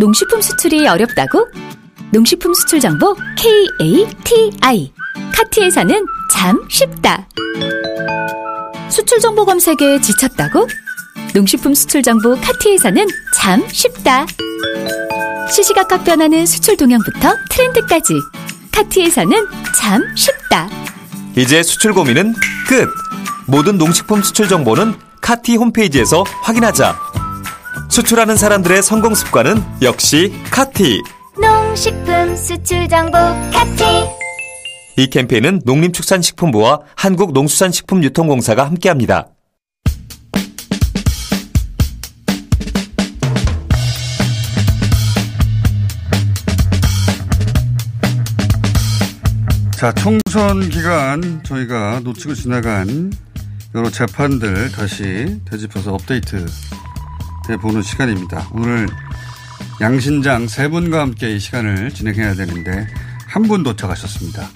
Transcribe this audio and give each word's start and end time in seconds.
농식품 0.00 0.40
수출이 0.40 0.88
어렵다고? 0.88 1.46
농식품 2.10 2.54
수출 2.54 2.80
정보 2.80 3.14
KATI 3.36 4.94
카티에서는 5.30 6.06
참 6.32 6.58
쉽다. 6.70 7.28
수출 8.88 9.20
정보 9.20 9.44
검색에 9.44 10.00
지쳤다고? 10.00 10.66
농식품 11.34 11.74
수출 11.74 12.02
정보 12.02 12.34
카티에서는 12.40 13.06
참 13.36 13.62
쉽다. 13.68 14.24
시시각각 15.52 16.02
변하는 16.04 16.46
수출 16.46 16.78
동향부터 16.78 17.34
트렌드까지 17.50 18.14
카티에서는 18.72 19.46
참 19.76 20.02
쉽다. 20.16 20.70
이제 21.36 21.62
수출 21.62 21.92
고민은 21.92 22.32
끝! 22.66 22.88
모든 23.46 23.76
농식품 23.76 24.22
수출 24.22 24.48
정보는 24.48 24.94
카티 25.20 25.56
홈페이지에서 25.56 26.24
확인하자. 26.42 27.09
수출하는 27.90 28.36
사람들의 28.36 28.82
성공 28.84 29.16
습관은 29.16 29.60
역시 29.82 30.32
카티. 30.52 31.02
농식품 31.40 32.36
수출 32.36 32.88
정보 32.88 33.18
카티. 33.52 33.84
이 34.96 35.10
캠페인은 35.10 35.62
농림축산식품부와 35.64 36.82
한국농수산식품유통공사가 36.94 38.64
함께합니다. 38.64 39.30
자, 49.72 49.92
총선 49.94 50.68
기간 50.68 51.42
저희가 51.42 52.00
놓치고 52.04 52.34
지나간 52.34 53.10
여러 53.74 53.90
재판들 53.90 54.70
다시 54.70 55.40
되짚어서 55.44 55.94
업데이트 55.94 56.36
해 56.36 56.44
보는 57.60 57.82
시간입니다. 57.82 58.48
오늘 58.52 58.86
양신장 59.80 60.46
세 60.46 60.68
분과 60.68 61.00
함께 61.00 61.34
이 61.34 61.38
시간을 61.40 61.90
진행해야 61.90 62.34
되는데 62.34 62.86
한 63.26 63.42
분 63.44 63.62
도착하셨습니다. 63.62 64.48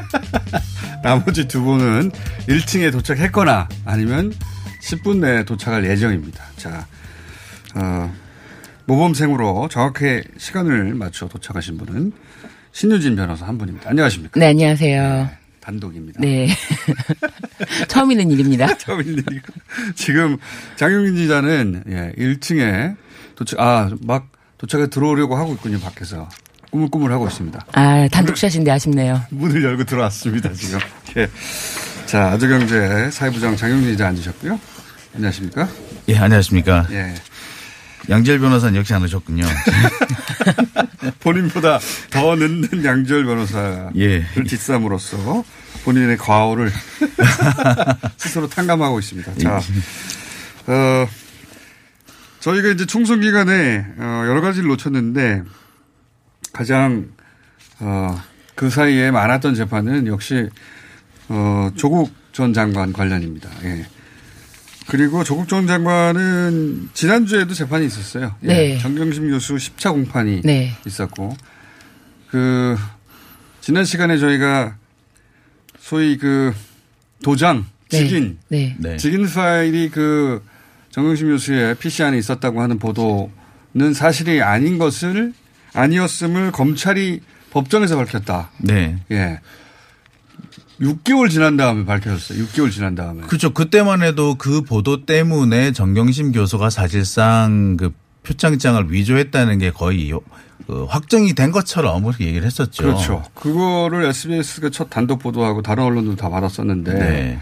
나머지 1.02 1.48
두 1.48 1.62
분은 1.62 2.10
1층에 2.48 2.92
도착했거나 2.92 3.68
아니면 3.86 4.32
10분 4.82 5.18
내에 5.18 5.44
도착할 5.44 5.84
예정입니다. 5.86 6.44
자, 6.56 6.86
어, 7.74 8.12
모범생으로 8.86 9.68
정확히 9.70 10.22
시간을 10.36 10.94
맞춰 10.94 11.26
도착하신 11.28 11.78
분은 11.78 12.12
신유진 12.72 13.16
변호사 13.16 13.46
한 13.46 13.56
분입니다. 13.58 13.90
안녕하십니까? 13.90 14.38
네, 14.38 14.48
안녕하세요. 14.48 15.30
단독입니다. 15.70 16.20
네. 16.20 16.48
처음 17.88 18.10
있는 18.10 18.30
일입니다. 18.30 18.74
처음 18.78 19.00
있는 19.00 19.22
일. 19.30 19.40
지금 19.94 20.36
장영민 20.76 21.14
기자는 21.14 21.84
예, 21.88 22.12
1층에 22.18 22.96
도착, 23.36 23.60
아, 23.60 23.90
막 24.02 24.28
도착에 24.58 24.88
들어오려고 24.88 25.36
하고 25.36 25.52
있군요, 25.54 25.78
밖에서. 25.80 26.28
꾸물꾸물 26.70 27.12
하고 27.12 27.26
있습니다. 27.26 27.66
아, 27.72 28.08
단독샷인데 28.08 28.70
아쉽네요. 28.70 29.22
문을 29.30 29.62
열고 29.64 29.84
들어왔습니다, 29.84 30.52
지금. 30.52 30.78
예. 31.16 31.28
자, 32.06 32.28
아주경제 32.30 33.10
사회부장 33.10 33.56
장영민 33.56 33.90
기자 33.90 34.06
앉으셨고요. 34.08 34.58
안녕하십니까? 35.14 35.68
예, 36.08 36.16
안녕하십니까. 36.16 36.86
예. 36.90 37.14
양재열 38.08 38.38
변호사는 38.38 38.76
역시 38.76 38.94
안 38.94 39.02
오셨군요. 39.02 39.44
본인보다 41.20 41.78
더 42.10 42.36
늦는 42.36 42.84
양재열 42.84 43.24
변호사를 43.24 43.90
예. 43.96 44.24
뒷삼으로써 44.34 45.44
본인의 45.84 46.18
과오를 46.18 46.70
스스로 48.16 48.48
탕감하고 48.48 48.98
있습니다. 48.98 49.34
자, 49.38 49.60
어, 50.66 51.08
저희가 52.40 52.68
이제 52.68 52.86
총선 52.86 53.20
기간에 53.20 53.86
어, 53.98 54.24
여러 54.26 54.40
가지를 54.40 54.68
놓쳤는데 54.68 55.42
가장 56.52 57.08
어, 57.78 58.20
그 58.54 58.68
사이에 58.68 59.10
많았던 59.10 59.54
재판은 59.54 60.06
역시 60.06 60.48
어, 61.28 61.70
조국 61.76 62.12
전 62.32 62.52
장관 62.52 62.92
관련입니다. 62.92 63.48
예. 63.64 63.86
그리고 64.90 65.22
조국 65.22 65.46
전 65.46 65.68
장관은 65.68 66.90
지난주에도 66.94 67.54
재판이 67.54 67.86
있었어요. 67.86 68.34
예. 68.42 68.46
네. 68.48 68.78
정경심 68.78 69.30
교수 69.30 69.54
10차 69.54 69.92
공판이 69.92 70.42
네. 70.42 70.72
있었고 70.84 71.36
그 72.28 72.76
지난 73.60 73.84
시간에 73.84 74.18
저희가 74.18 74.76
소위 75.78 76.18
그 76.18 76.52
도장 77.22 77.66
네. 77.90 77.98
직인 77.98 78.38
네. 78.48 78.74
네. 78.78 78.96
직인 78.96 79.26
파일이 79.26 79.90
그 79.90 80.42
정경심 80.90 81.28
교수의 81.28 81.76
PC 81.76 82.02
안에 82.02 82.18
있었다고 82.18 82.60
하는 82.60 82.80
보도는 82.80 83.94
사실이 83.94 84.42
아닌 84.42 84.78
것을 84.78 85.32
아니었음을 85.72 86.50
검찰이 86.50 87.20
법정에서 87.50 87.96
밝혔다. 87.96 88.50
네. 88.58 88.98
예. 89.12 89.38
6개월 90.80 91.30
지난 91.30 91.56
다음에 91.56 91.84
밝혀졌어요. 91.84 92.44
6개월 92.46 92.70
지난 92.70 92.94
다음에. 92.94 93.22
그렇죠. 93.22 93.52
그때만 93.52 94.02
해도 94.02 94.34
그 94.36 94.62
보도 94.62 95.04
때문에 95.04 95.72
정경심 95.72 96.32
교수가 96.32 96.70
사실상 96.70 97.76
그 97.76 97.92
표창장을 98.22 98.90
위조했다는 98.90 99.58
게 99.58 99.70
거의 99.70 100.12
그 100.66 100.84
확정이 100.84 101.34
된 101.34 101.50
것처럼 101.50 102.04
그렇게 102.04 102.26
얘기를 102.26 102.46
했었죠. 102.46 102.82
그렇죠. 102.82 103.24
그거를 103.34 104.04
SBS가 104.04 104.70
첫 104.70 104.88
단독 104.88 105.18
보도하고 105.18 105.62
다른 105.62 105.84
언론도 105.84 106.16
다 106.16 106.30
받았었는데 106.30 106.94
네. 106.94 107.40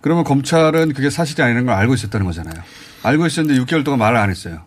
그러면 0.00 0.24
검찰은 0.24 0.92
그게 0.92 1.10
사실이 1.10 1.42
아니라는 1.42 1.66
걸 1.66 1.74
알고 1.74 1.94
있었다는 1.94 2.26
거잖아요. 2.26 2.62
알고 3.02 3.26
있었는데 3.26 3.60
6개월 3.64 3.84
동안 3.84 3.98
말을 3.98 4.18
안 4.18 4.30
했어요. 4.30 4.62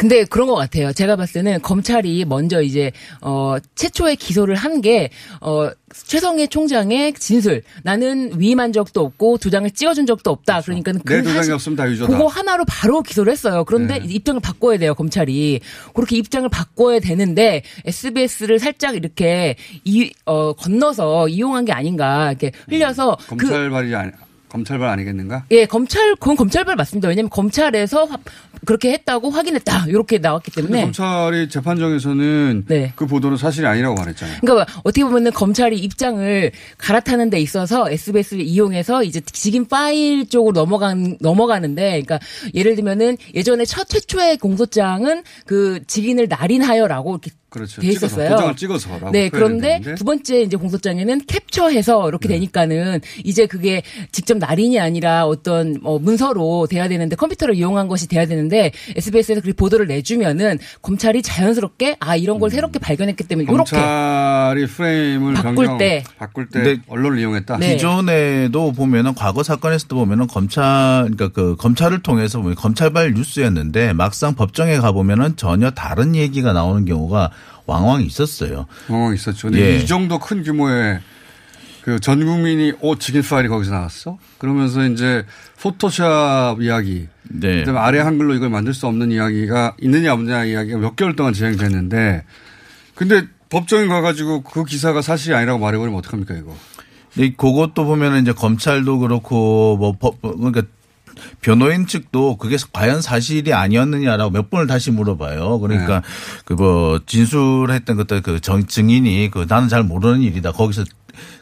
근데 0.00 0.24
그런 0.24 0.46
것 0.48 0.54
같아요. 0.54 0.94
제가 0.94 1.14
봤을 1.16 1.42
때는 1.42 1.60
검찰이 1.60 2.24
먼저 2.24 2.62
이제 2.62 2.90
어 3.20 3.56
최초의 3.74 4.16
기소를 4.16 4.54
한 4.54 4.80
게 4.80 5.10
어 5.42 5.70
최성해 6.06 6.46
총장의 6.46 7.12
진술. 7.14 7.60
나는 7.82 8.32
위임한 8.40 8.72
적도 8.72 9.02
없고 9.04 9.36
도장을 9.36 9.70
찍어준 9.72 10.06
적도 10.06 10.30
없다. 10.30 10.62
그러니까 10.62 10.92
내 10.92 11.20
도장이 11.22 11.50
없으면 11.50 11.76
다 11.76 11.86
유죄다. 11.90 12.06
그거 12.10 12.28
하나로 12.28 12.64
바로 12.66 13.02
기소를 13.02 13.30
했어요. 13.30 13.64
그런데 13.64 13.98
네. 13.98 14.06
입장을 14.06 14.40
바꿔야 14.40 14.78
돼요, 14.78 14.94
검찰이. 14.94 15.60
그렇게 15.92 16.16
입장을 16.16 16.48
바꿔야 16.48 16.98
되는데 17.00 17.62
SBS를 17.84 18.58
살짝 18.58 18.94
이렇게 18.94 19.56
이, 19.84 20.10
어, 20.24 20.54
건너서 20.54 21.28
이용한 21.28 21.66
게 21.66 21.72
아닌가. 21.72 22.28
이렇게 22.30 22.52
흘려서 22.70 23.18
그 23.28 23.36
검찰 23.36 23.68
발이 23.68 23.94
아니, 23.94 24.12
검찰발 24.48 24.88
아니겠는가? 24.88 25.44
예, 25.52 25.64
검찰, 25.66 26.14
그건 26.16 26.34
검찰발 26.36 26.74
맞습니다. 26.74 27.06
왜냐면 27.08 27.30
검찰에서 27.30 28.04
화- 28.04 28.18
그렇게 28.64 28.92
했다고 28.92 29.30
확인했다. 29.30 29.86
이렇게 29.88 30.18
나왔기 30.18 30.50
때문에. 30.50 30.82
검찰이 30.82 31.48
재판정에서는 31.48 32.64
네. 32.68 32.92
그 32.96 33.06
보도는 33.06 33.36
사실이 33.36 33.66
아니라고 33.66 33.94
말했잖아요. 33.94 34.38
그러니까 34.40 34.80
어떻게 34.82 35.04
보면은 35.04 35.32
검찰이 35.32 35.78
입장을 35.78 36.50
갈아타는 36.78 37.30
데 37.30 37.40
있어서 37.40 37.90
SBS를 37.90 38.42
이용해서 38.44 39.02
이제 39.04 39.20
직인 39.20 39.66
파일 39.66 40.28
쪽으로 40.28 40.52
넘어간 40.52 41.16
넘어가는데 41.20 42.02
그러니까 42.02 42.18
예를 42.54 42.76
들면은 42.76 43.16
예전에 43.34 43.64
첫 43.64 43.88
최초의 43.88 44.38
공소장은 44.38 45.22
그 45.46 45.80
직인을 45.86 46.28
날인하여라고 46.28 47.12
이렇게 47.12 47.30
그렇죠. 47.50 47.80
돼 47.80 47.88
찍어서, 47.90 48.06
있었어요. 48.06 48.30
도장을 48.30 48.56
찍어서라고 48.56 49.10
네, 49.10 49.28
그런데 49.28 49.80
되는데. 49.80 49.94
두 49.96 50.04
번째 50.04 50.42
이제 50.42 50.56
공소장에는 50.56 51.22
캡처해서 51.26 52.08
이렇게 52.08 52.28
네. 52.28 52.34
되니까는 52.34 53.00
이제 53.24 53.46
그게 53.46 53.82
직접 54.12 54.38
날인이 54.38 54.78
아니라 54.78 55.26
어떤 55.26 55.76
뭐 55.82 55.98
문서로 55.98 56.68
돼야 56.70 56.88
되는데 56.88 57.16
컴퓨터를 57.16 57.56
이용한 57.56 57.88
것이 57.88 58.06
돼야 58.06 58.24
되는데 58.26 58.49
있었는데 58.50 58.72
SBS에서 58.96 59.40
그 59.40 59.52
보도를 59.54 59.86
내주면은 59.86 60.58
검찰이 60.82 61.22
자연스럽게 61.22 61.96
아 62.00 62.16
이런 62.16 62.38
걸 62.38 62.50
새롭게 62.50 62.78
발견했기 62.78 63.24
때문에 63.24 63.44
이렇게 63.44 63.56
검찰이 63.56 64.66
프레임을 64.66 65.34
바꿀 65.34 65.54
변경, 65.54 65.78
때. 65.78 66.04
바꿀 66.18 66.48
때 66.48 66.78
언론을 66.88 67.18
이용했다. 67.20 67.58
네. 67.58 67.74
기존에도 67.74 68.72
보면은 68.72 69.14
과거 69.14 69.42
사건에서도 69.42 69.96
보면은 69.96 70.26
검찰 70.26 71.08
그러니까 71.10 71.28
그 71.28 71.56
검찰을 71.56 72.02
통해서 72.02 72.40
보면 72.40 72.56
검찰발 72.56 73.14
뉴스였는데 73.14 73.94
막상 73.94 74.34
법정에 74.34 74.76
가 74.78 74.92
보면은 74.92 75.36
전혀 75.36 75.70
다른 75.70 76.14
얘기가 76.14 76.52
나오는 76.52 76.84
경우가 76.84 77.30
왕왕 77.66 78.02
있었어요. 78.02 78.66
어, 78.88 79.12
있었죠. 79.14 79.48
근데 79.48 79.74
예. 79.74 79.76
이 79.76 79.86
정도 79.86 80.18
큰 80.18 80.42
규모의 80.42 81.00
그 81.84 81.98
전 81.98 82.24
국민이 82.24 82.72
오 82.80 82.96
직인 82.96 83.22
파일이 83.22 83.48
거기서 83.48 83.72
나왔어? 83.72 84.18
그러면서 84.38 84.84
이제 84.86 85.24
포토샵 85.62 86.60
이야기, 86.60 87.08
네. 87.24 87.60
그다음에 87.60 87.78
아래 87.80 87.98
한글로 88.00 88.34
이걸 88.34 88.50
만들 88.50 88.74
수 88.74 88.86
없는 88.86 89.10
이야기가 89.12 89.76
있느냐 89.80 90.12
없느냐 90.12 90.44
이야기가 90.44 90.78
몇 90.78 90.96
개월 90.96 91.16
동안 91.16 91.32
진행됐는데, 91.32 92.24
근데 92.94 93.22
법정에 93.48 93.86
가가지고 93.86 94.42
그 94.42 94.64
기사가 94.64 95.00
사실이 95.02 95.34
아니라고 95.34 95.58
말해버리면 95.58 95.98
어떡합니까 95.98 96.34
이거? 96.34 96.54
근데 97.14 97.30
그것도 97.36 97.84
보면은 97.86 98.22
이제 98.22 98.32
검찰도 98.32 98.98
그렇고 99.00 99.76
뭐 99.78 99.92
법, 99.98 100.20
그러니까 100.22 100.62
변호인 101.40 101.86
측도 101.86 102.36
그게 102.36 102.56
과연 102.72 103.02
사실이 103.02 103.52
아니었느냐라고 103.52 104.30
몇 104.30 104.48
번을 104.48 104.66
다시 104.66 104.90
물어봐요. 104.90 105.58
그러니까 105.60 106.02
그뭐 106.44 107.00
진술했던 107.06 107.96
것들 107.96 108.22
그 108.22 108.40
정- 108.40 108.66
증인이 108.66 109.30
그 109.32 109.44
나는 109.48 109.68
잘 109.68 109.82
모르는 109.82 110.22
일이다. 110.22 110.52
거기서 110.52 110.84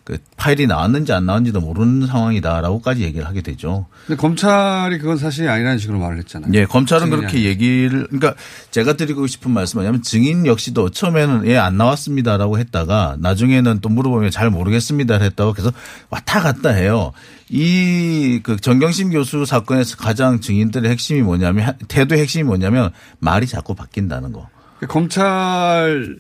그 0.05 0.19
파일이 0.37 0.67
나왔는지 0.67 1.13
안 1.13 1.27
나왔는지도 1.27 1.61
모르는 1.61 2.07
상황이다라고까지 2.07 3.03
얘기를 3.03 3.27
하게 3.27 3.43
되죠. 3.43 3.87
근데 4.07 4.21
검찰이 4.21 4.99
그건 4.99 5.19
사실이 5.19 5.49
아니라는 5.49 5.79
식으로 5.79 5.99
말을 5.99 6.19
했잖아요. 6.19 6.51
예, 6.55 6.65
검찰은 6.65 7.11
그렇게 7.11 7.27
아니라. 7.29 7.43
얘기를 7.43 8.07
그러니까 8.07 8.35
제가 8.71 8.95
드리고 8.95 9.27
싶은 9.27 9.51
말씀은 9.51 9.83
뭐냐면 9.83 10.03
증인 10.03 10.47
역시도 10.47 10.91
처음에는 10.91 11.47
예 11.47 11.57
안 11.59 11.77
나왔습니다라고 11.77 12.59
했다가 12.59 13.17
나중에는 13.21 13.81
또 13.81 13.89
물어보면 13.89 14.31
잘 14.31 14.49
모르겠습니다 14.51 15.17
했다고 15.19 15.53
계속 15.53 15.75
왔다 16.11 16.41
갔다 16.41 16.71
해요. 16.71 17.13
이 17.51 18.41
그 18.43 18.57
정경심 18.57 19.11
교수 19.11 19.45
사건에서 19.45 19.97
가장 19.97 20.41
증인들의 20.41 20.91
핵심이 20.91 21.23
뭐냐면 21.23 21.75
태도의 21.89 22.21
핵심이 22.21 22.45
뭐냐면 22.45 22.91
말이 23.19 23.47
자꾸 23.47 23.75
바뀐다는 23.75 24.33
거. 24.33 24.49
검찰 24.89 26.17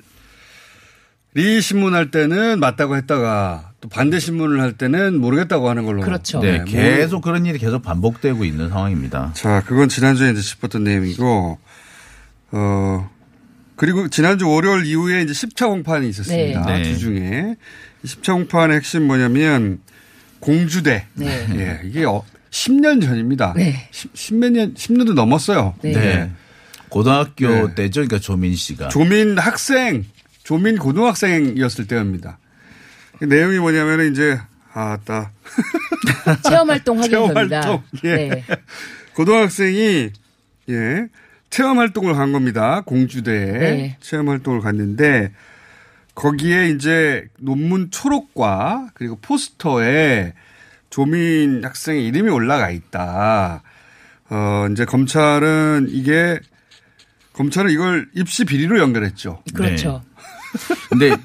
이 1.38 1.60
신문할 1.60 2.10
때는 2.10 2.58
맞다고 2.58 2.96
했다가 2.96 3.70
또 3.80 3.88
반대 3.88 4.18
신문을 4.18 4.60
할 4.60 4.72
때는 4.72 5.20
모르겠다고 5.20 5.68
하는 5.70 5.84
걸로. 5.84 6.02
그렇죠. 6.02 6.40
네, 6.40 6.56
뭐- 6.58 6.64
계속 6.66 7.20
그런 7.22 7.46
일이 7.46 7.58
계속 7.58 7.80
반복되고 7.82 8.44
있는 8.44 8.68
상황입니다. 8.70 9.30
자, 9.34 9.62
그건 9.64 9.88
지난주에 9.88 10.32
이제 10.32 10.40
짚었던 10.40 10.82
내용이고, 10.82 11.58
어, 12.50 13.10
그리고 13.76 14.08
지난주 14.08 14.48
월요일 14.48 14.84
이후에 14.86 15.22
이제 15.22 15.32
10차 15.32 15.68
공판이 15.68 16.08
있었습니다. 16.08 16.66
네. 16.66 16.78
네. 16.78 16.84
주중에. 16.84 17.54
10차 18.04 18.32
공판의 18.32 18.76
핵심 18.78 19.06
뭐냐면 19.06 19.78
공주대. 20.40 21.06
네. 21.14 21.46
예, 21.54 21.80
이게 21.88 22.04
어, 22.04 22.24
10년 22.50 23.00
전입니다. 23.00 23.52
네. 23.56 23.88
10, 23.92 24.34
몇 24.36 24.50
년, 24.50 24.74
10년도 24.74 25.14
넘었어요. 25.14 25.74
네. 25.82 25.92
네. 25.92 26.30
고등학교 26.88 27.46
네. 27.68 27.74
때죠. 27.76 28.00
그러니까 28.00 28.18
조민 28.18 28.56
씨가. 28.56 28.88
조민 28.88 29.38
학생, 29.38 30.04
조민 30.48 30.78
고등학생이었을 30.78 31.86
때입니다. 31.88 32.38
그 33.18 33.26
내용이 33.26 33.58
뭐냐면 33.58 34.10
이제, 34.10 34.40
아, 34.72 34.96
따. 35.04 35.30
체험 36.48 36.70
활동 36.70 36.98
확인서입니다. 36.98 37.60
체험활동. 37.60 37.82
예. 38.04 38.14
네. 38.14 38.44
고등학생이 39.12 40.10
예 40.70 41.08
체험 41.50 41.78
활동을 41.78 42.14
간 42.14 42.32
겁니다. 42.32 42.80
공주대에 42.86 43.58
네. 43.58 43.96
체험 44.00 44.30
활동을 44.30 44.60
갔는데 44.60 45.34
거기에 46.14 46.70
이제 46.70 47.28
논문 47.38 47.90
초록과 47.90 48.92
그리고 48.94 49.18
포스터에 49.20 50.32
조민 50.88 51.62
학생의 51.62 52.06
이름이 52.06 52.30
올라가 52.30 52.70
있다. 52.70 53.62
어 54.30 54.66
이제 54.72 54.86
검찰은 54.86 55.88
이게 55.90 56.40
검찰은 57.34 57.70
이걸 57.70 58.08
입시 58.14 58.46
비리로 58.46 58.78
연결했죠. 58.78 59.42
그렇죠. 59.54 60.02
근데 60.90 61.16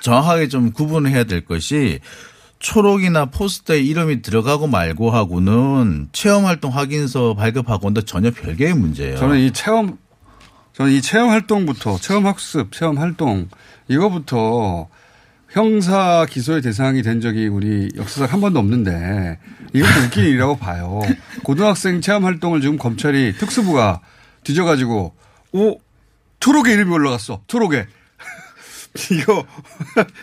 정확하게 0.00 0.48
좀 0.48 0.72
구분해야 0.72 1.24
될 1.24 1.44
것이 1.44 2.00
초록이나 2.58 3.26
포스터에 3.26 3.80
이름이 3.80 4.22
들어가고 4.22 4.68
말고 4.68 5.10
하고는 5.10 6.08
체험 6.12 6.46
활동 6.46 6.74
확인서 6.74 7.34
발급하고는 7.34 8.06
전혀 8.06 8.30
별개의 8.30 8.74
문제예요. 8.74 9.16
저는 9.16 9.40
이 9.40 9.50
체험 9.52 9.98
저는 10.74 10.92
이 10.92 11.02
체험 11.02 11.30
활동부터 11.30 11.98
체험 11.98 12.26
학습, 12.26 12.72
체험 12.72 12.98
활동 12.98 13.48
이거부터 13.88 14.88
형사 15.50 16.24
기소의 16.30 16.62
대상이 16.62 17.02
된 17.02 17.20
적이 17.20 17.48
우리 17.48 17.90
역사상 17.96 18.32
한 18.32 18.40
번도 18.40 18.58
없는데 18.58 19.38
이것도 19.74 20.04
웃긴 20.06 20.24
일이라고 20.24 20.56
봐요. 20.56 21.02
고등학생 21.42 22.00
체험 22.00 22.24
활동을 22.24 22.60
지금 22.62 22.78
검찰이 22.78 23.34
특수부가 23.36 24.00
뒤져가지고 24.44 25.14
오 25.52 25.78
초록에 26.40 26.72
이름이 26.72 26.90
올라갔어. 26.92 27.42
초록에 27.48 27.86
이거 29.10 29.44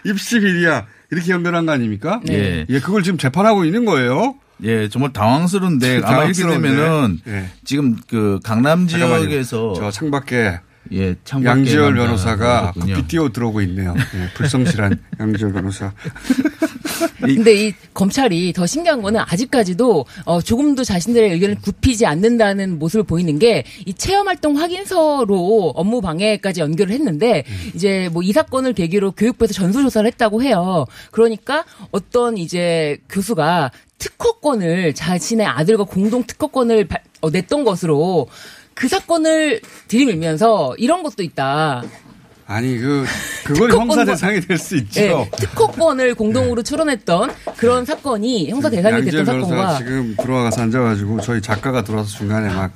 입시 0.06 0.40
비리야 0.40 0.86
이렇게 1.12 1.32
연결한 1.32 1.66
거 1.66 1.72
아닙니까? 1.72 2.22
네. 2.24 2.66
예, 2.70 2.80
그걸 2.80 3.04
지금 3.04 3.18
재판하고 3.18 3.66
있는 3.66 3.86
거예요. 3.86 4.36
예, 4.64 4.90
정말 4.90 5.14
당황스러운데 5.14 6.02
아마 6.04 6.26
이렇게. 6.26 6.44
되면은 6.44 7.20
예. 7.28 7.50
지금 7.64 7.96
그 8.08 8.40
강남. 8.44 8.88
지역에서 8.88 9.74
저 9.76 9.90
창밖에 9.92 10.60
예, 10.92 11.16
양지열 11.44 11.96
변호사가. 11.96 12.74
급히 12.74 13.08
뛰어 13.08 13.30
들어오고 13.30 13.62
있네요. 13.62 13.96
예, 13.98 14.34
불성실한 14.36 15.00
양지열 15.20 15.54
변호사. 15.54 15.94
근데 17.20 17.68
이 17.68 17.74
검찰이 17.94 18.54
더 18.54 18.66
신기한 18.66 19.02
거는 19.02 19.22
아직까지도 19.26 20.06
어, 20.26 20.42
조금도 20.42 20.84
자신들의 20.84 21.32
의견을 21.32 21.58
굽히지 21.62 22.06
않는다는 22.06 22.80
모습을 22.80 23.04
보이는 23.04 23.38
게 23.40 23.64
이 23.86 23.94
체험 23.94 24.28
활동 24.28 24.58
확인서로 24.58 25.74
업무 25.76 26.02
방해까지 26.02 26.62
연결을 26.62 26.94
했는데 26.94 27.44
이제 27.76 28.10
뭐 28.12 28.22
이 28.24 28.32
사건을 28.34 28.74
계기로 28.74 29.12
교육부에서 29.14 29.54
전수 29.54 29.82
조사를 29.82 30.06
했다고 30.08 30.44
해요. 30.44 30.86
그러니까 31.12 31.66
어떤 31.92 32.38
이제 32.38 32.98
교수가 33.10 33.72
특허권을 33.98 34.94
자신의 34.94 35.46
아들과 35.46 35.84
공동 35.86 36.24
특허권을 36.24 36.86
발- 36.88 37.02
어, 37.22 37.30
냈던 37.30 37.64
것으로 37.64 38.28
그 38.74 38.88
사건을 38.88 39.62
들이밀면서 39.88 40.76
이런 40.78 41.04
것도 41.04 41.24
있다. 41.24 41.84
아니 42.52 42.78
그 42.80 43.06
그건 43.46 43.72
형사 43.72 44.04
대상이 44.04 44.42
될 44.42 44.58
수 44.58 44.76
있죠. 44.78 45.00
예, 45.02 45.30
특허권을 45.38 46.16
공동으로 46.16 46.64
출원했던 46.64 47.32
그런 47.58 47.86
사건이 47.86 48.50
형사 48.50 48.70
대상이 48.72 49.04
됐던 49.06 49.26
변호사 49.26 49.50
사건과 49.56 49.78
지금 49.78 50.16
들어와서 50.20 50.62
앉아가지고 50.64 51.22
저희 51.22 51.42
작가가 51.42 51.84
들어와서 51.84 52.10
중간에 52.10 52.50
막 52.54 52.72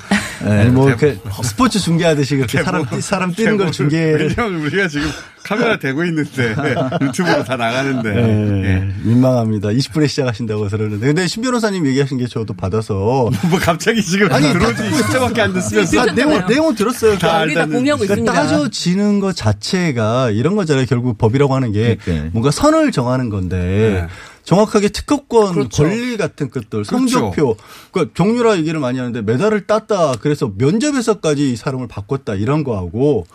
아니 0.46 0.70
뭐 0.70 0.90
이렇게 0.90 1.18
스포츠 1.44 1.80
중계하듯이 1.80 2.36
그렇게 2.38 2.64
사람 2.64 2.86
뛰- 2.86 3.02
사람 3.02 3.34
뛰는 3.34 3.58
걸 3.58 3.68
대본을- 3.68 3.74
중계를 3.74 4.36
왜냐면 4.38 4.62
우리가 4.62 4.88
지금 4.88 5.08
카메라 5.44 5.78
대고 5.78 6.04
있는데 6.06 6.56
유튜브로 7.02 7.44
다 7.44 7.56
나가는데 7.58 8.10
예, 8.10 8.64
예. 8.66 8.90
민망합니다. 9.04 9.70
20분에 9.70 10.08
시작하신다고 10.08 10.68
그러는데 10.68 11.08
근데 11.08 11.28
신 11.28 11.44
변호사님 11.44 11.86
얘기하신 11.88 12.18
게 12.18 12.28
저도 12.28 12.54
받아서 12.54 12.94
뭐 13.50 13.60
갑자기 13.60 14.02
지금 14.02 14.32
아니, 14.32 14.52
들어온 14.52 14.76
지 14.76 14.84
20초밖에 14.84 15.40
안 15.40 15.54
됐으면서 15.54 16.02
아, 16.02 16.06
내용 16.14 16.46
내용 16.48 16.76
들었어요. 16.76 17.18
다 17.18 17.44
우리 17.44 17.54
다 17.54 17.66
공유하고 17.66 18.04
그러니까 18.04 18.14
있습니다. 18.14 18.34
따져지는 18.34 19.20
것 19.20 19.36
자체가 19.36 20.32
이런 20.32 20.56
거잖아요. 20.56 20.86
결국 20.88 21.18
법이라고 21.18 21.54
하는 21.54 21.72
게 21.72 21.98
그러니까요. 22.04 22.32
뭔가 22.34 22.52
선을 22.52 22.92
정하는 22.92 23.30
건데 23.30 24.08
네. 24.08 24.08
정확하게 24.44 24.90
특허권 24.90 25.54
그렇죠. 25.54 25.84
권리 25.84 26.18
같은 26.18 26.50
것들 26.50 26.84
그렇죠. 26.84 26.90
성적표 26.90 27.56
그러니까 27.92 28.14
종류라 28.14 28.58
얘기를 28.58 28.80
많이 28.80 29.00
하는데 29.00 29.22
메달을 29.22 29.68
땄다 29.68 30.16
그래서 30.20 30.52
면접에서까지 30.58 31.54
이 31.54 31.56
사람을 31.56 31.88
바꿨다 31.88 32.36
이런 32.36 32.64
거하고 32.64 33.26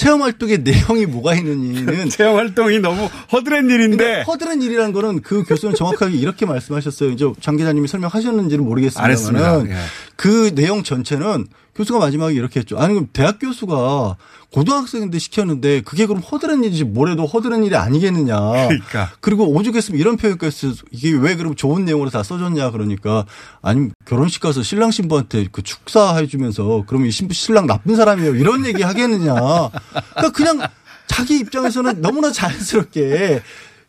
체험 0.00 0.22
활동의 0.22 0.58
내용이 0.62 1.04
뭐가 1.04 1.34
있는지는 1.34 2.08
체험 2.08 2.36
활동이 2.36 2.78
너무 2.78 3.10
허드렛 3.30 3.64
일인데 3.64 4.22
허드렛 4.22 4.62
일이라는 4.62 4.94
거는 4.94 5.20
그 5.20 5.44
교수는 5.44 5.74
정확하게 5.74 6.16
이렇게 6.16 6.46
말씀하셨어요. 6.46 7.10
이제 7.10 7.30
장 7.42 7.58
기자님이 7.58 7.86
설명하셨는지는 7.86 8.64
안 8.64 8.68
모르겠습니다만 8.68 9.10
했습니다. 9.10 9.62
예. 9.66 9.76
그 10.20 10.54
내용 10.54 10.82
전체는 10.82 11.46
교수가 11.74 11.98
마지막에 11.98 12.34
이렇게 12.34 12.60
했죠. 12.60 12.78
아니 12.78 12.92
그럼 12.92 13.08
대학 13.14 13.38
교수가 13.40 14.16
고등학생인데 14.52 15.18
시켰는데 15.18 15.80
그게 15.80 16.04
그럼 16.04 16.20
허드렛 16.20 16.58
일이지 16.62 16.84
뭐래도 16.84 17.24
허드렛 17.24 17.64
일이 17.64 17.74
아니겠느냐. 17.74 18.38
그러니까. 18.38 19.12
그리고 19.20 19.46
오죽했으면 19.50 19.98
이런 19.98 20.18
표현까지 20.18 20.54
쓰- 20.54 20.74
이게 20.90 21.12
왜 21.12 21.36
그럼 21.36 21.54
좋은 21.54 21.86
내용으로 21.86 22.10
다 22.10 22.22
써줬냐 22.22 22.70
그러니까 22.70 23.24
아니 23.62 23.88
결혼식 24.04 24.42
가서 24.42 24.62
신랑 24.62 24.90
신부한테 24.90 25.46
그 25.52 25.62
축사해 25.62 26.26
주면서 26.26 26.84
그러면 26.86 27.08
이 27.08 27.10
신부 27.12 27.32
신랑 27.32 27.64
나쁜 27.66 27.96
사람이에요 27.96 28.34
이런 28.34 28.66
얘기 28.66 28.82
하겠느냐. 28.82 29.32
그러니까 29.34 30.32
그냥 30.34 30.60
자기 31.06 31.38
입장에서는 31.38 32.02
너무나 32.02 32.30
자연스럽게 32.30 33.40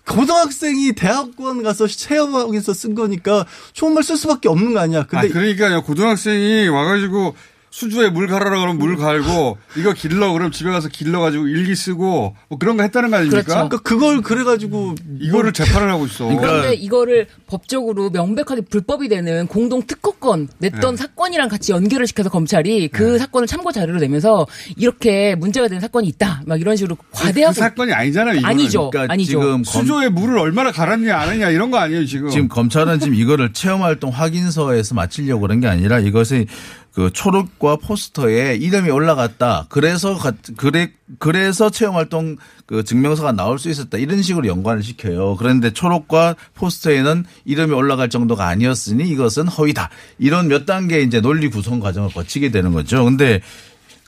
고등학생이 0.08 0.94
대학원 0.94 1.64
가서 1.64 1.88
체험하기서 1.88 2.74
쓴 2.74 2.96
거니까 2.96 3.46
말쓸 3.94 4.18
수밖에 4.18 4.50
없는 4.50 4.74
거 4.74 4.80
아니야. 4.80 5.06
근데 5.06 5.28
아, 5.28 5.32
그러니까요. 5.32 5.84
고등학생이 5.84 6.68
와가지고 6.68 7.36
수조에 7.74 8.10
물 8.10 8.28
갈아라 8.28 8.50
그러면 8.60 8.78
물 8.78 8.98
갈고 8.98 9.58
이거 9.78 9.94
길러 9.94 10.34
그럼 10.34 10.52
집에 10.52 10.70
가서 10.70 10.90
길러 10.90 11.22
가지고 11.22 11.48
일기 11.48 11.74
쓰고 11.74 12.36
뭐 12.50 12.60
그런 12.60 12.76
거 12.76 12.84
했다는 12.84 13.10
거 13.10 13.16
아닙니까? 13.16 13.42
그렇죠. 13.44 13.54
그러니까 13.54 13.78
그걸 13.80 14.22
그래 14.22 14.44
가지고 14.44 14.94
이거를 15.22 15.54
재판을 15.54 15.90
하고 15.90 16.06
있어. 16.06 16.26
그런데 16.28 16.74
이거를 16.74 17.28
법적으로 17.48 18.10
명백하게 18.10 18.64
불법이 18.70 19.08
되는 19.08 19.48
공동 19.48 19.82
특허권 19.88 20.50
냈던 20.60 20.96
네. 20.96 20.98
사건이랑 20.98 21.48
같이 21.48 21.72
연결을 21.72 22.08
시켜서 22.08 22.30
검찰이 22.30 22.90
그 22.90 23.18
사건을 23.18 23.48
참고 23.48 23.72
자료로 23.72 24.00
내면서 24.00 24.46
이렇게 24.76 25.36
문제가 25.36 25.70
되는 25.70 25.80
사건이 25.80 26.08
있다. 26.10 26.44
막 26.46 26.60
이런 26.60 26.76
식으로 26.76 26.98
과대하고 27.12 27.54
그 27.54 27.60
사건이 27.60 27.94
아니잖아요. 27.94 28.34
이거는. 28.40 28.50
아니죠. 28.50 28.90
그러니까 28.90 29.14
아니죠. 29.14 29.30
지금 29.30 29.52
검- 29.52 29.64
수조에 29.64 30.10
물을 30.10 30.38
얼마나 30.40 30.74
갈았냐 30.74 31.18
안 31.18 31.30
했냐 31.30 31.50
이런 31.50 31.72
거 31.72 31.78
아니에요 31.78 32.06
지금. 32.06 32.30
지금 32.30 32.50
검찰은 32.50 33.00
지금 33.00 33.16
이거를 33.16 33.54
체험 33.54 33.82
활동 33.84 34.10
확인서에서 34.10 34.94
마치려고 34.94 35.40
그런 35.42 35.62
게 35.62 35.68
아니라 35.68 36.00
이것이 36.00 36.48
그 36.94 37.10
초록과 37.14 37.78
포스터에 37.78 38.56
이름이 38.56 38.90
올라갔다. 38.90 39.68
그래서 39.70 40.18
가- 40.18 40.34
그래 40.58 40.92
그래서 41.20 41.70
체험 41.70 41.96
활동 41.96 42.36
그 42.66 42.84
증명서가 42.84 43.32
나올 43.32 43.60
수 43.60 43.70
있었다. 43.70 43.98
이런 43.98 44.22
식으로 44.22 44.46
연관을 44.48 44.84
시켜요. 44.84 45.36
그런데 45.38 45.72
초록과 45.72 46.36
포스터에는 46.56 47.24
이름이 47.46 47.74
올라갈 47.74 48.10
정도가 48.10 48.46
아니었으니 48.48 49.08
이것은 49.10 49.48
허위다. 49.48 49.90
이런 50.20 50.48
몇 50.50 50.66
단계 50.66 51.02
이제 51.02 51.22
논리 51.22 51.50
구성 51.50 51.80
과정을 51.80 52.10
거치게 52.10 52.52
되는 52.52 52.74
거죠. 52.74 53.06
근데 53.06 53.42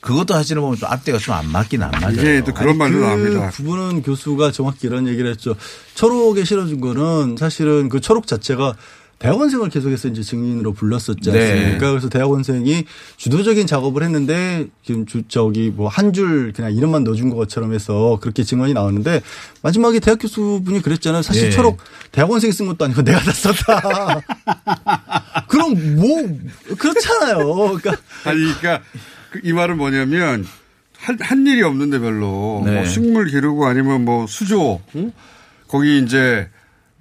그것도 0.01 0.33
사실은 0.33 0.61
보면 0.61 0.77
좀 0.77 0.89
앞뒤가 0.91 1.17
좀 1.17 1.33
안 1.35 1.49
맞긴 1.49 1.81
안 1.83 1.91
맞아요. 1.91 2.11
이게 2.11 2.43
또 2.43 2.53
그런 2.53 2.77
말도 2.77 2.97
그 2.99 3.03
나옵니다. 3.05 3.49
부분은 3.51 4.01
교수가 4.03 4.51
정확히 4.51 4.87
이런 4.87 5.07
얘기를 5.07 5.29
했죠. 5.31 5.55
초록에 5.95 6.43
실어준 6.43 6.81
거는 6.81 7.37
사실은 7.39 7.87
그 7.87 8.01
초록 8.01 8.27
자체가 8.27 8.75
대학원생을 9.23 9.69
계속해서 9.69 10.09
이제 10.09 10.21
증인으로 10.21 10.73
불렀었지 10.73 11.31
네. 11.31 11.51
않습니까? 11.51 11.89
그래서 11.91 12.09
대학원생이 12.09 12.83
주도적인 13.15 13.67
작업을 13.67 14.03
했는데 14.03 14.67
지금 14.85 15.05
주, 15.05 15.23
저기 15.29 15.71
뭐 15.73 15.87
한 15.87 16.11
줄 16.11 16.51
그냥 16.53 16.73
이름만 16.73 17.05
넣어준 17.05 17.29
것처럼 17.29 17.73
해서 17.73 18.19
그렇게 18.21 18.43
증언이 18.43 18.73
나왔는데 18.73 19.21
마지막에 19.61 19.99
대학 20.01 20.19
교수분이 20.19 20.81
그랬잖아요. 20.81 21.21
사실 21.21 21.45
네. 21.45 21.49
초록 21.51 21.77
대학원생이 22.11 22.51
쓴 22.51 22.65
것도 22.67 22.83
아니고 22.83 23.01
내가 23.03 23.19
다 23.19 23.31
썼다. 23.31 24.21
그럼 25.47 25.95
뭐 25.95 26.75
그렇잖아요. 26.77 27.77
그러니까 27.81 27.91
아니 28.25 28.39
그러니까 28.59 28.81
그이 29.31 29.53
말은 29.53 29.77
뭐냐면 29.77 30.45
한, 30.97 31.17
한 31.21 31.47
일이 31.47 31.63
없는데 31.63 31.99
별로 31.99 32.61
네. 32.65 32.73
뭐 32.75 32.85
식물 32.85 33.27
기르고 33.27 33.65
아니면 33.67 34.03
뭐 34.03 34.27
수조 34.27 34.81
응? 34.95 35.11
거기 35.67 35.99
이제 35.99 36.49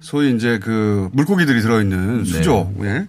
소위 0.03 0.35
이제 0.35 0.59
그 0.59 1.09
물고기들이 1.13 1.61
들어있는 1.61 2.25
수조 2.25 2.73
예? 2.83 3.07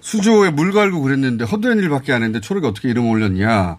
수조에 0.00 0.50
물 0.50 0.72
갈고 0.72 1.02
그랬는데 1.02 1.44
헛된 1.44 1.78
일밖에 1.78 2.12
안 2.12 2.22
했는데 2.22 2.40
초록이 2.40 2.64
어떻게 2.64 2.88
이름 2.88 3.08
올렸냐 3.08 3.76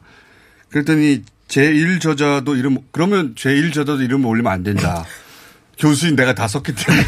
그랬더니 0.70 1.24
제1 1.48 2.02
저자도 2.02 2.58
이름 2.58 2.80
그러면 2.92 3.34
제1 3.36 3.74
저자도 3.74 4.04
이름 4.04 4.26
올리면 4.26 4.52
안 4.52 4.64
된다 4.64 5.06
교수인 5.80 6.18
내가 6.18 6.36
다 6.36 6.50
썼기 6.50 6.74
때문에 6.76 7.04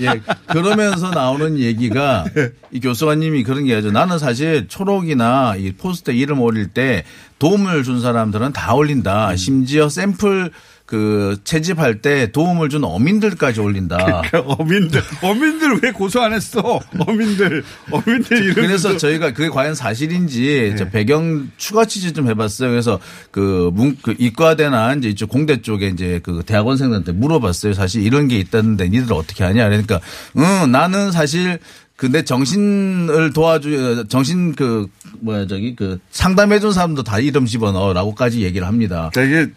예, 0.02 0.20
그러면서 0.48 1.10
나오는 1.10 1.58
얘기가 1.58 2.26
이 2.72 2.80
교수관님이 2.80 3.44
그런 3.44 3.64
게 3.64 3.74
하죠. 3.74 3.92
나는 3.92 4.18
사실 4.18 4.66
초록이나 4.66 5.54
이 5.56 5.70
포스터에 5.72 6.14
이름 6.14 6.40
올릴 6.40 6.68
때 6.68 7.04
도움을 7.38 7.84
준 7.84 8.00
사람들은 8.00 8.52
다 8.52 8.74
올린다. 8.74 9.36
심지어 9.36 9.88
샘플 9.88 10.50
그 10.92 11.38
채집할 11.44 12.02
때 12.02 12.30
도움을 12.32 12.68
준 12.68 12.84
어민들까지 12.84 13.60
올린다. 13.60 13.96
어민들 14.44 15.00
어민들 15.22 15.80
왜 15.82 15.90
고소 15.90 16.20
안 16.20 16.34
했어 16.34 16.80
어민들 16.98 17.64
어민들 17.90 18.44
이름 18.44 18.54
그래서 18.56 18.98
저희가 18.98 19.32
그게 19.32 19.48
과연 19.48 19.74
사실인지 19.74 20.74
저 20.76 20.90
배경 20.90 21.50
추가 21.56 21.86
취재 21.86 22.12
좀 22.12 22.28
해봤어요. 22.28 22.68
그래서 22.68 22.98
그, 23.30 23.70
문, 23.72 23.96
그 24.02 24.14
이과대나 24.18 24.92
이제 24.96 25.08
이쪽 25.08 25.30
공대 25.30 25.62
쪽에 25.62 25.86
이제 25.86 26.20
그 26.22 26.42
대학원생들한테 26.44 27.12
물어봤어요. 27.12 27.72
사실 27.72 28.02
이런 28.02 28.28
게 28.28 28.38
있다는데 28.38 28.90
니들 28.90 29.14
어떻게 29.14 29.44
하냐. 29.44 29.70
그러니까 29.70 29.98
응 30.36 30.70
나는 30.70 31.10
사실 31.10 31.58
근데 31.96 32.24
정신을 32.24 33.32
도와주 33.32 34.06
정신 34.08 34.54
그 34.54 34.88
뭐야 35.20 35.46
저기 35.46 35.76
그 35.76 36.00
상담해 36.10 36.58
준 36.58 36.72
사람도 36.72 37.04
다 37.04 37.20
이름 37.20 37.46
집어넣어라고까지 37.46 38.42
얘기를 38.42 38.66
합니다. 38.66 39.10
그러니까 39.14 39.40
이게 39.40 39.52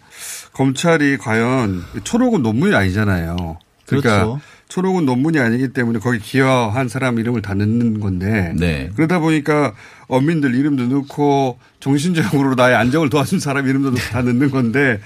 검찰이 0.56 1.18
과연 1.18 1.84
초록은 2.02 2.42
논문이 2.42 2.74
아니잖아요. 2.74 3.58
그러니까 3.86 4.10
그렇죠. 4.24 4.40
초록은 4.68 5.04
논문이 5.04 5.38
아니기 5.38 5.68
때문에 5.74 5.98
거기 5.98 6.18
기여한 6.18 6.88
사람 6.88 7.18
이름을 7.18 7.42
다 7.42 7.52
넣는 7.52 8.00
건데 8.00 8.54
네. 8.56 8.90
그러다 8.96 9.18
보니까 9.18 9.74
어민들 10.08 10.54
이름도 10.54 10.86
넣고 10.86 11.58
정신적으로 11.78 12.54
나의 12.54 12.74
안정을 12.74 13.10
도와준 13.10 13.38
사람 13.38 13.68
이름도 13.68 13.94
다 13.96 14.22
넣는 14.22 14.50
건데 14.50 14.98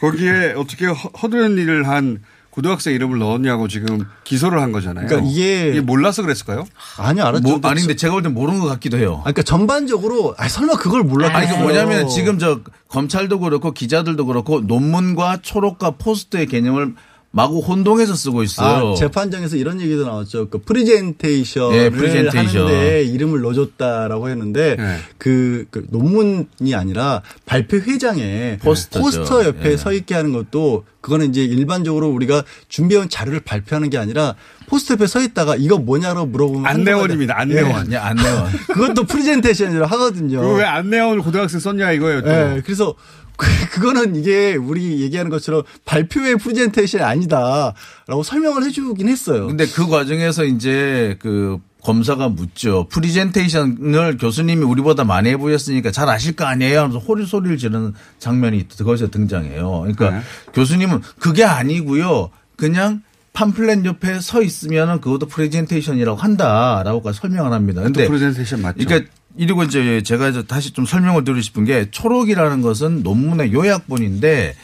거기에 0.00 0.54
어떻게 0.56 0.86
허- 0.86 0.94
허드렛 1.20 1.50
일을 1.58 1.88
한 1.88 2.22
고등학생 2.52 2.92
이름을 2.92 3.18
넣었냐고 3.18 3.66
지금 3.66 4.04
기소를 4.24 4.60
한 4.60 4.72
거잖아요. 4.72 5.06
그러니까 5.06 5.30
이게- 5.32 5.80
몰라서 5.80 6.20
그랬을까요? 6.20 6.66
아니 6.98 7.20
알았죠. 7.22 7.42
뭐, 7.42 7.58
아니 7.62 7.80
근데 7.80 7.96
제가 7.96 8.12
볼 8.12 8.22
땐 8.22 8.34
모르는 8.34 8.60
것 8.60 8.66
같기도 8.68 8.98
해요. 8.98 9.16
아, 9.20 9.32
그러니까 9.32 9.42
전반적으로 9.42 10.34
아 10.36 10.48
설마 10.48 10.74
그걸 10.74 11.02
몰랐겠어요. 11.02 11.48
아니, 11.48 11.56
그 11.56 11.62
뭐냐면 11.62 12.08
지금 12.08 12.38
저 12.38 12.60
검찰도 12.88 13.38
그렇고 13.40 13.70
기자들도 13.72 14.26
그렇고 14.26 14.60
논문과 14.60 15.38
초록과 15.40 15.92
포스트의 15.92 16.46
개념을 16.46 16.94
마구 17.34 17.60
혼동해서 17.60 18.14
쓰고 18.14 18.42
있어요. 18.42 18.92
아, 18.92 18.94
재판장에서 18.94 19.56
이런 19.56 19.80
얘기도 19.80 20.04
나왔죠. 20.04 20.50
그 20.50 20.58
프리젠테이션을 20.58 21.76
예, 21.76 21.88
프리젠테이션. 21.90 22.66
하는데 22.66 23.04
이름을 23.04 23.40
넣어줬다라고 23.40 24.28
했는데 24.28 24.76
네. 24.76 24.98
그, 25.16 25.64
그 25.70 25.86
논문이 25.90 26.74
아니라 26.74 27.22
발표 27.46 27.78
회장에 27.78 28.58
포스터죠. 28.62 29.02
포스터 29.02 29.44
옆에 29.46 29.72
예. 29.72 29.76
서 29.78 29.94
있게 29.94 30.14
하는 30.14 30.32
것도 30.32 30.84
그거는 31.00 31.30
이제 31.30 31.42
일반적으로 31.42 32.10
우리가 32.10 32.44
준비해온 32.68 33.08
자료를 33.08 33.40
발표하는 33.40 33.88
게 33.88 33.96
아니라 33.96 34.34
포스터 34.66 34.94
옆에 34.94 35.06
서 35.06 35.22
있다가 35.22 35.56
이거 35.56 35.78
뭐냐고 35.78 36.26
물어보면 36.26 36.66
안내원입니다. 36.66 37.38
안내원. 37.38 37.92
예, 37.92 37.96
안내원. 37.96 38.52
그것도 38.72 39.04
프리젠테이션이라고 39.04 39.86
하거든요. 39.86 40.40
왜 40.54 40.64
안내원을 40.64 41.22
고등학생 41.22 41.60
썼냐 41.60 41.92
이거예요. 41.92 42.22
또. 42.22 42.30
예, 42.30 42.62
그래서 42.64 42.94
그, 43.36 43.46
그거는 43.70 44.16
이게 44.16 44.54
우리 44.54 45.00
얘기하는 45.02 45.30
것처럼 45.30 45.62
발표의 45.84 46.36
프레젠테이션이 46.36 47.02
아니다라고 47.02 48.22
설명을 48.22 48.64
해주긴 48.64 49.08
했어요. 49.08 49.46
근데 49.46 49.66
그 49.66 49.88
과정에서 49.88 50.44
이제 50.44 51.16
그 51.20 51.58
검사가 51.82 52.28
묻죠. 52.28 52.86
프리젠테이션을 52.90 54.16
교수님이 54.18 54.64
우리보다 54.64 55.04
많이 55.04 55.30
해보셨으니까 55.30 55.90
잘 55.90 56.08
아실 56.08 56.36
거 56.36 56.44
아니에요? 56.44 56.78
하면서 56.80 56.98
버럭 56.98 57.26
소리를 57.26 57.58
지르는 57.58 57.94
장면이 58.18 58.68
거기서 58.68 59.10
등장해요. 59.10 59.80
그러니까 59.80 60.10
네. 60.10 60.20
교수님은 60.54 61.00
그게 61.18 61.44
아니고요. 61.44 62.30
그냥 62.56 63.02
팜플렛 63.32 63.84
옆에 63.84 64.20
서 64.20 64.42
있으면은 64.42 65.00
그것도 65.00 65.26
프레젠테이션이라고 65.26 66.18
한다라고까지 66.18 67.18
설명을 67.18 67.52
합니다. 67.52 67.80
또 67.80 67.84
근데 67.86 68.06
프레젠테이션 68.06 68.62
맞죠? 68.62 68.84
그러니까 68.84 69.10
이리고 69.36 69.62
이제 69.64 70.02
제가 70.02 70.42
다시 70.46 70.72
좀 70.72 70.84
설명을 70.84 71.24
드리고 71.24 71.40
싶은 71.40 71.64
게 71.64 71.90
초록이라는 71.90 72.62
것은 72.62 73.02
논문의 73.02 73.52
요약본인데 73.52 74.54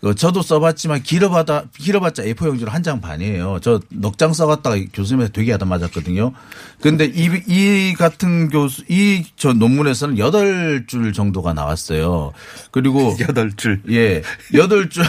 그 0.00 0.14
저도 0.14 0.42
써봤지만 0.42 1.02
길어봤자 1.02 1.64
길어봤자 1.76 2.22
A4 2.22 2.46
용지로 2.46 2.70
한 2.70 2.84
장 2.84 3.00
반이에요. 3.00 3.58
저 3.60 3.80
넉 3.90 4.16
장 4.16 4.32
써갔다가 4.32 4.76
교수님한테 4.92 5.32
되게 5.32 5.50
하다 5.52 5.66
맞았거든요. 5.66 6.32
근데 6.80 7.04
이, 7.06 7.28
이 7.48 7.94
같은 7.98 8.48
교수 8.48 8.82
이 8.88 9.24
저 9.36 9.52
논문에서는 9.52 10.18
여덟 10.18 10.84
줄 10.86 11.12
정도가 11.12 11.52
나왔어요. 11.52 12.32
그리고 12.70 13.16
여덟 13.28 13.52
줄. 13.56 13.82
예, 13.90 14.22
여덟 14.54 14.88
줄. 14.88 15.04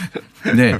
네. 0.56 0.78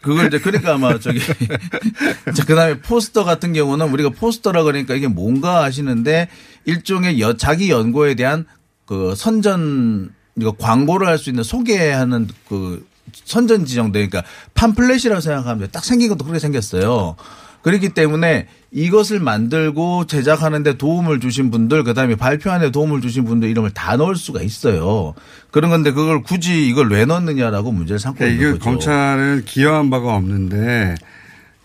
그걸 0.00 0.26
이제 0.26 0.38
그러니까 0.38 0.74
아마 0.74 0.98
저기 0.98 1.20
자 2.34 2.44
그다음에 2.44 2.80
포스터 2.80 3.24
같은 3.24 3.52
경우는 3.52 3.88
우리가 3.90 4.10
포스터라 4.10 4.62
그러니까 4.62 4.94
이게 4.94 5.08
뭔가 5.08 5.62
하시는데 5.64 6.28
일종의 6.64 7.20
여, 7.20 7.36
자기 7.36 7.70
연구에 7.70 8.14
대한 8.14 8.46
그 8.86 9.14
선전 9.16 10.12
이거 10.36 10.52
광고를 10.52 11.06
할 11.06 11.18
수 11.18 11.30
있는 11.30 11.42
소개하는 11.42 12.28
그 12.48 12.86
선전 13.24 13.64
지정대 13.64 14.06
그러니까 14.06 14.22
팜플렛이라고 14.54 15.20
생각하면. 15.20 15.68
딱 15.72 15.84
생긴 15.84 16.08
것도 16.08 16.24
그렇게 16.24 16.38
생겼어요. 16.38 17.16
그렇기 17.62 17.90
때문에 17.90 18.48
이것을 18.70 19.18
만들고 19.20 20.06
제작하는데 20.06 20.76
도움을 20.76 21.20
주신 21.20 21.50
분들, 21.50 21.84
그 21.84 21.94
다음에 21.94 22.16
발표하는데 22.16 22.70
도움을 22.70 23.00
주신 23.00 23.24
분들 23.24 23.48
이름을 23.48 23.70
다 23.70 23.96
넣을 23.96 24.16
수가 24.16 24.42
있어요. 24.42 25.14
그런 25.50 25.70
건데 25.70 25.92
그걸 25.92 26.22
굳이 26.22 26.68
이걸 26.68 26.90
왜 26.90 27.06
넣느냐라고 27.06 27.72
문제를 27.72 27.98
삼고 27.98 28.18
그러니까 28.18 28.36
있는 28.36 28.52
거죠. 28.58 28.64
검찰은 28.64 29.44
기여한 29.46 29.88
바가 29.88 30.14
없는데 30.14 30.96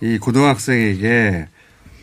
이 0.02 0.18
고등학생에게 0.18 1.48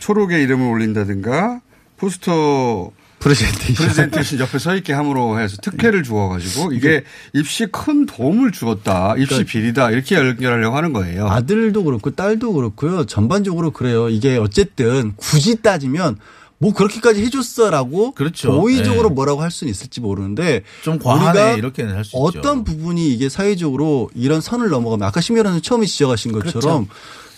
초록의 0.00 0.42
이름을 0.42 0.66
올린다든가 0.66 1.60
포스터 1.96 2.90
프레젠테이션. 3.20 3.74
프레젠테이션 3.74 4.40
옆에 4.40 4.58
서 4.58 4.74
있게 4.74 4.92
함으로 4.92 5.38
해서 5.38 5.56
특혜를 5.62 6.02
주어가지고 6.02 6.72
이게 6.72 7.04
입시 7.34 7.66
큰 7.66 8.06
도움을 8.06 8.50
주었다. 8.50 9.14
입시 9.16 9.44
비리다. 9.44 9.90
이렇게 9.90 10.16
연결하려고 10.16 10.76
하는 10.76 10.92
거예요. 10.92 11.28
아들도 11.28 11.84
그렇고 11.84 12.10
딸도 12.10 12.52
그렇고요. 12.54 13.04
전반적으로 13.04 13.70
그래요. 13.70 14.08
이게 14.08 14.36
어쨌든 14.36 15.12
굳이 15.16 15.62
따지면 15.62 16.16
뭐 16.58 16.74
그렇게까지 16.74 17.22
해줬어라고 17.24 18.12
그렇죠. 18.12 18.52
도의적으로 18.52 19.08
네. 19.08 19.14
뭐라고 19.14 19.40
할 19.42 19.50
수는 19.50 19.70
있을지 19.70 20.00
모르는데 20.00 20.62
좀 20.82 20.98
과하네 20.98 21.54
이렇게는 21.56 21.94
할 21.94 22.04
수 22.04 22.10
있죠. 22.16 22.18
어떤 22.18 22.64
부분이 22.64 23.12
이게 23.14 23.28
사회적으로 23.30 24.10
이런 24.14 24.40
선을 24.42 24.68
넘어가면 24.68 25.06
아까 25.06 25.20
심의라는 25.22 25.62
처음에 25.62 25.86
지적하신 25.86 26.32
그렇죠. 26.32 26.86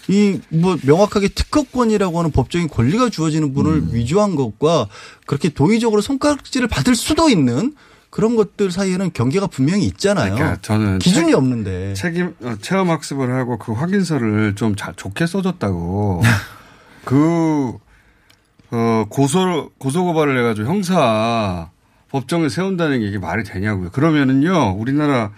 이 0.09 0.41
뭐 0.49 0.77
명확하게 0.83 1.29
특허권이라고 1.29 2.19
하는 2.19 2.31
법적인 2.33 2.69
권리가 2.69 3.09
주어지는 3.11 3.55
분을 3.55 3.73
음. 3.75 3.91
위조한 3.93 4.35
것과 4.37 4.89
그렇게 5.27 5.49
도의적으로 5.49 6.01
손가락질을 6.03 6.67
받을 6.69 6.95
수도 6.97 7.29
있는 7.29 7.75
그런 8.11 8.37
것들 8.37 8.71
사이에는 8.71 9.13
경계가 9.15 9.47
분명히 9.47 9.85
있잖아요. 9.87 10.35
그러니까 10.35 10.61
저는 10.61 10.99
기준이 10.99 11.29
책- 11.29 11.35
없는데. 11.37 11.95
책임 11.95 12.35
어, 12.43 12.57
체험 12.61 12.91
학습을 12.91 13.33
하고 13.35 13.59
그 13.59 13.73
확인서를 13.73 14.55
좀 14.57 14.75
자, 14.77 14.93
좋게 14.97 15.27
써줬다고 15.27 16.23
그 17.05 17.73
어, 18.71 19.05
고소 19.09 19.71
고소 19.79 20.05
고발을 20.05 20.39
해가지고 20.39 20.67
형사 20.69 21.71
법정을 22.11 22.51
세운다는 22.51 23.01
게 23.01 23.07
이게 23.07 23.19
말이 23.19 23.45
되냐고요. 23.45 23.91
그러면은요 23.91 24.75
우리나라 24.79 25.31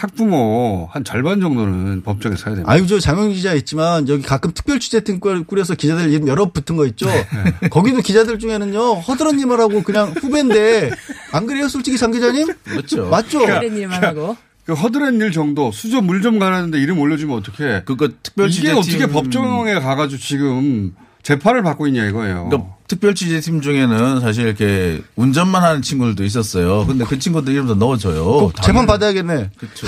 학부모 0.00 0.88
한 0.90 1.04
절반 1.04 1.40
정도는 1.40 2.02
법정에 2.02 2.34
서야 2.36 2.54
됩니다. 2.54 2.72
아유, 2.72 2.86
저 2.86 2.98
장영 2.98 3.30
기자 3.32 3.52
있지만 3.54 4.08
여기 4.08 4.22
가끔 4.22 4.52
특별 4.54 4.80
취재팀 4.80 5.20
꾸- 5.20 5.44
꾸려서 5.44 5.74
기자들 5.74 6.10
이름 6.10 6.26
여러 6.28 6.50
붙은 6.50 6.76
거 6.76 6.86
있죠. 6.86 7.06
네. 7.06 7.68
거기도 7.68 8.00
기자들 8.00 8.38
중에는요 8.38 8.94
허드런님하고 9.00 9.82
그냥 9.82 10.14
후배인데 10.18 10.90
안 11.32 11.46
그래요, 11.46 11.68
솔직히 11.68 11.98
장 11.98 12.10
기자님? 12.10 12.48
그렇죠. 12.64 13.08
맞죠. 13.10 13.40
그런 13.40 13.76
일만 13.76 14.02
하고. 14.02 14.36
그 14.64 14.72
허드렛 14.74 15.14
일 15.14 15.32
정도 15.32 15.70
수저 15.72 16.00
물 16.00 16.22
좀 16.22 16.38
가라는데 16.38 16.78
이름 16.78 16.98
올려주면 16.98 17.36
어떡해. 17.38 17.82
그거 17.84 18.08
특별 18.22 18.46
이게 18.48 18.54
취재팀 18.54 18.78
어떻게 18.78 19.06
법정에 19.06 19.74
가가지고 19.74 20.20
지금 20.20 20.94
재판을 21.22 21.62
받고 21.62 21.86
있냐 21.88 22.06
이거예요. 22.06 22.48
그러니까 22.48 22.70
특별 22.88 23.14
취재팀 23.14 23.60
중에는 23.60 24.20
사실 24.20 24.46
이렇게 24.46 25.00
운전만 25.14 25.62
하는 25.62 25.80
친구들도 25.82 26.24
있었어요. 26.24 26.86
근데 26.86 27.04
그 27.04 27.18
친구들 27.18 27.52
이름도 27.52 27.76
넣어줘요. 27.76 28.24
꼭 28.24 28.62
재판 28.62 28.86
받아야겠네. 28.86 29.50
그렇죠. 29.56 29.86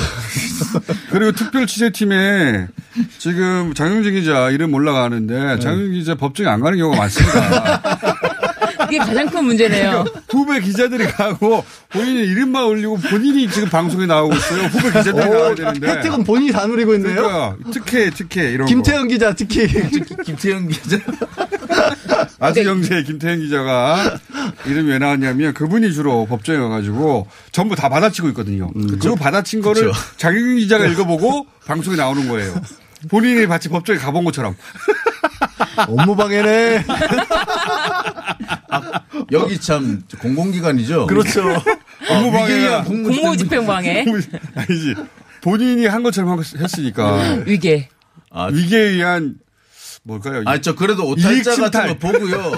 그리고 1.10 1.32
특별 1.32 1.66
취재팀에 1.66 2.68
지금 3.18 3.74
장영진 3.74 4.14
기자 4.14 4.50
이름 4.50 4.72
올라가는데 4.74 5.58
장영진 5.58 5.94
기자 5.94 6.14
법정에 6.14 6.48
안 6.48 6.60
가는 6.60 6.78
경우가 6.78 6.96
많습니다. 6.96 7.80
그게 8.92 8.98
가장 8.98 9.26
큰 9.30 9.44
문제네요. 9.44 10.04
후배 10.28 10.60
기자들이 10.60 11.06
가고 11.06 11.64
본인의 11.88 12.26
이름만 12.28 12.64
올리고 12.64 12.98
본인이 12.98 13.48
지금 13.50 13.70
방송에 13.70 14.04
나오고 14.04 14.34
있어요. 14.34 14.64
후배 14.64 14.88
기자들이 14.98 15.30
나와야 15.30 15.54
되는데. 15.54 15.88
혜택은 15.88 16.24
본인이 16.24 16.52
다 16.52 16.66
누리고 16.66 16.94
있네요. 16.96 17.14
그러니까 17.14 17.56
특혜 17.72 18.10
특혜 18.10 18.50
이런 18.50 18.66
김태형 18.68 19.08
기자 19.08 19.34
특히. 19.34 19.66
김태형 20.24 20.68
기자. 20.68 20.98
거. 21.02 22.26
아주경제 22.38 23.02
김태형 23.04 23.40
기자가 23.40 24.18
이름이 24.66 24.90
왜 24.90 24.98
나왔냐면 24.98 25.54
그분이 25.54 25.94
주로 25.94 26.26
법정에 26.26 26.58
가가지고 26.58 27.28
전부 27.50 27.74
다 27.74 27.88
받아치고 27.88 28.28
있거든요. 28.28 28.70
그리고 28.74 29.16
받아친 29.16 29.62
거를 29.62 29.86
그쵸. 29.86 29.98
장영진 30.18 30.58
기자가 30.58 30.84
읽어보고 30.86 31.46
방송에 31.64 31.96
나오는 31.96 32.28
거예요. 32.28 32.54
본인이 33.08 33.46
마치 33.46 33.70
법정에 33.70 33.98
가본 33.98 34.24
것처럼. 34.24 34.54
업무 35.88 36.16
방해네. 36.16 36.84
여기 39.30 39.58
참 39.60 40.02
공공기관이죠. 40.20 41.06
그렇죠. 41.06 41.42
업무 42.10 42.30
방해가 42.32 42.84
공무 42.84 43.36
집행 43.36 43.66
방해. 43.66 44.04
아니지. 44.54 44.94
본인이 45.40 45.86
한 45.86 46.02
것처럼 46.02 46.40
했으니까. 46.40 47.42
위계. 47.46 47.88
아, 48.30 48.46
위계에 48.46 48.80
의한 48.80 49.34
뭘까요? 50.04 50.42
아, 50.46 50.60
저 50.60 50.74
그래도 50.74 51.14
이익 51.16 51.26
오탈자 51.26 51.50
같은 51.56 51.70
침탈. 51.70 51.88
거 51.88 51.98
보고요. 51.98 52.52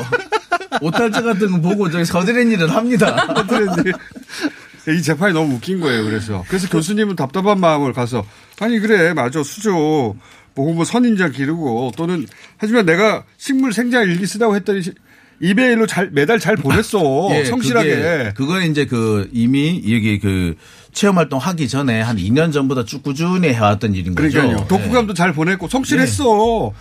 오탈자 0.81 1.23
같은 1.23 1.51
거 1.53 1.61
보고 1.61 1.91
저기 1.91 2.05
서드렛 2.05 2.47
일을 2.53 2.71
합니다. 2.75 3.27
이 4.87 5.01
재판이 5.03 5.33
너무 5.33 5.55
웃긴 5.55 5.81
거예요. 5.81 6.05
그래서 6.05 6.45
그래서 6.47 6.69
교수님은 6.69 7.17
답답한 7.17 7.59
마음을 7.59 7.93
가서 7.95 8.25
아니 8.61 8.79
그래 8.81 9.15
맞아 9.15 9.43
수조 9.43 10.15
뭐 10.55 10.71
혹은 10.71 10.85
선인장 10.85 11.33
기르고 11.33 11.93
또는 11.97 12.27
하지만 12.59 12.87
내가 12.87 13.25
식물 13.39 13.73
생장 13.73 14.05
일기 14.05 14.27
쓰다고 14.27 14.55
했더니 14.57 14.83
시- 14.83 14.93
이메일로 15.41 15.87
잘 15.89 16.11
매달 16.13 16.39
잘 16.39 16.57
보냈어 16.57 17.29
예, 17.35 17.45
성실하게 17.45 17.89
그게, 17.97 18.33
그건 18.37 18.63
이제 18.63 18.87
그 18.87 19.29
이미 19.33 19.83
여기 19.93 20.21
그 20.21 20.55
체험 20.93 21.19
활동 21.19 21.41
하기 21.41 21.67
전에 21.67 22.01
한 22.01 22.17
2년 22.19 22.53
전보다 22.53 22.85
쭉 22.85 23.03
꾸준히 23.03 23.49
해왔던 23.49 23.95
일인 23.97 24.15
거죠. 24.15 24.31
그러니까요 24.31 24.67
독후감도 24.69 25.13
잘 25.15 25.33
보냈고 25.33 25.67
성실했어 25.69 26.73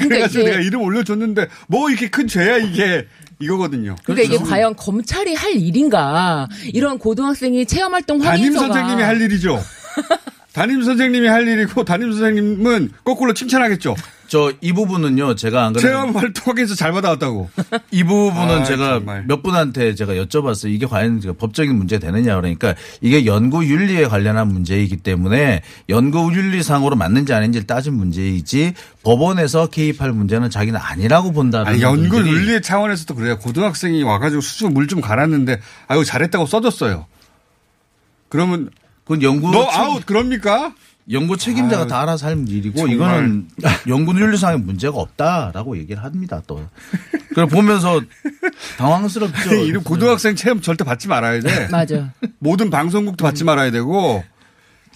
그래가지고 0.00 0.40
이게- 0.40 0.50
내가 0.52 0.62
이름 0.62 0.80
올려줬는데 0.82 1.48
뭐 1.66 1.90
이렇게 1.90 2.08
큰 2.08 2.26
죄야 2.26 2.56
이게 2.56 3.06
이거거든요. 3.40 3.94
그러니까 4.04 4.24
이게 4.24 4.36
그렇죠. 4.36 4.50
과연 4.50 4.74
검찰이 4.74 5.34
할 5.34 5.52
일인가? 5.52 6.48
이런 6.72 6.98
고등학생이 6.98 7.66
체험활동 7.66 8.18
담임 8.20 8.40
확인서가 8.54 8.66
선생님이 8.72 9.02
할 9.02 9.20
일이죠. 9.20 9.62
담임 10.52 10.82
선생님이 10.82 11.26
할 11.28 11.46
일이고 11.46 11.84
담임 11.84 12.10
선생님은 12.12 12.90
거꾸로 13.04 13.32
칭찬하겠죠. 13.34 13.94
저 14.28 14.52
이 14.60 14.72
부분은요, 14.74 15.36
제가 15.36 15.64
안 15.64 15.72
그래도 15.72 15.88
체험 15.88 16.14
활동에서 16.14 16.74
잘 16.74 16.92
받아왔다고. 16.92 17.48
이 17.90 18.04
부분은 18.04 18.58
아이, 18.58 18.64
제가 18.64 18.94
정말. 18.98 19.24
몇 19.26 19.42
분한테 19.42 19.94
제가 19.94 20.12
여쭤봤어요. 20.14 20.70
이게 20.70 20.84
과연 20.84 21.20
그 21.20 21.32
법적인 21.32 21.74
문제 21.74 21.98
되느냐 21.98 22.36
그러니까 22.36 22.74
이게 23.00 23.24
연구 23.24 23.64
윤리에 23.64 24.04
관련한 24.06 24.48
문제이기 24.48 24.98
때문에 24.98 25.62
연구 25.88 26.30
윤리상으로 26.34 26.94
맞는지 26.96 27.32
아닌지를 27.32 27.66
따진 27.66 27.94
문제이지 27.94 28.74
법원에서 29.02 29.68
개입할 29.68 30.12
문제는 30.12 30.50
자기는 30.50 30.78
아니라고 30.78 31.32
본다는 31.32 31.66
아니, 31.66 31.80
연구 31.80 32.16
분들이 32.16 32.34
윤리 32.34 32.60
차원에서도 32.60 33.14
그래요. 33.14 33.38
고등학생이 33.38 34.02
와가지고 34.02 34.42
수수 34.42 34.68
물좀 34.68 35.00
갈았는데, 35.00 35.60
아유, 35.86 36.04
잘했다고 36.04 36.44
써줬어요. 36.44 37.06
그러면, 38.28 38.68
그건 39.08 39.22
연구 39.22 39.50
너 39.50 39.64
책- 39.70 39.80
아웃, 39.80 40.06
그럽니까? 40.06 40.74
연구 41.10 41.38
책임자가 41.38 41.82
아유, 41.84 41.88
다 41.88 42.02
알아서 42.02 42.26
할 42.26 42.44
일이고 42.46 42.76
정말. 42.76 42.94
이거는 42.94 43.48
연구 43.88 44.12
윤리상의 44.20 44.58
문제가 44.60 44.98
없다라고 44.98 45.78
얘기를 45.78 46.04
합니다 46.04 46.42
또. 46.46 46.68
그걸 47.30 47.46
보면서 47.46 48.02
당황스럽죠. 48.76 49.54
이름 49.64 49.82
고등학생 49.82 50.36
체험 50.36 50.60
절대 50.60 50.84
받지 50.84 51.08
말아야 51.08 51.40
돼. 51.40 51.68
맞아. 51.72 52.10
모든 52.38 52.68
방송국도 52.68 53.24
받지 53.24 53.44
말아야 53.44 53.70
되고, 53.70 54.22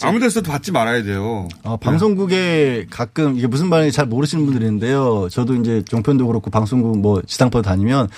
아무 0.02 0.20
데서도 0.20 0.50
받지 0.50 0.72
말아야 0.72 1.02
돼요. 1.02 1.48
어, 1.62 1.76
방송국에 1.76 2.86
가끔 2.90 3.36
이게 3.36 3.46
무슨 3.46 3.68
말인지 3.68 3.94
잘 3.94 4.06
모르시는 4.06 4.44
분들이 4.44 4.66
있는데요. 4.66 5.28
저도 5.30 5.54
이제 5.56 5.82
종편도 5.88 6.26
그렇고 6.26 6.50
방송국 6.50 6.98
뭐 7.00 7.22
지상파 7.26 7.62
다니면 7.62 8.08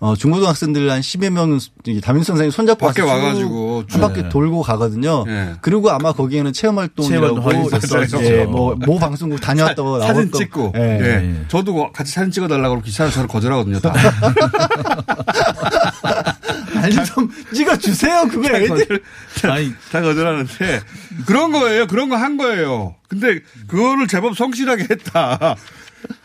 어, 0.00 0.16
중고등학생들 0.16 0.90
한 0.90 1.00
10여 1.00 1.30
명 1.30 1.58
담임 2.02 2.22
선생님 2.22 2.50
손잡고 2.50 2.86
밖에 2.86 3.02
와가지고 3.02 3.84
한 3.88 4.00
바퀴 4.00 4.22
네. 4.22 4.28
돌고 4.28 4.62
가거든요. 4.62 5.24
네. 5.26 5.52
그리고 5.60 5.90
아마 5.90 6.12
거기에는 6.12 6.52
체험 6.52 6.78
활동이라고 6.78 7.40
체험 7.40 7.46
활동 7.46 7.72
확인서 7.72 8.24
예. 8.24 8.44
뭐모 8.44 8.98
방송국 8.98 9.40
다녀왔다고 9.40 10.00
사진 10.00 10.14
나올 10.14 10.30
거. 10.30 10.38
찍고. 10.38 10.72
예. 10.76 10.80
예. 10.80 11.44
저도 11.48 11.92
같이 11.92 12.12
사진 12.12 12.30
찍어달라고 12.30 12.68
그러면 12.70 12.82
귀찮아서 12.84 13.14
저는 13.14 13.28
거절하거든요. 13.28 13.80
다. 13.80 13.92
아니 16.82 16.92
좀 17.04 17.30
찍어 17.54 17.76
주세요. 17.76 18.26
그거 18.28 18.48
애들 18.48 19.00
아니 19.44 19.72
다 19.92 20.00
거절하는데 20.00 20.80
그런 21.32 21.52
거예요. 21.52 21.86
그런 21.86 22.08
거 22.08 22.16
한 22.16 22.36
거예요. 22.36 22.94
근데 23.08 23.40
그거를 23.68 24.06
제법 24.06 24.36
성실하게 24.36 24.86
했다. 24.90 25.56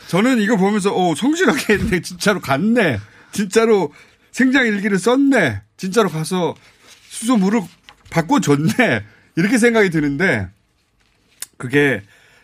저는 0.09 0.39
이거 0.39 0.57
보면서 0.57 0.93
오 0.93 1.15
성실하게 1.15 1.73
했네. 1.73 2.01
진짜로 2.01 2.39
갔네. 2.41 2.99
진짜로 3.31 3.93
생장 4.31 4.65
일기를 4.65 4.99
썼네. 4.99 5.61
진짜로 5.77 6.09
가서 6.09 6.55
수소 7.09 7.37
물을 7.37 7.61
바꿔줬네. 8.09 9.03
이렇게 9.35 9.57
생각이 9.57 9.89
드는데 9.89 10.47
그게 11.57 12.01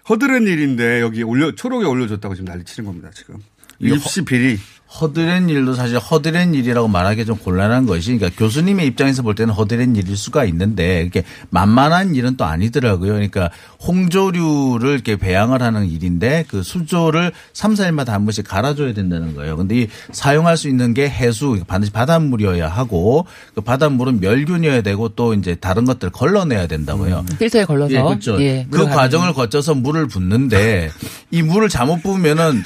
허드렛 0.10 0.43
일인데 0.43 1.02
여기 1.02 1.23
올려 1.23 1.54
초록에 1.56 1.86
올려줬다고 1.86 2.36
지금 2.36 2.47
난리 2.47 2.63
치는 2.63 2.86
겁니다. 2.86 3.10
지금 3.13 3.38
입시 3.80 4.23
비리. 4.23 4.60
허드렛 4.99 5.49
일도 5.49 5.73
사실 5.73 5.97
허드렛 5.97 6.53
일이라고 6.53 6.88
말하기 6.88 7.25
좀 7.25 7.38
곤란한 7.38 7.86
것이 7.86 8.15
그러니까 8.15 8.38
교수님의 8.38 8.86
입장에서 8.88 9.23
볼 9.23 9.34
때는 9.34 9.53
허드렛 9.53 9.89
일일 9.97 10.15
수가 10.15 10.45
있는데 10.45 11.01
이렇게 11.01 11.23
만만한 11.49 12.15
일은 12.15 12.38
또 12.38 12.45
아니더라고요. 12.45 13.13
그러니까 13.13 13.49
홍조류를 13.86 14.91
이렇게 14.91 15.15
배양을 15.15 15.62
하는 15.62 15.89
일인데 15.89 16.45
그 16.47 16.62
수조를 16.62 17.32
3, 17.53 17.73
4일마다 17.73 18.10
한 18.10 18.25
번씩 18.25 18.47
갈아줘야 18.47 18.93
된다는 18.93 19.36
거예요. 19.36 19.58
근데 19.58 19.82
이 19.82 19.88
사용할 20.12 20.58
수 20.58 20.69
있는 20.69 20.93
게 20.93 21.10
해수 21.10 21.60
반드시 21.67 21.91
바닷물이어야 21.91 22.67
하고 22.67 23.25
그 23.56 23.62
바닷물은 23.62 24.19
멸균이어야 24.19 24.82
되고 24.82 25.10
또 25.10 25.34
이제 25.34 25.56
다른 25.56 25.86
것들 25.86 26.12
걸러내야 26.12 26.67
된다고요. 26.67 27.25
필터에 27.39 27.65
걸러서. 27.65 27.93
예, 27.93 28.01
그렇죠. 28.01 28.41
예, 28.41 28.67
그 28.69 28.86
과정을 28.86 29.34
거쳐서 29.34 29.73
물을 29.73 30.08
붓는데 30.08 30.91
이 31.32 31.41
물을 31.41 31.67
잘못 31.67 32.03
부으면은 32.03 32.63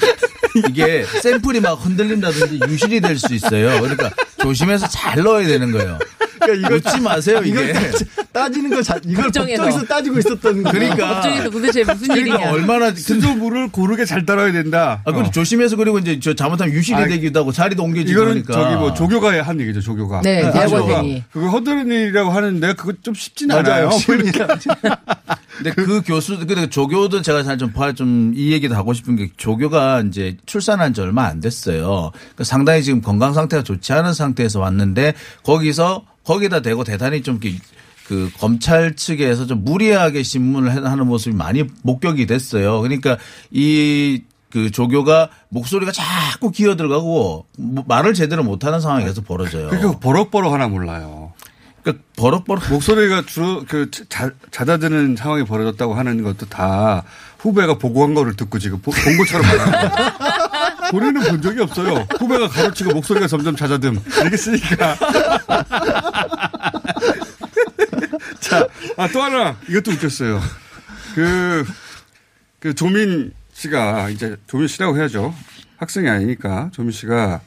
이게 0.68 1.04
샘플이 1.22 1.60
막 1.60 1.74
흔들 1.74 2.08
린다든지 2.20 2.60
유실이 2.68 3.00
될 3.00 3.18
수 3.18 3.34
있어요. 3.34 3.80
그러니까 3.80 4.10
조심해서 4.40 4.88
잘 4.88 5.22
넣어야 5.22 5.46
되는 5.46 5.70
거예요. 5.72 5.98
그러니까 6.56 6.74
웃지 6.90 7.00
마세요, 7.00 7.40
이게. 7.44 7.72
따지, 7.72 8.04
따지는 8.32 8.70
거 8.70 8.82
자, 8.82 8.98
이걸 9.04 9.24
법정에서. 9.24 9.62
법정에서 9.62 9.86
따지고 9.86 10.18
있었던 10.18 10.62
거. 10.62 10.70
그러니까. 10.70 11.14
법정에서 11.14 11.50
도대체 11.50 11.84
무슨 11.84 12.08
그러니까 12.08 12.36
일이냐. 12.36 12.50
얼마나 12.52 12.94
수조물을 12.94 13.68
고르게 13.70 14.04
잘 14.04 14.24
따라야 14.24 14.52
된다. 14.52 15.02
아, 15.04 15.12
그리고 15.12 15.28
어. 15.28 15.30
조심해서 15.30 15.76
그리고 15.76 15.98
이제 15.98 16.18
저 16.20 16.34
잘못하면 16.34 16.72
유실이 16.74 16.96
아이, 16.96 17.08
되기도 17.08 17.40
하고 17.40 17.52
자리도 17.52 17.82
옮겨지고 17.82 18.10
이거는 18.10 18.42
그러니까. 18.42 18.52
저기 18.54 18.76
뭐 18.76 18.94
조교가 18.94 19.42
한 19.42 19.60
얘기죠, 19.60 19.80
조교가. 19.80 20.22
네, 20.22 20.44
아, 20.44 20.50
대학원생이. 20.52 21.14
조교가 21.14 21.26
그거 21.32 21.48
허드렛 21.48 21.86
일이라고 21.86 22.30
하는데 22.30 22.72
그거 22.74 22.92
좀 23.02 23.14
쉽진. 23.14 23.50
않아요. 23.50 23.90
근데 25.58 25.70
그 25.74 26.02
교수, 26.02 26.38
그 26.46 26.70
조교도 26.70 27.22
제가 27.22 27.42
잘좀 27.42 27.72
봐, 27.72 27.92
좀이 27.92 28.52
얘기도 28.52 28.74
하고 28.76 28.92
싶은 28.92 29.16
게 29.16 29.30
조교가 29.36 30.04
이제 30.06 30.36
출산한 30.46 30.94
지 30.94 31.00
얼마 31.00 31.24
안 31.26 31.40
됐어요. 31.40 32.12
그러니까 32.12 32.44
상당히 32.44 32.82
지금 32.82 33.00
건강 33.00 33.32
상태가 33.34 33.62
좋지 33.62 33.92
않은 33.92 34.12
상태에서 34.14 34.60
왔는데 34.60 35.14
거기서 35.42 36.04
거기다 36.28 36.60
대고 36.60 36.84
대단히 36.84 37.22
좀 37.22 37.40
이렇게 37.42 37.58
그 38.06 38.30
검찰 38.38 38.94
측에서 38.96 39.46
좀 39.46 39.64
무리하게 39.64 40.22
신문을 40.22 40.84
하는 40.84 41.06
모습이 41.06 41.34
많이 41.36 41.64
목격이 41.82 42.26
됐어요. 42.26 42.80
그러니까 42.82 43.16
이 43.50 44.22
그 44.50 44.70
조교가 44.70 45.28
목소리가 45.50 45.92
자꾸 45.92 46.50
기어 46.50 46.74
들어가고 46.74 47.44
뭐 47.58 47.84
말을 47.86 48.14
제대로 48.14 48.42
못하는 48.42 48.80
상황이 48.80 49.04
계속 49.04 49.26
벌어져요. 49.26 49.68
그러니까 49.68 49.98
버럭버럭 50.00 50.54
하나 50.54 50.68
몰라요. 50.68 51.34
그러니까 51.82 52.02
버럭버럭 52.16 52.64
목소리가 52.70 53.24
주로 53.26 53.62
그 53.68 53.90
자, 54.08 54.30
잦아드는 54.50 55.16
상황이 55.16 55.44
벌어졌다고 55.44 55.92
하는 55.92 56.22
것도 56.22 56.46
다 56.46 57.02
후배가 57.40 57.76
보고한 57.76 58.14
거를 58.14 58.36
듣고 58.36 58.58
지금 58.58 58.80
보- 58.80 58.90
본 58.90 59.18
것처럼 59.18 59.46
말하는 59.46 59.72
거예요. 59.90 60.47
본인은 60.90 61.22
본 61.22 61.42
적이 61.42 61.60
없어요. 61.60 62.06
후배가 62.18 62.48
가르치고 62.48 62.92
목소리가 62.94 63.26
점점 63.26 63.54
잦아듦. 63.56 64.00
이렇게 64.20 64.36
쓰니까. 64.36 64.96
자, 68.40 68.66
아, 68.96 69.08
또 69.08 69.22
하나. 69.22 69.56
이것도 69.68 69.92
웃겼어요. 69.92 70.40
그, 71.14 71.64
그 72.60 72.74
조민 72.74 73.32
씨가 73.52 74.10
이제 74.10 74.36
조민 74.46 74.68
씨라고 74.68 74.96
해야죠. 74.96 75.34
학생이 75.76 76.08
아니니까. 76.08 76.70
조민 76.72 76.92
씨가 76.92 77.40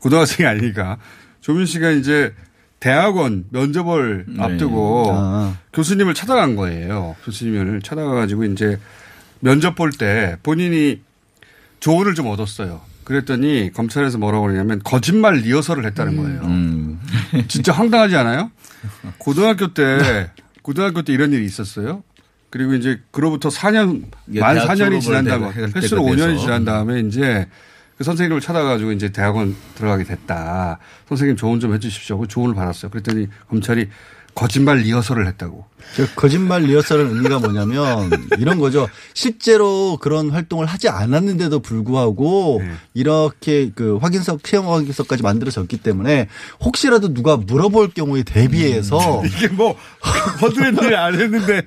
고등학생이 0.00 0.46
아니니까. 0.46 0.98
조민 1.40 1.66
씨가 1.66 1.90
이제 1.90 2.34
대학원 2.80 3.44
면접을 3.50 4.24
네. 4.28 4.42
앞두고 4.42 5.10
아. 5.12 5.56
교수님을 5.72 6.14
찾아간 6.14 6.56
거예요. 6.56 7.16
교수님을 7.24 7.82
찾아가가지고 7.82 8.44
이제 8.44 8.78
면접 9.40 9.74
볼 9.74 9.90
때 9.92 10.36
본인이 10.42 11.02
조언을 11.80 12.14
좀 12.14 12.26
얻었어요. 12.26 12.80
그랬더니 13.04 13.70
검찰에서 13.72 14.18
뭐라고 14.18 14.46
그러냐면 14.46 14.80
거짓말 14.84 15.36
리허설을 15.36 15.84
했다는 15.86 16.16
거예요. 16.16 16.40
음. 16.42 17.00
진짜 17.48 17.72
황당하지 17.72 18.16
않아요? 18.16 18.50
고등학교 19.18 19.72
때 19.72 20.30
고등학교 20.62 21.02
때 21.02 21.12
이런 21.12 21.32
일이 21.32 21.44
있었어요. 21.46 22.02
그리고 22.50 22.74
이제 22.74 23.00
그로부터 23.10 23.48
4년 23.48 24.04
이게 24.26 24.40
만 24.40 24.54
대학 24.56 24.68
4년이 24.68 24.76
졸업을 24.78 25.00
지난 25.00 25.24
돼- 25.24 25.30
다음에 25.30 25.46
할 25.46 25.72
횟수로 25.74 26.02
때가 26.04 26.14
5년이 26.16 26.26
돼서. 26.32 26.40
지난 26.40 26.64
다음에 26.64 27.00
이제 27.00 27.46
그 27.96 28.04
선생님을 28.04 28.40
찾아가지고 28.40 28.92
이제 28.92 29.10
대학원 29.10 29.56
들어가게 29.74 30.04
됐다. 30.04 30.78
선생님 31.08 31.36
조언 31.36 31.60
좀 31.60 31.74
해주십시오. 31.74 32.18
그 32.18 32.28
조언을 32.28 32.54
받았어요. 32.54 32.90
그랬더니 32.90 33.26
검찰이 33.48 33.88
거짓말 34.34 34.78
리허설을 34.78 35.26
했다고. 35.26 35.66
저 35.96 36.06
거짓말 36.14 36.62
리허설은 36.62 37.16
의미가 37.16 37.38
뭐냐면 37.40 38.10
이런 38.38 38.58
거죠. 38.58 38.88
실제로 39.14 39.96
그런 40.00 40.30
활동을 40.30 40.66
하지 40.66 40.88
않았는데도 40.88 41.60
불구하고 41.60 42.60
네. 42.62 42.72
이렇게 42.94 43.70
그 43.74 43.96
확인서, 43.96 44.38
시험 44.44 44.68
확인서까지 44.68 45.22
만들어졌기 45.22 45.78
때문에 45.78 46.28
혹시라도 46.60 47.12
누가 47.14 47.36
물어볼 47.36 47.90
경우에 47.94 48.22
대비해서 48.22 49.22
이게 49.26 49.48
뭐 49.48 49.76
허드렛 50.40 50.74
일안 50.82 51.14
했는데 51.20 51.62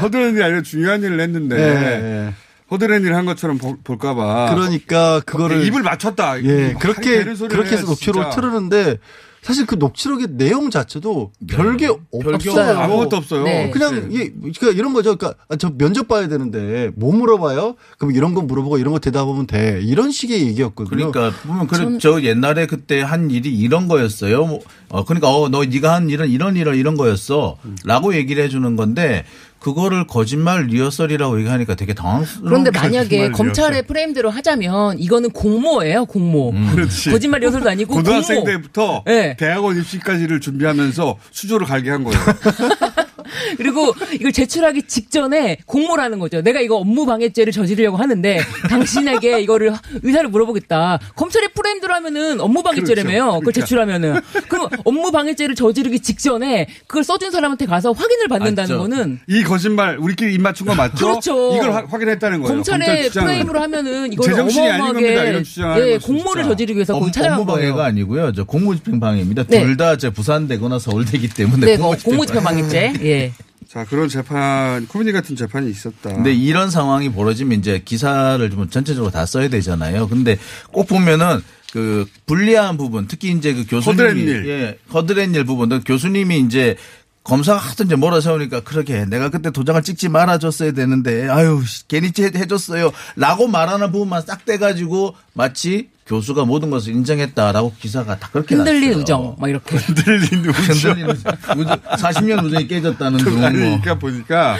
허드렛 0.00 0.34
일 0.34 0.42
아니라 0.42 0.62
중요한 0.62 1.02
일을 1.02 1.20
했는데 1.20 1.56
예. 1.58 2.34
허드렛 2.70 3.02
일한 3.02 3.26
것처럼 3.26 3.58
볼- 3.58 3.76
볼까봐 3.84 4.54
그러니까 4.54 5.20
그거를 5.26 5.64
입을 5.66 5.82
맞췄다. 5.82 6.42
예, 6.42 6.70
뭐 6.72 6.80
그렇게 6.80 7.22
그렇게 7.24 7.72
해서 7.72 7.84
녹취록을. 7.86 8.30
틀었는데 8.30 8.98
사실 9.44 9.66
그 9.66 9.74
녹취록의 9.74 10.28
내용 10.30 10.70
자체도 10.70 11.32
별게 11.46 11.88
별게 12.10 12.48
없어요. 12.48 12.78
아무것도 12.78 13.16
없어요. 13.18 13.44
네. 13.44 13.68
그냥 13.70 14.08
이 14.10 14.30
그러니까 14.30 14.70
이런 14.70 14.94
거죠. 14.94 15.16
그러니까 15.16 15.38
아, 15.50 15.56
저 15.56 15.68
면접 15.68 16.08
봐야 16.08 16.28
되는데 16.28 16.90
뭐 16.96 17.14
물어봐요? 17.14 17.74
그럼 17.98 18.14
이런 18.14 18.32
거 18.32 18.40
물어보고 18.40 18.78
이런 18.78 18.94
거 18.94 18.98
대답하면 19.00 19.46
돼. 19.46 19.80
이런 19.82 20.10
식의 20.10 20.46
얘기였거든요. 20.46 21.12
그러니까 21.12 21.38
보면 21.46 21.66
그래 21.66 21.98
저 22.00 22.22
옛날에 22.22 22.66
그때 22.66 23.02
한 23.02 23.30
일이 23.30 23.54
이런 23.54 23.86
거였어요. 23.86 24.46
뭐, 24.46 24.60
어 24.88 25.04
그러니까 25.04 25.28
어 25.28 25.50
너 25.50 25.62
네가 25.62 25.92
한 25.92 26.08
일은 26.08 26.30
이런 26.30 26.56
이런 26.56 26.74
이런 26.74 26.96
거였어라고 26.96 28.14
얘기를 28.14 28.42
해주는 28.44 28.76
건데 28.76 29.26
그거를 29.64 30.06
거짓말 30.06 30.64
리허설이라고 30.66 31.38
얘기하니까 31.40 31.74
되게 31.74 31.94
당황스러운. 31.94 32.44
그런데 32.44 32.70
만약에 32.70 33.30
검찰의 33.30 33.70
리허설. 33.70 33.86
프레임대로 33.86 34.28
하자면 34.28 34.98
이거는 34.98 35.30
공모예요, 35.30 36.04
공모. 36.04 36.52
그렇지. 36.74 37.08
거짓말 37.12 37.40
리허설도 37.40 37.70
아니고 37.70 37.94
고등학생 37.94 38.36
공모. 38.44 38.50
때부터 38.50 39.02
네. 39.06 39.34
대학원 39.38 39.78
입시까지를 39.78 40.42
준비하면서 40.42 41.16
수조를 41.30 41.66
갈게 41.66 41.88
한 41.88 42.04
거예요. 42.04 42.20
그리고 43.56 43.94
이걸 44.12 44.32
제출하기 44.32 44.82
직전에 44.82 45.58
공모라는 45.66 46.18
거죠. 46.18 46.42
내가 46.42 46.60
이거 46.60 46.76
업무 46.76 47.06
방해죄를 47.06 47.52
저지르려고 47.52 47.96
하는데 47.96 48.40
당신에게 48.68 49.40
이거를 49.40 49.74
의사를 50.02 50.28
물어보겠다. 50.28 50.98
검찰의 51.16 51.50
프레임대로 51.54 51.94
하면은 51.94 52.40
업무 52.40 52.62
방해죄라며요. 52.62 53.14
그렇죠. 53.24 53.38
그걸 53.40 53.52
그러니까. 53.52 53.60
제출하면은 53.60 54.20
그럼 54.48 54.68
업무 54.84 55.10
방해죄를 55.12 55.54
저지르기 55.54 56.00
직전에 56.00 56.66
그걸 56.86 57.04
써준 57.04 57.30
사람한테 57.30 57.66
가서 57.66 57.92
확인을 57.92 58.28
받는다는 58.28 58.76
맞죠. 58.76 58.78
거는 58.90 59.20
이 59.28 59.42
거짓말 59.42 59.96
우리끼리 59.98 60.34
입 60.34 60.40
맞춘 60.40 60.66
거 60.66 60.74
맞죠? 60.74 60.96
그렇죠. 61.06 61.56
이걸 61.56 61.72
화- 61.72 61.84
확인했다는 61.88 62.40
거예요. 62.40 62.54
검찰 62.54 62.78
검찰의 62.78 63.04
주장은. 63.04 63.26
프레임으로 63.28 63.60
하면은 63.60 64.10
제정신이 64.22 64.68
겁니다. 64.68 64.74
어마어마하게 64.84 65.28
이런 65.30 65.44
주장하는 65.44 65.88
예, 65.88 65.98
공모를 65.98 66.42
진짜. 66.42 66.48
저지르기 66.48 66.76
위해서 66.76 66.96
업, 66.96 67.12
찾아간 67.12 67.38
업무 67.40 67.46
방해가 67.52 67.72
거예요. 67.74 67.86
아니고요. 67.88 68.32
저 68.32 68.44
공무집행 68.44 69.00
방해입니다. 69.00 69.44
네. 69.48 69.60
둘다제 69.64 70.10
부산되거나 70.10 70.78
서울대기 70.78 71.28
때문에 71.28 71.66
네, 71.66 71.76
뭐 71.76 71.96
공무집행 72.02 72.42
공무집행 72.42 72.42
방해죄. 72.42 72.92
예. 73.04 73.23
자 73.68 73.84
그런 73.84 74.08
재판 74.08 74.86
코미디 74.86 75.12
같은 75.12 75.36
재판이 75.36 75.70
있었다. 75.70 76.12
근데 76.14 76.32
이런 76.32 76.70
상황이 76.70 77.10
벌어지면 77.10 77.58
이제 77.58 77.82
기사를 77.84 78.48
좀 78.50 78.68
전체적으로 78.68 79.10
다 79.10 79.26
써야 79.26 79.48
되잖아요. 79.48 80.08
근데 80.08 80.38
꼭 80.70 80.86
보면은 80.86 81.40
그 81.72 82.06
불리한 82.26 82.76
부분, 82.76 83.08
특히 83.08 83.32
이제 83.32 83.52
그 83.52 83.66
교수님이 83.66 84.02
허드렛 84.02 84.16
일. 84.16 84.48
예, 84.48 84.78
허드렛 84.92 85.34
일 85.34 85.44
부분, 85.44 85.80
교수님이 85.80 86.38
이제 86.40 86.76
검사가 87.24 87.58
하도 87.58 87.84
이제 87.84 87.96
몰아 87.96 88.20
세우니까 88.20 88.60
그렇게 88.60 89.06
내가 89.06 89.30
그때 89.30 89.50
도장을 89.50 89.82
찍지 89.82 90.10
말아줬어야 90.10 90.72
되는데 90.72 91.26
아유 91.28 91.62
씨, 91.66 91.88
괜히 91.88 92.12
해- 92.18 92.30
해줬어요. 92.34 92.92
라고 93.16 93.48
말하는 93.48 93.90
부분만 93.92 94.22
싹 94.26 94.44
떼가지고 94.44 95.16
마치 95.32 95.88
교수가 96.06 96.44
모든 96.44 96.68
것을 96.68 96.92
인정했다라고 96.92 97.74
기사가 97.80 98.18
다 98.18 98.28
그렇게 98.30 98.54
흔들린 98.56 98.88
났어요. 98.90 99.00
우정 99.02 99.36
막 99.38 99.48
이렇게. 99.48 99.74
흔들린 99.76 100.44
우정. 100.44 100.52
흔들린 100.52 101.10
우정. 101.10 101.32
우정. 101.58 101.80
40년 101.80 102.44
우정이 102.44 102.68
깨졌다는 102.68 103.18
둥. 103.18 103.42
아니, 103.42 103.56
뭐. 103.56 103.66
그러니까 103.80 103.98
보니까 103.98 104.58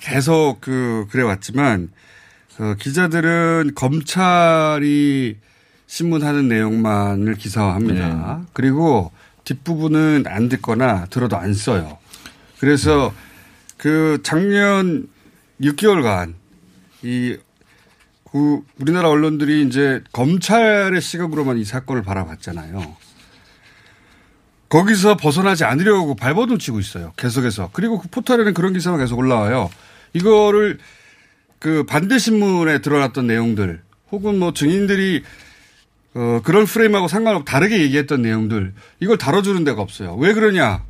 계속 0.00 0.62
그 0.62 1.06
그래 1.10 1.24
왔지만 1.24 1.90
어, 2.58 2.74
기자들은 2.78 3.72
검찰이 3.74 5.36
신문하는 5.86 6.48
내용만을 6.48 7.34
기사화합니다. 7.34 8.38
네. 8.40 8.46
그리고 8.54 9.12
뒷부분은 9.46 10.24
안 10.26 10.50
듣거나 10.50 11.06
들어도 11.06 11.38
안 11.38 11.54
써요. 11.54 11.96
그래서 12.58 13.14
그 13.78 14.20
작년 14.22 15.08
6개월간 15.62 16.34
이 17.02 17.38
그 18.36 18.60
우리나라 18.78 19.08
언론들이 19.08 19.66
이제 19.66 20.02
검찰의 20.12 21.00
시각으로만 21.00 21.56
이 21.56 21.64
사건을 21.64 22.02
바라봤잖아요. 22.02 22.96
거기서 24.68 25.16
벗어나지 25.16 25.64
않으려고 25.64 26.14
발버둥 26.14 26.58
치고 26.58 26.78
있어요. 26.78 27.14
계속해서. 27.16 27.70
그리고 27.72 27.98
그 27.98 28.08
포털에는 28.08 28.52
그런 28.52 28.74
기사가 28.74 28.98
계속 28.98 29.18
올라와요. 29.18 29.70
이거를 30.12 30.78
그 31.58 31.84
반대 31.84 32.18
신문에 32.18 32.82
드러났던 32.82 33.26
내용들 33.26 33.80
혹은 34.12 34.38
뭐 34.38 34.52
증인들이 34.52 35.22
어 36.18 36.40
그런 36.42 36.64
프레임하고 36.64 37.08
상관없고 37.08 37.44
다르게 37.44 37.80
얘기했던 37.82 38.22
내용들 38.22 38.72
이걸 39.00 39.18
다뤄주는 39.18 39.62
데가 39.64 39.82
없어요. 39.82 40.16
왜 40.16 40.32
그러냐? 40.32 40.82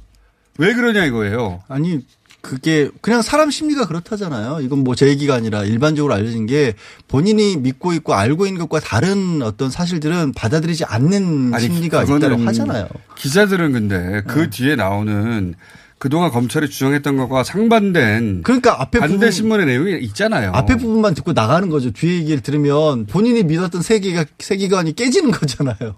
왜 0.59 0.73
그러냐 0.73 1.05
이거예요. 1.05 1.63
아니 1.69 2.01
그게 2.41 2.89
그냥 3.01 3.23
사람 3.23 3.51
심리가 3.51 3.87
그렇다잖아요. 3.89 4.61
이건 4.61 4.85
뭐 4.85 4.95
제 4.95 5.09
얘기가 5.09 5.35
아니라 5.35 5.65
일반적으로 5.65 6.15
알려진 6.15 6.47
게 6.47 6.75
본인이 7.09 7.57
믿고 7.57 7.93
있고 7.95 8.15
알고 8.15 8.47
있는 8.47 8.61
것과 8.61 8.79
다른 8.79 9.43
어떤 9.43 9.69
사실들은 9.69 10.33
받아들이지 10.33 10.85
않는 10.85 11.53
아니, 11.53 11.65
심리가 11.65 12.05
있다고 12.05 12.45
하잖아요. 12.47 12.87
기자들은 13.17 13.73
근데 13.73 14.23
그 14.29 14.49
뒤에 14.49 14.77
나오는 14.77 15.55
그동안 15.99 16.31
검찰이 16.31 16.69
주장했던 16.69 17.17
것과 17.17 17.43
상반된 17.43 18.43
그러니까 18.43 18.81
앞에 18.83 18.99
반대 18.99 19.15
부분 19.15 19.31
신문의 19.31 19.67
내용이 19.67 19.99
있잖아요. 20.05 20.51
앞에 20.53 20.77
부분만 20.77 21.15
듣고 21.15 21.33
나가는 21.33 21.69
거죠. 21.71 21.91
뒤에 21.91 22.17
얘기를 22.19 22.41
들으면 22.43 23.07
본인이 23.07 23.43
믿었던 23.43 23.81
세계가 23.81 24.27
세계관이 24.39 24.95
깨지는 24.95 25.31
거잖아요. 25.31 25.97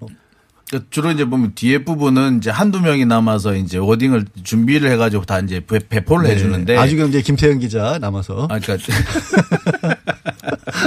그 0.71 0.85
주로 0.91 1.11
이제 1.11 1.25
보면 1.25 1.53
뒤에 1.55 1.83
부분은 1.85 2.39
이제 2.39 2.51
한두 2.51 2.81
명이 2.81 3.07
남아서 3.07 3.57
이제 3.57 3.79
워딩을 3.79 4.27
준비를 4.45 4.91
해가지고 4.93 5.25
다 5.25 5.41
이제 5.41 5.61
배- 5.67 5.79
배포를 5.79 6.29
네. 6.29 6.35
해주는데. 6.35 6.77
아주 6.77 6.97
이제 7.09 7.23
김태현 7.23 7.59
기자 7.59 7.99
남아서. 7.99 8.49
아, 8.51 8.59
그러니까 8.59 8.77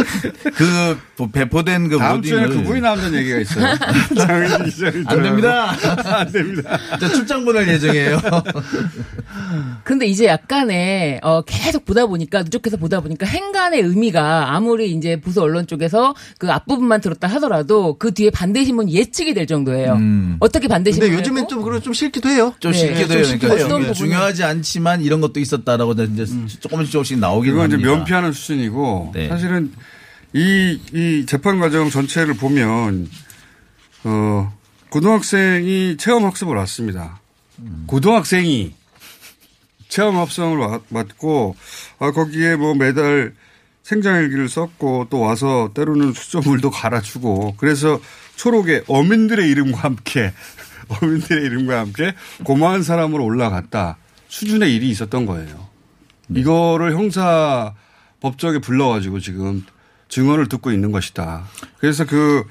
그 0.56 0.98
배포된 1.32 1.90
그 1.90 1.98
다음 1.98 2.22
주에는 2.22 2.42
워딩을 2.44 2.64
그분이 2.64 2.82
나온다는 2.82 3.20
얘기가 3.20 3.40
있어요. 3.40 3.66
안 5.08 5.22
됩니다. 5.24 5.76
안 6.18 6.32
됩니다. 6.32 6.78
저 7.00 7.08
출장 7.10 7.46
보낼 7.46 7.68
예정이에요. 7.68 8.20
근데 9.84 10.06
이제 10.08 10.26
약간의 10.26 11.20
어 11.24 11.42
계속 11.42 11.86
보다 11.86 12.06
보니까 12.06 12.44
누적해서 12.44 12.78
보다 12.78 13.00
보니까 13.02 13.26
행간의 13.26 13.82
의미가 13.82 14.54
아무리 14.56 14.92
이제 14.92 15.20
보수 15.20 15.42
언론 15.42 15.68
쪽에서 15.68 16.14
그 16.38 16.52
앞부분만 16.52 17.02
들었다 17.02 17.28
하더라도 17.28 17.98
그 17.98 18.14
뒤에 18.14 18.30
반대 18.30 18.64
신문 18.64 18.90
예측이 18.90 19.34
될 19.34 19.48
정도예요. 19.48 19.94
음. 19.94 20.38
어떻게 20.40 20.68
반대 20.68 20.92
신문? 20.92 21.10
근데 21.10 21.20
요즘엔 21.22 21.48
좀 21.48 21.62
그래 21.62 21.80
좀 21.80 21.94
싫기도 21.94 22.30
해요. 22.30 22.54
좀 22.60 22.72
네. 22.72 22.96
좀 23.00 23.08
돼요. 23.08 23.24
쉽게 23.24 23.48
그러니까. 23.48 23.66
중요- 23.66 23.66
어떤 23.76 23.92
부분은- 23.92 23.96
중요하지 23.96 24.44
않지만 24.44 25.02
이런 25.02 25.22
것도 25.22 25.40
있었다라고 25.40 25.94
이제 25.94 26.26
조금씩 26.60 26.92
조금씩 26.92 27.20
나오긴 27.20 27.54
이건 27.54 27.68
이제 27.68 27.76
합니다. 27.76 27.92
면피하는 27.96 28.34
수준이고 28.34 29.12
네. 29.14 29.30
사실은 29.30 29.72
이, 30.34 30.80
이 30.94 31.26
재판 31.26 31.60
과정 31.60 31.89
전체를 31.89 32.36
보면 32.36 33.10
어, 34.04 34.58
고등학생이 34.89 35.98
체험 35.98 36.26
학습을 36.26 36.56
왔습니다. 36.58 37.20
고등학생이 37.88 38.74
체험 39.89 40.17
합성을 40.17 40.58
와- 40.58 40.80
맞고 40.89 41.56
아, 42.00 42.12
거기에 42.12 42.56
뭐 42.56 42.74
매달 42.74 43.34
생장일기를 43.84 44.48
썼고 44.48 45.08
또 45.10 45.20
와서 45.20 45.72
때로는 45.74 46.13
수조물도 46.13 46.72
갈아주고 46.72 47.56
그래서 47.58 48.00
초록에 48.36 48.84
어민들의 48.88 49.50
이름과 49.50 49.80
함께 49.80 50.34
어민들의 50.88 51.46
이름과 51.46 51.80
함께 51.80 52.15
고마운 52.44 52.84
사람으로 52.84 53.24
올라갔다 53.24 53.98
수준의 54.30 54.74
일이 54.74 54.89
있었던 54.89 55.26
거예요. 55.26 55.67
이거를 56.30 56.94
형사 56.94 57.74
법정에 58.22 58.60
불러가지고 58.60 59.20
지금 59.20 59.65
증언을 60.12 60.47
듣고 60.50 60.71
있는 60.71 60.91
것이다. 60.91 61.45
그래서 61.80 62.06
그 62.06 62.43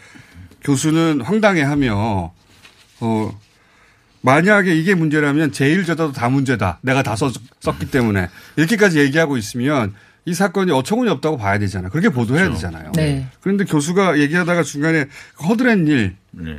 교수는 0.62 1.20
황당해하며 1.20 2.32
어 3.00 3.40
만약에 4.22 4.74
이게 4.76 4.94
문제라면 4.94 5.52
제일저자도 5.52 6.12
다 6.12 6.28
문제다. 6.28 6.78
내가 6.82 7.02
다 7.02 7.16
썼, 7.16 7.32
썼기 7.60 7.90
때문에 7.90 8.28
이렇게까지 8.56 8.98
얘기하고 8.98 9.36
있으면 9.36 9.94
이 10.26 10.34
사건이 10.34 10.70
어처구니 10.72 11.08
없다고 11.10 11.38
봐야 11.38 11.58
되잖아. 11.58 11.88
그렇게 11.88 12.08
보도해야 12.10 12.50
되잖아요. 12.50 12.92
네. 12.96 13.26
그런데 13.40 13.64
교수가 13.64 14.18
얘기하다가 14.18 14.62
중간에 14.62 15.06
허드렛 15.42 15.78
일 15.88 16.16
네. 16.32 16.58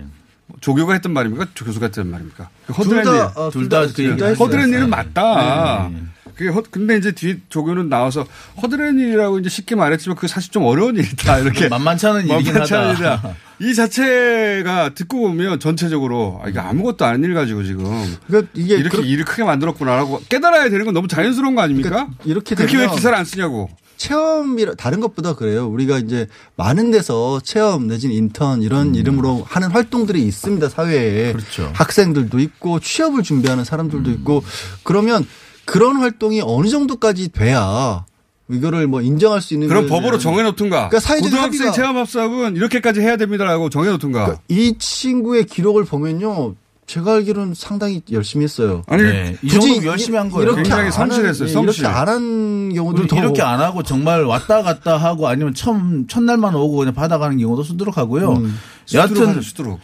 조교가 0.59 0.93
했던 0.93 1.13
말입니까? 1.13 1.47
조- 1.53 1.65
교수가 1.65 1.87
했던 1.87 2.09
말입니까? 2.09 2.49
그 2.67 2.73
허드렛 2.73 3.05
일. 3.05 3.11
둘다 3.13 3.49
둘다그 3.51 4.03
얘기 4.03 4.23
했어요. 4.23 4.33
허드렛 4.39 4.67
일은 4.69 4.89
맞다. 4.89 5.89
네. 5.91 5.97
그게 6.35 6.49
허, 6.49 6.61
근데 6.69 6.97
이제 6.97 7.11
뒤에 7.11 7.37
조교는 7.49 7.89
나와서 7.89 8.25
허드렛 8.61 8.95
일이라고 8.95 9.39
이제 9.39 9.49
쉽게 9.49 9.75
말했지만 9.75 10.15
그 10.17 10.27
사실 10.27 10.51
좀 10.51 10.63
어려운 10.63 10.95
일이다. 10.95 11.37
이렇게. 11.39 11.67
만만치 11.69 12.07
않은 12.07 12.27
일이긴 12.27 12.53
만만치 12.53 12.73
않은 12.75 12.95
하다. 12.95 13.13
일이다. 13.15 13.35
이 13.59 13.75
자체가 13.75 14.93
듣고 14.95 15.19
보면 15.21 15.59
전체적으로 15.59 16.41
아, 16.43 16.49
이게 16.49 16.59
아무것도 16.59 17.05
아닌 17.05 17.23
일 17.25 17.33
가지고 17.35 17.63
지금 17.63 17.85
그러니까 18.27 18.51
이게 18.55 18.75
이렇게 18.75 18.97
그렇- 18.97 19.03
일을 19.05 19.25
크게 19.25 19.43
만들었구나라고 19.43 20.21
깨달아야 20.29 20.69
되는 20.69 20.85
건 20.85 20.93
너무 20.93 21.07
자연스러운 21.07 21.53
거 21.55 21.61
아닙니까? 21.61 21.89
그러니까 21.89 22.13
이렇게 22.25 22.55
그렇게 22.55 22.75
왜 22.77 22.83
되면 22.83 22.95
기사를 22.95 23.15
안 23.17 23.23
쓰냐고. 23.25 23.69
체험이라 23.97 24.73
다른 24.75 24.99
것보다 24.99 25.35
그래요. 25.35 25.67
우리가 25.67 25.99
이제 25.99 26.25
많은 26.55 26.89
데서 26.89 27.39
체험 27.43 27.85
내지는 27.85 28.15
인턴 28.15 28.63
이런 28.63 28.95
이름으로 28.95 29.45
하는 29.47 29.69
활동들이 29.69 30.23
있습니다 30.25 30.69
사회에. 30.69 31.33
그렇죠. 31.33 31.69
학생들도 31.75 32.39
있고 32.39 32.79
취업을 32.79 33.21
준비하는 33.21 33.63
사람들도 33.63 34.09
있고 34.09 34.43
그러면 34.81 35.23
그런 35.71 35.95
활동이 35.97 36.41
어느 36.43 36.67
정도까지 36.67 37.29
돼야 37.29 38.05
이거를 38.49 38.87
뭐 38.87 39.01
인정할 39.01 39.39
수 39.41 39.53
있는 39.53 39.69
거에 39.69 39.85
법으로 39.87 40.17
정해놓든가. 40.17 40.89
그러니까 40.89 40.99
사회적 40.99 41.31
고등학생 41.31 41.71
체험합사업은 41.71 42.57
이렇게까지 42.57 42.99
해야 42.99 43.15
됩니다라고 43.15 43.69
정해놓든가. 43.69 44.19
그러니까 44.25 44.41
이 44.49 44.75
친구의 44.77 45.45
기록을 45.45 45.85
보면요. 45.85 46.55
제가 46.87 47.13
알기로는 47.13 47.53
상당히 47.53 48.01
열심히 48.11 48.43
했어요. 48.43 48.81
아니 48.87 49.03
네. 49.03 49.37
이 49.41 49.47
굳이 49.47 49.59
정도면 49.59 49.85
열심히 49.85 50.17
한 50.17 50.29
거예요. 50.29 50.43
이렇게 50.47 50.63
굉장히 50.63 50.85
안 50.87 50.91
성실했어요, 50.91 51.47
한- 51.47 51.53
성실. 51.53 51.83
이렇게 51.85 51.95
안 51.97 52.07
한 52.09 52.73
경우도 52.73 53.07
더 53.07 53.15
이렇게 53.15 53.41
안 53.41 53.61
하고 53.61 53.81
정말 53.83 54.25
왔다 54.25 54.61
갔다 54.63 54.97
하고 54.97 55.29
아니면 55.29 55.53
처음 55.53 56.05
첫날만 56.07 56.53
오고 56.53 56.75
그냥 56.77 56.93
받아가는 56.93 57.37
경우도 57.37 57.63
수두룩하고요. 57.63 58.31
음. 58.33 58.59
수두룩 58.85 59.17
여하튼 59.23 59.41
수두룩. 59.41 59.79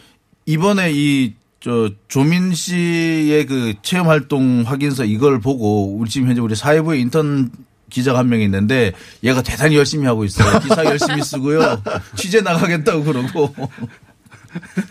이번에 0.46 0.92
이 0.92 1.34
저 1.60 1.90
조민 2.08 2.54
씨의 2.54 3.46
그 3.48 3.74
체험 3.82 4.08
활동 4.10 4.64
확인서 4.66 5.06
이걸 5.06 5.40
보고 5.40 5.96
우리 5.98 6.10
지금 6.10 6.28
현재 6.28 6.42
우리 6.42 6.56
사회부에 6.56 7.00
인턴 7.00 7.52
기자가 7.90 8.20
한 8.20 8.28
명 8.28 8.42
있는데 8.42 8.92
얘가 9.24 9.42
대단히 9.42 9.76
열심히 9.78 10.06
하고 10.06 10.26
있어요. 10.26 10.60
기사 10.60 10.84
열심히 10.86 11.22
쓰고요. 11.24 11.82
취재 12.16 12.42
나가겠다고 12.42 13.04
그러고 13.04 13.54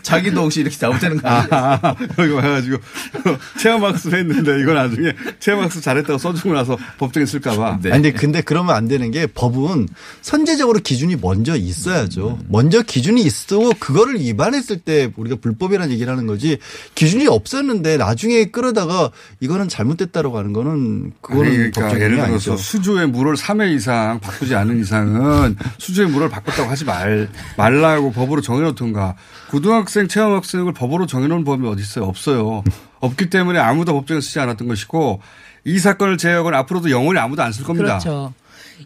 자기도 0.01 0.41
혹시 0.43 0.61
이렇게 0.61 0.77
잘못되는 0.77 1.21
거 1.21 1.27
아니에요? 1.27 1.47
아, 1.51 1.95
여기 2.19 2.31
와가지고 2.31 2.77
체험학습 3.59 4.13
했는데 4.13 4.61
이거 4.61 4.73
나중에 4.73 5.13
체험학습 5.39 5.81
잘했다고 5.81 6.17
써주고 6.17 6.53
나서 6.53 6.77
법정에 6.97 7.25
쓸까봐. 7.25 7.79
네. 7.81 7.91
아니, 7.91 8.03
근데, 8.03 8.11
근데 8.11 8.41
그러면 8.41 8.75
안 8.75 8.87
되는 8.87 9.11
게 9.11 9.27
법은 9.27 9.87
선제적으로 10.21 10.79
기준이 10.79 11.15
먼저 11.15 11.55
있어야죠. 11.55 12.39
먼저 12.49 12.81
기준이 12.81 13.21
있고 13.21 13.71
그거를 13.79 14.19
위반했을 14.19 14.79
때 14.79 15.11
우리가 15.15 15.37
불법이라는 15.41 15.91
얘기를 15.93 16.11
하는 16.11 16.27
거지 16.27 16.57
기준이 16.95 17.27
없었는데 17.27 17.97
나중에 17.97 18.45
끌어다가 18.45 19.11
이거는 19.39 19.69
잘못됐다라고 19.69 20.37
하는 20.37 20.53
거는 20.53 21.13
그거는 21.21 21.51
그러니까 21.51 21.81
법적이 21.81 22.01
예를 22.03 22.15
들어서 22.17 22.31
아니죠. 22.31 22.57
수조의 22.57 23.07
물을 23.07 23.35
3회 23.35 23.75
이상 23.75 24.19
바꾸지 24.19 24.55
않은 24.55 24.79
이상은 24.81 25.55
수조의 25.77 26.09
물을 26.09 26.29
바꿨다고 26.29 26.69
하지 26.69 26.85
말, 26.85 27.29
말라고 27.57 28.11
법으로 28.11 28.41
정해놓던가 28.41 29.15
고등학생 29.49 30.07
체험학생을 30.07 30.73
법으로 30.73 31.05
정해놓은 31.05 31.43
법이 31.43 31.65
어디 31.67 31.81
있어요? 31.81 32.05
없어요. 32.05 32.63
없기 32.99 33.29
때문에 33.29 33.59
아무도 33.59 33.93
법정에 33.93 34.19
쓰지 34.21 34.39
않았던 34.39 34.67
것이고 34.67 35.21
이 35.65 35.79
사건을 35.79 36.17
제외하고는 36.17 36.57
앞으로도 36.59 36.89
영원히 36.91 37.19
아무도 37.19 37.41
안 37.43 37.51
쓸 37.53 37.63
겁니다. 37.63 37.99
그렇죠. 37.99 38.33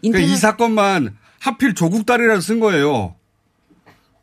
인터넷 0.02 0.26
이 0.26 0.36
사건만 0.36 1.16
하필 1.40 1.74
조국 1.74 2.06
딸이라 2.06 2.40
쓴 2.40 2.60
거예요. 2.60 3.14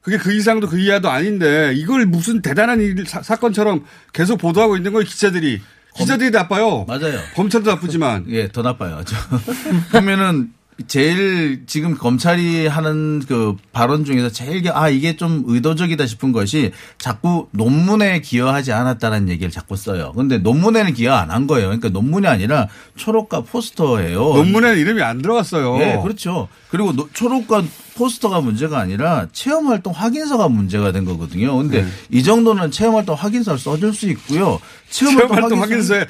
그게 0.01 0.17
그 0.17 0.33
이상도 0.33 0.67
그 0.67 0.79
이하도 0.79 1.09
아닌데 1.09 1.73
이걸 1.75 2.05
무슨 2.05 2.41
대단한 2.41 2.79
일, 2.79 3.05
사, 3.05 3.21
사건처럼 3.21 3.85
계속 4.13 4.37
보도하고 4.37 4.77
있는 4.77 4.93
거예요 4.93 5.05
기자들이. 5.05 5.61
기자들이 5.97 6.31
나빠요. 6.31 6.85
맞아요. 6.87 7.19
검찰도 7.35 7.69
나쁘지만. 7.69 8.25
예, 8.29 8.47
더 8.47 8.61
나빠요. 8.61 9.01
저. 9.05 9.15
그러면은 9.91 10.53
제일 10.87 11.63
지금 11.67 11.95
검찰이 11.95 12.67
하는 12.67 13.21
그 13.27 13.55
발언 13.71 14.05
중에서 14.05 14.29
제일 14.29 14.67
아 14.71 14.89
이게 14.89 15.15
좀 15.15 15.43
의도적이다 15.45 16.05
싶은 16.05 16.31
것이 16.31 16.71
자꾸 16.97 17.47
논문에 17.51 18.21
기여하지 18.21 18.71
않았다는 18.71 19.29
얘기를 19.29 19.51
자꾸 19.51 19.75
써요. 19.75 20.13
근데 20.15 20.37
논문에는 20.37 20.93
기여 20.93 21.13
안 21.13 21.29
한 21.29 21.45
거예요. 21.47 21.67
그러니까 21.67 21.89
논문이 21.89 22.25
아니라 22.27 22.67
초록과 22.95 23.41
포스터예요. 23.41 24.19
논문에는 24.19 24.77
이름이 24.79 25.01
안 25.03 25.21
들어갔어요. 25.21 25.77
예, 25.81 25.99
그렇죠. 26.01 26.47
그리고 26.71 26.91
노- 26.93 27.09
초록과 27.13 27.63
포스터가 27.95 28.41
문제가 28.41 28.79
아니라 28.79 29.27
체험 29.31 29.67
활동 29.67 29.93
확인서가 29.93 30.47
문제가 30.47 30.91
된 30.91 31.05
거거든요. 31.05 31.55
근데 31.57 31.85
이 32.09 32.23
정도는 32.23 32.71
체험 32.71 32.95
활동 32.95 33.15
확인서를 33.15 33.59
써줄 33.59 33.93
수 33.93 34.09
있고요. 34.09 34.59
체험, 34.89 35.17
활동 35.31 35.59
확인서는- 35.59 35.93
확인 35.99 36.07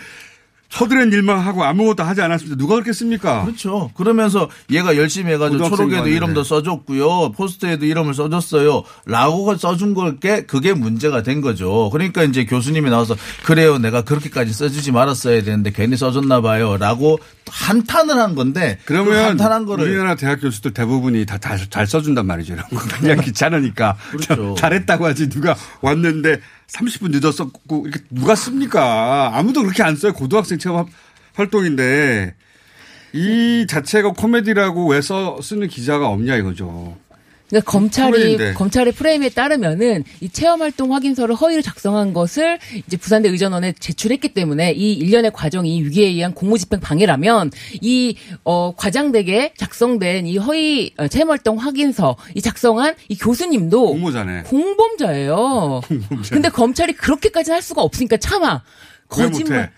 허드렛 0.80 1.12
일만 1.14 1.40
하고 1.40 1.64
아무것도 1.64 2.04
하지 2.04 2.22
않았습니다. 2.22 2.56
누가 2.58 2.76
그렇게 2.76 2.94
씁니까? 2.94 3.44
그렇죠. 3.44 3.90
그러면서 3.96 4.50
얘가 4.70 4.96
열심히 4.98 5.34
해가지고 5.34 5.68
초록에도. 5.70 6.08
이름도 6.08 6.44
써줬고요. 6.44 7.32
포스트에도 7.32 7.86
이름을 7.86 8.14
써줬어요. 8.14 8.84
라고 9.06 9.56
써준 9.58 9.96
걸게 9.96 10.44
그게 10.46 10.74
문제가 10.74 11.24
된 11.24 11.42
거죠. 11.42 11.90
그러니까 11.92 12.24
이제 12.24 12.46
교수님이 12.46 12.90
나와서 12.92 13.16
그래요. 13.44 13.80
내가 13.80 14.04
그렇게까지 14.04 14.54
써주지 14.54 14.92
말았어야 14.92 15.42
되는데 15.44 15.72
괜히 15.72 15.98
써줬나 15.98 16.42
봐요. 16.42 16.78
라고 16.78 17.18
한탄을 17.50 18.16
한 18.18 18.36
건데 18.36 18.78
그 18.86 18.94
그러면 18.94 19.26
한탄한 19.30 19.66
거를 19.66 19.86
우리나라 19.90 20.16
대학 20.16 20.40
교수들 20.40 20.74
대부분이 20.74 21.26
다 21.26 21.40
잘 21.70 21.88
써준단 21.88 22.26
말이죠. 22.28 22.56
그냥 23.00 23.22
귀찮으니까 23.22 23.96
그렇죠. 24.12 24.56
잘했다고 24.58 25.06
하지 25.08 25.30
누가 25.30 25.56
왔는데 25.82 26.40
30분 26.70 27.12
늦었었고 27.12 27.88
이렇게 27.88 28.04
누가 28.12 28.36
씁니까? 28.36 29.32
아무도 29.36 29.62
그렇게 29.64 29.84
안 29.84 29.96
써요. 29.96 30.14
고등학생 30.14 30.58
체험 30.60 30.78
합- 30.80 30.88
활동인데 31.34 32.36
이 33.14 33.66
자체가 33.68 34.12
코미디라고 34.14 34.88
왜 34.92 35.02
써 35.02 35.40
쓰는 35.42 35.68
기자가 35.68 36.08
없냐 36.08 36.36
이거죠. 36.36 36.98
그러니까 37.50 37.72
검찰이 37.72 38.12
프레임인데. 38.12 38.54
검찰의 38.54 38.94
프레임에 38.94 39.30
따르면은 39.30 40.04
이 40.22 40.30
체험 40.30 40.62
활동 40.62 40.94
확인서를 40.94 41.36
허위로 41.36 41.62
작성한 41.62 42.14
것을 42.14 42.60
이제 42.88 42.98
부산대 42.98 43.30
의전원에 43.30 43.74
제출했기 43.80 44.34
때문에 44.34 44.72
이 44.74 44.94
일련의 44.94 45.32
과정이 45.34 45.84
위기에 45.84 46.08
의한 46.08 46.34
공무집행 46.34 46.80
방해라면 46.80 47.52
이 47.82 48.16
어, 48.44 48.74
과장되게 48.76 49.54
작성된 49.58 50.28
이 50.28 50.38
허위 50.38 50.94
어, 50.98 51.08
체험 51.08 51.32
활동 51.32 51.58
확인서 51.58 52.16
이 52.36 52.42
작성한 52.42 52.96
이 53.10 53.18
교수님도 53.18 53.86
공모자네. 53.88 54.44
공범자예요. 54.44 55.82
근데 56.30 56.50
검찰이 56.50 56.94
그렇게까지 56.94 57.52
할 57.52 57.62
수가 57.62 57.82
없으니까 57.82 58.18
참아. 58.18 58.62
왜 59.18 59.26
거짓말. 59.26 59.72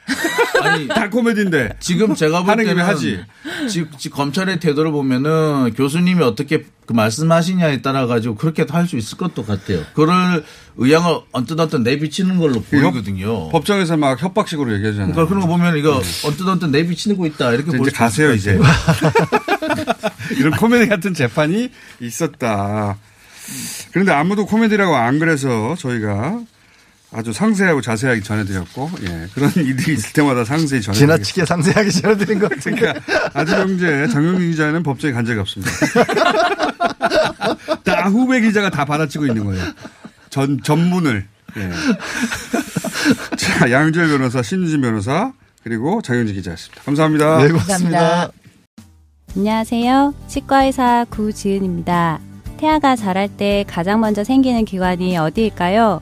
못해? 0.54 0.68
아니 0.68 0.88
다 0.88 1.10
코미디인데. 1.10 1.78
지금 1.80 2.14
제가 2.14 2.44
볼 2.44 2.56
때는 2.58 2.84
하지. 2.84 3.22
지, 3.70 3.86
지 3.98 4.10
검찰의 4.10 4.60
태도를 4.60 4.92
보면은 4.92 5.74
교수님이 5.76 6.24
어떻게 6.24 6.66
그 6.86 6.94
말씀하시냐에 6.94 7.82
따라 7.82 8.08
가지고 8.08 8.36
그렇게도 8.36 8.74
할수 8.74 8.98
있을 8.98 9.18
것도 9.18 9.46
같아요. 9.46 9.84
그를 9.94 10.44
의향을 10.78 11.22
언뜻 11.32 11.60
언뜻 11.60 11.78
내비치는 11.82 12.38
걸로 12.40 12.62
보이거든요. 12.62 13.50
법정에서 13.50 13.98
막 13.98 14.22
협박식으로 14.22 14.74
얘기하잖아요. 14.76 15.14
그러니까 15.14 15.28
그런 15.28 15.42
거 15.42 15.48
보면 15.48 15.78
이거 15.78 16.02
언뜻 16.26 16.48
언뜻 16.48 16.68
내비치고 16.68 17.26
있다 17.28 17.54
이렇게 17.54 17.72
수 17.72 17.92
가세요 17.94 18.34
이제. 18.34 18.60
이런 20.38 20.52
코미디 20.52 20.88
같은 20.88 21.14
재판이 21.14 21.70
있었다. 22.02 22.98
그런데 23.92 24.12
아무도 24.12 24.46
코미디라고 24.46 24.96
안 24.96 25.20
그래서 25.20 25.76
저희가 25.78 26.42
아주 27.14 27.34
상세하고 27.34 27.82
자세하게 27.82 28.22
전해드렸고, 28.22 28.90
예. 29.04 29.28
그런 29.34 29.52
일이 29.58 29.94
있을 29.94 30.14
때마다 30.14 30.46
상세히 30.46 30.82
전해드렸습니다. 30.82 31.18
지나치게 31.18 31.46
상세하게 31.46 31.90
전해드린 31.90 32.40
것 32.40 32.50
같으니까. 32.50 32.94
그러니까 32.94 33.32
아주경제 33.34 34.08
정영진 34.08 34.52
기자는 34.52 34.84
법정에 34.84 35.12
간 35.14 35.26
적이 35.26 35.40
없습니다. 35.42 35.72
다 37.84 38.08
후배 38.10 38.40
기자가 38.40 38.70
다 38.70 38.86
받아치고 38.86 39.26
있는 39.28 39.44
거예요. 39.46 39.64
전 40.30 40.62
전문을. 40.64 41.28
예. 41.58 41.70
자 43.36 43.70
양주열 43.72 44.08
변호사, 44.08 44.42
신유진 44.42 44.80
변호사 44.82 45.34
그리고 45.64 46.02
정영진 46.02 46.36
기자였습니다. 46.36 46.82
감사합니다. 46.84 47.44
네, 47.44 47.50
감사합니다. 47.50 48.32
안녕하세요. 49.36 50.14
치과의사 50.28 51.08
구지은입니다. 51.10 52.20
태아가 52.58 52.96
자랄 52.96 53.28
때 53.28 53.66
가장 53.68 54.00
먼저 54.00 54.24
생기는 54.24 54.64
기관이 54.64 55.18
어디일까요? 55.18 56.02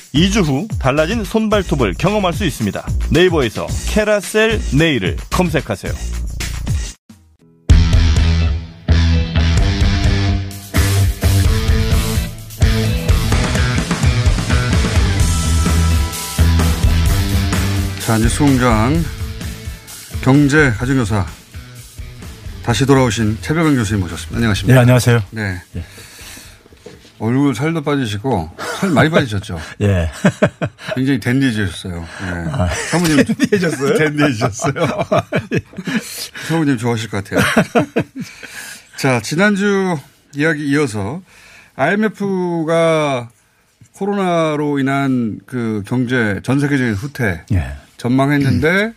2주 0.13 0.43
후 0.45 0.67
달라진 0.79 1.23
손발톱을 1.23 1.93
경험할 1.97 2.33
수 2.33 2.45
있습니다 2.45 2.85
네이버에서 3.11 3.67
캐라셀 3.89 4.59
네일을 4.77 5.17
검색하세요 5.31 5.93
자, 18.05 18.17
이제 18.17 18.27
수공장 18.27 19.01
경제 20.21 20.71
가정교사 20.71 21.25
다시 22.61 22.85
돌아오신 22.85 23.37
최백은 23.41 23.75
교수님 23.75 24.01
모셨습니다. 24.01 24.35
안녕하십니까? 24.37 24.73
네, 24.73 24.79
안녕하세요. 24.81 25.23
네. 25.31 25.61
얼굴 27.21 27.53
살도 27.53 27.83
빠지시고 27.83 28.49
살 28.79 28.89
많이 28.89 29.07
빠지셨죠? 29.11 29.59
예. 29.81 30.09
굉장히 30.95 31.19
댄디해지셨어요. 31.19 31.93
네. 31.93 32.51
아, 32.51 32.67
사모님 32.89 33.23
댄디해졌어요? 33.23 33.95
댄디해지셨어요. 33.95 34.73
사모님 36.47 36.77
좋아하실 36.79 37.11
것 37.11 37.23
같아요. 37.23 37.39
자, 38.97 39.21
지난주 39.21 39.95
이야기 40.35 40.67
이어서 40.69 41.21
IMF가 41.75 43.29
코로나로 43.93 44.79
인한 44.79 45.41
그 45.45 45.83
경제 45.85 46.39
전 46.41 46.59
세계적인 46.59 46.95
후퇴 46.95 47.43
예. 47.51 47.73
전망했는데 47.97 48.93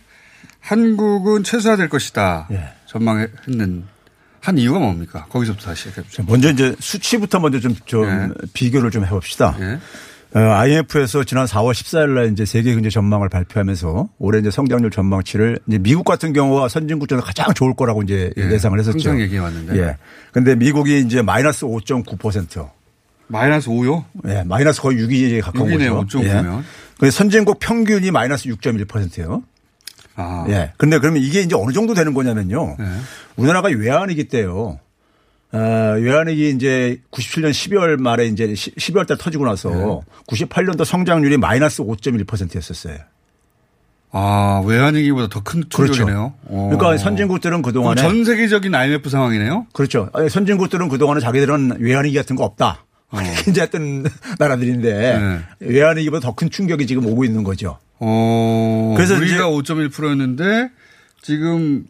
한국은 0.61 1.43
최소화될 1.43 1.89
것이다. 1.89 2.47
예. 2.49 2.69
전망했는 2.87 3.85
한 4.45 4.57
이유가 4.59 4.77
뭡니까? 4.77 5.25
거기서부터 5.29 5.65
다시 5.65 5.89
시작해보죠. 5.89 6.23
먼저 6.27 6.51
이제 6.51 6.75
수치부터 6.79 7.39
먼저 7.39 7.59
좀, 7.59 7.75
좀 7.85 8.05
예. 8.05 8.47
비교를 8.53 8.91
좀 8.91 9.03
해봅시다. 9.03 9.57
예. 9.59 9.79
어, 10.37 10.39
IMF에서 10.39 11.23
지난 11.23 11.45
4월 11.45 11.71
14일 11.71 12.09
날 12.09 12.31
이제 12.31 12.45
세계 12.45 12.73
경제 12.73 12.89
전망을 12.89 13.29
발표하면서 13.29 14.09
올해 14.19 14.39
이제 14.39 14.51
성장률 14.51 14.91
전망치를 14.91 15.59
이제 15.67 15.79
미국 15.79 16.03
같은 16.03 16.31
경우와 16.33 16.67
선진국 16.67 17.07
중에서 17.09 17.25
가장 17.25 17.53
좋을 17.55 17.73
거라고 17.73 18.03
이제 18.03 18.31
예. 18.37 18.51
예상을 18.51 18.77
했었죠. 18.77 19.09
항상 19.09 19.21
얘기해 19.21 19.39
왔는데. 19.39 19.79
예. 19.79 19.97
근데 20.31 20.55
미국이 20.55 20.99
이제 20.99 21.23
마이너스 21.23 21.65
5.9%. 21.65 22.69
마이너스 23.27 23.69
5요? 23.69 24.03
예, 24.27 24.43
마이너스 24.43 24.79
거의 24.81 24.99
6이 24.99 25.41
가까운 25.41 25.71
6이네요, 25.71 25.95
거죠. 25.95 26.19
5.9면. 26.19 26.61
근데 26.99 27.11
선진국 27.11 27.57
평균이 27.59 28.11
마이너스 28.11 28.47
6.1%예요. 28.49 29.41
아. 30.15 30.45
예. 30.49 30.71
근데 30.77 30.97
그러면 30.99 31.21
이게 31.21 31.41
이제 31.41 31.55
어느 31.55 31.71
정도 31.73 31.93
되는 31.93 32.13
거냐면요. 32.13 32.75
네. 32.79 32.85
우리나라가 33.35 33.67
외환위기 33.69 34.27
때요. 34.29 34.79
어, 35.51 35.57
외환위기 35.99 36.49
이제 36.49 37.01
97년 37.11 37.51
12월 37.51 37.97
말에 37.97 38.27
이제 38.27 38.47
12월 38.47 39.07
달 39.07 39.17
터지고 39.17 39.45
나서 39.45 39.69
98년도 40.27 40.83
성장률이 40.85 41.37
마이너스 41.37 41.83
5.1%였었어요. 41.83 42.97
아, 44.17 44.63
외환위기보다 44.65 45.27
더 45.27 45.41
큰 45.41 45.63
충격이네요. 45.69 46.33
오. 46.47 46.69
그러니까 46.69 46.97
선진국들은 46.97 47.61
그동안에 47.61 48.01
전 48.01 48.23
세계적인 48.23 48.73
IMF 48.73 49.09
상황이네요? 49.09 49.67
그렇죠. 49.73 50.09
아니, 50.13 50.29
선진국들은 50.29 50.87
그동안에 50.87 51.19
자기들은 51.19 51.77
외환위기 51.79 52.15
같은 52.15 52.35
거 52.37 52.43
없다. 52.45 52.85
어. 53.11 53.17
이제 53.49 53.61
했던 53.61 54.05
나라들인데 54.39 55.41
외환위기보다 55.59 56.21
더 56.21 56.33
큰 56.33 56.49
충격이 56.49 56.87
지금 56.87 57.05
오고 57.05 57.25
있는 57.25 57.43
거죠. 57.43 57.77
어. 57.99 58.93
그래서 58.95 59.15
우리가 59.15 59.49
5.1%였는데 59.49 60.69
지금 61.21 61.85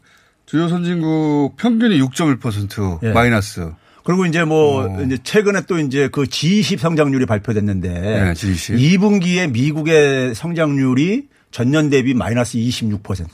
주요 0.45 0.69
선진국 0.69 1.57
평균이 1.57 1.99
6.1% 1.99 3.03
예. 3.03 3.11
마이너스. 3.11 3.71
그리고 4.03 4.25
이제 4.27 4.43
뭐 4.43 4.85
어. 4.85 5.01
이제 5.03 5.17
최근에 5.23 5.61
또 5.67 5.79
이제 5.79 6.09
그 6.11 6.23
G20 6.23 6.77
성장률이 6.77 7.25
발표됐는데 7.25 7.89
네, 7.89 8.33
G20. 8.33 8.77
2분기에 8.99 9.51
미국의 9.51 10.35
성장률이 10.35 11.27
전년 11.49 11.89
대비 11.89 12.13
마이너스 12.13 12.57
26%. 12.57 13.25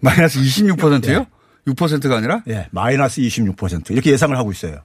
마이너스 0.00 0.40
26%요? 0.40 1.26
6%가 1.66 2.16
아니라? 2.16 2.42
예, 2.48 2.68
마이너스 2.70 3.20
26% 3.20 3.90
이렇게 3.90 4.10
예상을 4.10 4.36
하고 4.36 4.52
있어요. 4.52 4.80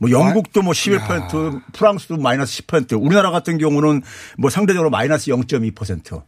뭐 0.00 0.10
영국도 0.10 0.62
뭐 0.62 0.72
11%, 0.72 1.62
프랑스도 1.74 2.16
마이너스 2.16 2.62
10%, 2.62 3.00
우리나라 3.00 3.30
같은 3.30 3.58
경우는 3.58 4.02
뭐 4.38 4.50
상대적으로 4.50 4.88
마이너스 4.88 5.30
0.2%. 5.30 6.22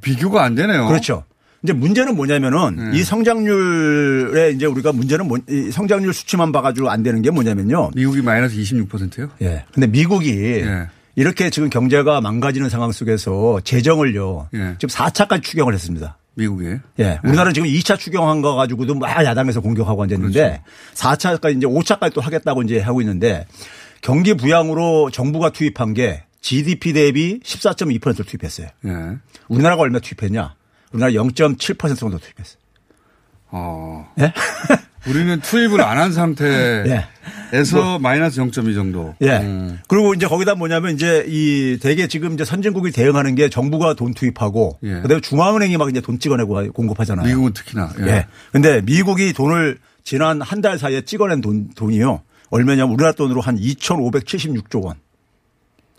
비교가 0.00 0.44
안 0.44 0.54
되네요. 0.54 0.86
그렇죠. 0.86 1.24
이제 1.64 1.72
문제는 1.72 2.14
뭐냐면은 2.14 2.92
네. 2.92 2.98
이 2.98 3.02
성장률에 3.02 4.52
이제 4.52 4.66
우리가 4.66 4.92
문제는 4.92 5.26
뭐, 5.26 5.38
이 5.48 5.70
성장률 5.72 6.14
수치만 6.14 6.52
봐가지고 6.52 6.88
안 6.88 7.02
되는 7.02 7.22
게 7.22 7.30
뭐냐면요. 7.30 7.90
미국이 7.96 8.22
마이너스 8.22 8.56
26%요? 8.56 9.30
예. 9.42 9.64
근데 9.72 9.88
미국이 9.88 10.30
예. 10.30 10.88
이렇게 11.16 11.50
지금 11.50 11.68
경제가 11.68 12.20
망가지는 12.20 12.68
상황 12.68 12.92
속에서 12.92 13.60
재정을요. 13.64 14.48
예. 14.54 14.76
지금 14.78 14.94
4차까지 14.94 15.42
추경을 15.42 15.74
했습니다. 15.74 16.16
미국에. 16.36 16.80
예. 16.98 17.18
우리나라는 17.24 17.54
지금 17.54 17.68
2차 17.68 17.98
추경한 17.98 18.42
거 18.42 18.54
가지고도 18.54 18.94
막 18.94 19.08
야당에서 19.24 19.60
공격하고 19.60 20.02
앉았는데 20.02 20.40
그렇죠. 20.40 20.62
4차까지 20.94 21.56
이제 21.56 21.66
5차까지 21.66 22.12
또 22.12 22.20
하겠다고 22.20 22.62
이제 22.62 22.78
하고 22.78 23.00
있는데 23.00 23.46
경기 24.02 24.34
부양으로 24.34 25.10
정부가 25.10 25.50
투입한 25.50 25.94
게 25.94 26.24
GDP 26.42 26.92
대비 26.92 27.40
14.2%를 27.40 28.24
투입했어요. 28.24 28.68
예. 28.84 28.90
우리나라가 29.48 29.82
얼마 29.82 29.98
투입했냐? 29.98 30.54
우리나라 30.92 31.12
0.7% 31.12 31.96
정도 31.96 32.18
투입했어요. 32.18 32.58
어. 33.50 34.12
예? 34.20 34.32
우리는 35.08 35.40
투입을 35.40 35.80
안 35.80 35.98
한 35.98 36.12
상태에서 36.12 36.96
뭐. 37.76 37.98
마이너스 38.00 38.40
0.2 38.40 38.74
정도. 38.74 39.14
예. 39.22 39.38
음. 39.38 39.78
그리고 39.88 40.14
이제 40.14 40.26
거기다 40.26 40.54
뭐냐면 40.54 40.94
이제 40.94 41.24
이 41.28 41.78
대개 41.80 42.06
지금 42.08 42.34
이제 42.34 42.44
선진국이 42.44 42.90
대응하는 42.92 43.34
게 43.34 43.48
정부가 43.48 43.94
돈 43.94 44.14
투입하고 44.14 44.78
예. 44.82 45.00
그다음에 45.00 45.20
중앙은행이 45.20 45.76
막 45.76 45.88
이제 45.90 46.00
돈 46.00 46.18
찍어내고 46.18 46.72
공급하잖아요. 46.72 47.26
미국은 47.26 47.52
특히나. 47.52 47.90
예. 48.00 48.06
예. 48.06 48.26
근데 48.52 48.80
미국이 48.82 49.32
돈을 49.32 49.78
지난 50.04 50.40
한 50.42 50.60
달 50.60 50.78
사이에 50.78 51.02
찍어낸 51.02 51.40
돈, 51.40 51.68
돈이요. 51.74 52.22
얼마냐면 52.50 52.92
우리나라 52.94 53.12
돈으로 53.12 53.40
한 53.40 53.56
2,576조 53.58 54.84
원. 54.84 54.94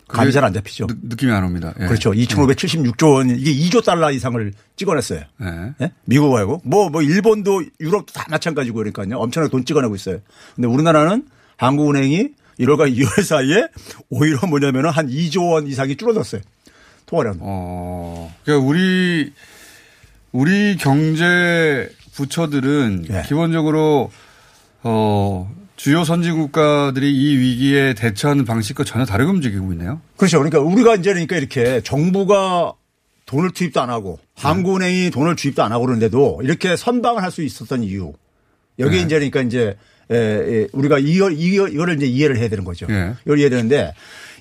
감이 0.08 0.32
잘 0.32 0.44
안 0.44 0.52
잡히죠. 0.52 0.86
느, 0.86 1.14
낌이안 1.16 1.44
옵니다. 1.44 1.74
예. 1.80 1.86
그렇죠. 1.86 2.12
2,576조 2.12 3.14
원, 3.14 3.30
이게 3.30 3.52
2조 3.52 3.84
달러 3.84 4.10
이상을 4.10 4.52
찍어냈어요. 4.76 5.20
예. 5.42 5.74
예? 5.82 5.92
미국하고. 6.06 6.62
뭐, 6.64 6.88
뭐, 6.88 7.02
일본도 7.02 7.62
유럽도 7.80 8.12
다 8.14 8.24
마찬가지고 8.30 8.78
그러니까요. 8.78 9.18
엄청나게 9.18 9.50
돈 9.50 9.64
찍어내고 9.64 9.94
있어요. 9.94 10.18
근데 10.56 10.66
우리나라는 10.66 11.24
한국은행이 11.58 12.30
1월과 12.58 12.92
2월 12.96 13.22
사이에 13.24 13.68
오히려 14.08 14.38
뭐냐면은 14.48 14.90
한 14.90 15.08
2조 15.08 15.52
원 15.52 15.66
이상이 15.66 15.96
줄어들었어요. 15.96 16.40
통화량. 17.06 17.38
어. 17.40 18.34
그러니까 18.44 18.66
우리 18.66 19.32
우리 20.32 20.76
경제 20.76 21.88
부처들은 22.14 23.06
예. 23.10 23.22
기본적으로 23.26 24.10
어 24.82 25.50
주요 25.78 26.02
선진 26.02 26.36
국가들이 26.36 27.14
이 27.14 27.36
위기에 27.38 27.94
대처하는 27.94 28.44
방식과 28.44 28.82
전혀 28.82 29.04
다르게 29.04 29.30
움직이고 29.30 29.72
있네요. 29.72 30.00
그렇죠. 30.16 30.38
그러니까 30.38 30.58
우리가 30.58 30.96
이제 30.96 31.12
그러니까 31.12 31.36
이렇게 31.36 31.80
정부가 31.82 32.72
돈을 33.26 33.52
투입도 33.52 33.80
안 33.80 33.88
하고 33.88 34.18
한국은행이 34.34 35.10
돈을 35.10 35.36
투입도 35.36 35.62
안 35.62 35.70
하고 35.70 35.84
그러는데도 35.86 36.40
이렇게 36.42 36.76
선방을 36.76 37.22
할 37.22 37.30
수 37.30 37.42
있었던 37.42 37.84
이유. 37.84 38.12
여기 38.80 38.96
네. 38.96 39.02
이제 39.02 39.14
그러니까 39.16 39.40
이제 39.42 39.76
에, 40.10 40.16
에, 40.16 40.66
우리가 40.72 40.98
이걸, 40.98 41.34
이걸, 41.38 41.72
이거를 41.72 41.96
이제 41.96 42.06
이해를 42.06 42.38
해야 42.38 42.48
되는 42.48 42.64
거죠. 42.64 42.86
예. 42.90 43.14
이걸 43.24 43.38
이해해야 43.38 43.50
되는데 43.50 43.94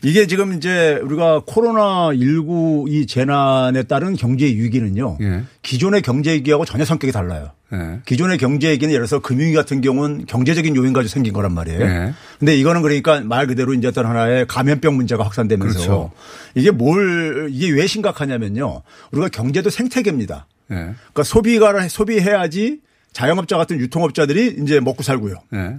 이게 0.04 0.26
지금 0.26 0.54
이제 0.54 1.00
우리가 1.04 1.44
코로나 1.46 2.10
19 2.16 2.86
이 2.88 3.06
재난에 3.06 3.84
따른 3.84 4.16
경제 4.16 4.46
위기는요. 4.48 5.18
예. 5.22 5.44
기존의 5.62 6.02
경제 6.02 6.34
위기하고 6.34 6.66
전혀 6.66 6.84
성격이 6.84 7.12
달라요. 7.12 7.52
예. 7.74 8.00
기존의 8.06 8.38
경제 8.38 8.72
위기는 8.72 8.94
예를 8.94 9.06
들어서 9.06 9.22
금융위 9.22 9.54
같은 9.54 9.82
경우는 9.82 10.26
경제적인 10.26 10.76
요인 10.76 10.94
가지고 10.94 11.10
생긴 11.10 11.34
거란 11.34 11.54
말이에요. 11.54 11.82
예. 11.82 12.14
근데 12.40 12.56
이거는 12.56 12.82
그러니까 12.82 13.22
말 13.22 13.48
그대로 13.48 13.74
이제 13.74 13.88
어떤 13.88 14.06
하나의 14.06 14.48
감염병 14.48 14.96
문제가 14.96 15.24
확산되면서 15.26 15.74
그렇죠. 15.74 16.12
이게 16.56 16.72
뭘 16.72 17.50
이게 17.52 17.70
왜 17.72 17.88
심각하냐면요. 17.88 18.84
우리가 19.12 19.30
경제도 19.30 19.70
생태계입니다. 19.70 20.48
예. 20.72 20.76
그러니까 20.76 21.24
소비가 21.24 21.88
소비해야지 21.88 22.80
자영업자 23.12 23.58
같은 23.58 23.80
유통업자들이 23.80 24.58
이제 24.62 24.80
먹고 24.80 25.04
살고요. 25.04 25.36
예. 25.54 25.78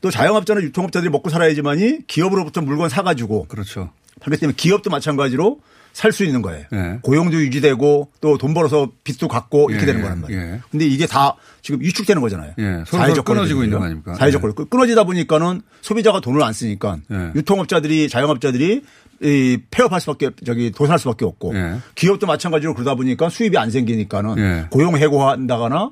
또 0.00 0.10
자영업자는 0.10 0.62
유통업자들이 0.62 1.10
먹고 1.10 1.30
살아야지만이 1.30 2.06
기업으로부터 2.06 2.60
물건 2.60 2.88
사가지고 2.88 3.46
그렇죠. 3.48 3.90
그렇기 4.20 4.40
때문에 4.40 4.54
기업도 4.56 4.90
마찬가지로 4.90 5.60
살 5.98 6.12
수 6.12 6.22
있는 6.22 6.42
거예요. 6.42 6.64
예. 6.72 6.98
고용도 7.02 7.38
유지되고 7.38 8.12
또 8.20 8.38
돈 8.38 8.54
벌어서 8.54 8.88
빚도 9.02 9.26
갚고 9.26 9.70
이렇게 9.70 9.82
예, 9.82 9.86
되는 9.86 10.00
거란 10.00 10.20
말이에요. 10.20 10.40
예. 10.40 10.60
근데 10.70 10.86
이게 10.86 11.06
다 11.08 11.34
지금 11.60 11.80
위축되는 11.80 12.22
거잖아요. 12.22 12.52
예. 12.56 12.84
서로 12.86 13.04
서로 13.08 13.22
끊어지고 13.24 13.64
있는 13.64 13.80
거 13.80 13.84
아닙니까? 13.84 14.14
사회적 14.14 14.40
예. 14.40 14.48
거리. 14.48 14.68
끊어지다 14.70 15.02
보니까는 15.02 15.60
소비자가 15.80 16.20
돈을 16.20 16.40
안 16.44 16.52
쓰니까 16.52 16.98
예. 17.10 17.32
유통업자들이 17.34 18.08
자영업자들이 18.08 18.82
이 19.22 19.58
폐업할 19.72 20.00
수밖에 20.00 20.30
저기 20.46 20.70
도산할 20.70 21.00
수밖에 21.00 21.24
없고 21.24 21.56
예. 21.56 21.78
기업도 21.96 22.28
마찬가지로 22.28 22.74
그러다 22.74 22.94
보니까 22.94 23.28
수입이 23.28 23.58
안 23.58 23.72
생기니까는 23.72 24.38
예. 24.38 24.66
고용 24.70 24.96
해고한다거나 24.96 25.90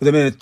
그다음에 0.00 0.32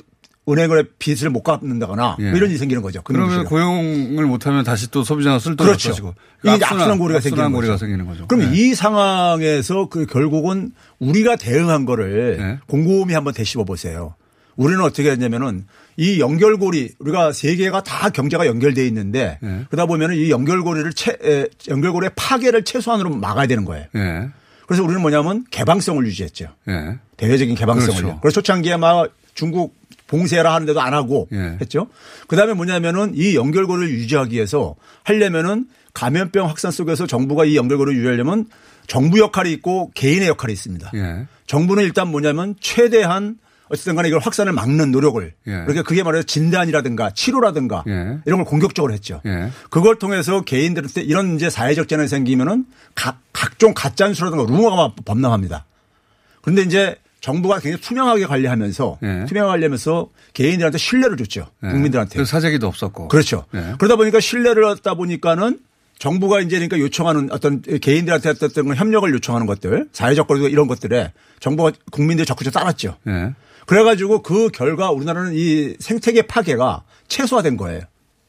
은행을 0.49 0.91
빚을 0.99 1.31
못 1.31 1.43
갚는다거나 1.43 2.17
예. 2.21 2.29
뭐 2.29 2.37
이런 2.37 2.51
일이 2.51 2.59
생기는 2.59 2.83
거죠. 2.83 3.01
그러면. 3.03 3.45
고용을 3.45 4.27
못하면 4.27 4.63
다시 4.65 4.91
또 4.91 5.03
소비자가 5.03 5.39
쓸돈 5.39 5.67
그렇죠. 5.67 5.89
없어지고 5.89 6.15
이게 6.43 6.57
이제 6.57 6.65
악순환 6.65 6.99
고리가 6.99 7.21
생기는 7.21 7.53
고리가 7.53 7.75
거죠. 7.75 7.81
생기는 7.81 8.07
거죠. 8.07 8.27
그러면 8.29 8.55
예. 8.55 8.59
이 8.59 8.75
상황에서 8.75 9.89
그 9.89 10.05
결국은 10.07 10.73
우리가 10.99 11.37
대응한 11.37 11.87
거를 11.87 12.37
네. 12.39 12.59
곰곰이 12.67 13.15
한번 13.15 13.33
되씹어 13.33 13.65
보세요. 13.65 14.15
우리는 14.57 14.81
어떻게 14.83 15.11
했냐면은 15.11 15.67
이 15.97 16.21
연결고리 16.21 16.93
우리가 16.99 17.33
세계가 17.33 17.83
다 17.83 18.11
경제가 18.11 18.47
연결돼 18.47 18.87
있는데 18.89 19.39
예. 19.43 19.65
그러다 19.71 19.87
보면은 19.87 20.17
이 20.17 20.31
연결고리를 20.31 20.93
채, 20.93 21.17
에, 21.25 21.47
연결고리의 21.69 22.11
파괴를 22.17 22.65
최소한으로 22.65 23.11
막아야 23.11 23.47
되는 23.47 23.65
거예요. 23.65 23.87
예. 23.97 24.29
그래서 24.67 24.83
우리는 24.83 25.01
뭐냐면 25.01 25.45
개방성을 25.51 26.05
유지했죠. 26.07 26.49
예. 26.69 26.99
대외적인 27.17 27.55
개방성을요. 27.55 27.97
그렇죠. 28.03 28.21
그래서 28.21 28.35
초창기에 28.35 28.77
막 28.77 29.09
중국 29.35 29.75
봉쇄라 30.07 30.53
하는데도 30.55 30.81
안 30.81 30.95
하고 30.95 31.29
예. 31.33 31.59
했죠. 31.61 31.89
그다음에 32.29 32.55
뭐냐면은 32.55 33.13
이 33.15 33.37
연결고리를 33.37 33.93
유지하기 33.95 34.35
위해서 34.35 34.77
하려면은 35.03 35.67
감염병 35.95 36.49
확산 36.49 36.71
속에서 36.71 37.07
정부가 37.07 37.45
이 37.45 37.57
연결고리를 37.57 37.99
유지하려면 37.99 38.47
정부 38.87 39.19
역할이 39.19 39.53
있고 39.53 39.91
개인의 39.95 40.29
역할이 40.29 40.53
있습니다. 40.53 40.91
예. 40.95 41.27
정부는 41.47 41.85
일단 41.85 42.09
뭐냐면 42.09 42.55
최대한 42.61 43.39
어쨌든 43.69 43.95
간에 43.95 44.09
이걸 44.09 44.21
확산을 44.21 44.53
막는 44.53 44.91
노력을 44.91 45.25
예. 45.47 45.51
그러니까 45.51 45.83
그게 45.83 46.03
말해서 46.03 46.27
진단이라든가 46.27 47.11
치료라든가 47.11 47.85
예. 47.89 48.19
이런 48.27 48.39
걸 48.39 48.45
공격적으로 48.45 48.93
했죠. 48.93 49.23
예. 49.25 49.51
그걸 49.71 49.99
통해서 49.99 50.43
개인들한테 50.43 51.01
이런 51.03 51.37
이제 51.37 51.49
사회적 51.49 51.89
재난이 51.89 52.09
생기면은 52.09 52.67
각, 52.95 53.21
각종 53.33 53.73
가짜뉴스라든가 53.75 54.45
루머가 54.45 54.95
범람합니다. 55.05 55.65
그런데 56.43 56.63
이제 56.63 56.97
정부가 57.25 57.59
굉장히 57.59 57.81
투명하게 57.81 58.27
관리하면서 58.27 58.99
예. 59.03 59.25
투명하게 59.27 59.51
관리하면서 59.53 60.11
개인들한테 60.35 60.77
신뢰를 60.77 61.17
줬죠. 61.17 61.47
예. 61.65 61.69
국민들한테. 61.69 62.17
그래서 62.17 62.31
사재기도 62.31 62.67
없었고. 62.67 63.09
그렇죠. 63.09 63.47
예. 63.55 63.77
그러다 63.79 63.97
보니까 63.97 64.21
신뢰를 64.21 64.63
얻다 64.65 64.93
보니까는 64.93 65.59
정부가 65.99 66.41
이제 66.41 66.57
그러니까 66.57 66.79
요청하는 66.79 67.33
어떤 67.33 67.63
개인들한테 67.63 68.29
어떤 68.29 68.77
협력을 68.77 69.11
요청하는 69.11 69.47
것들 69.47 69.89
사회적 69.93 70.27
거리도 70.29 70.49
이런 70.49 70.67
것들에 70.69 71.15
정부가 71.41 71.73
국민들이 71.91 72.27
적극 72.27 72.45
적으로 72.45 72.61
따랐죠. 72.61 72.99
예. 73.07 73.33
그래가지고 73.65 74.21
그 74.21 74.51
결과 74.51 74.91
우리나라는 74.91 75.33
이 75.35 75.77
생태계 75.81 76.23
파괴가 76.27 76.83
최소화된 77.09 77.57
거예요. 77.57 77.81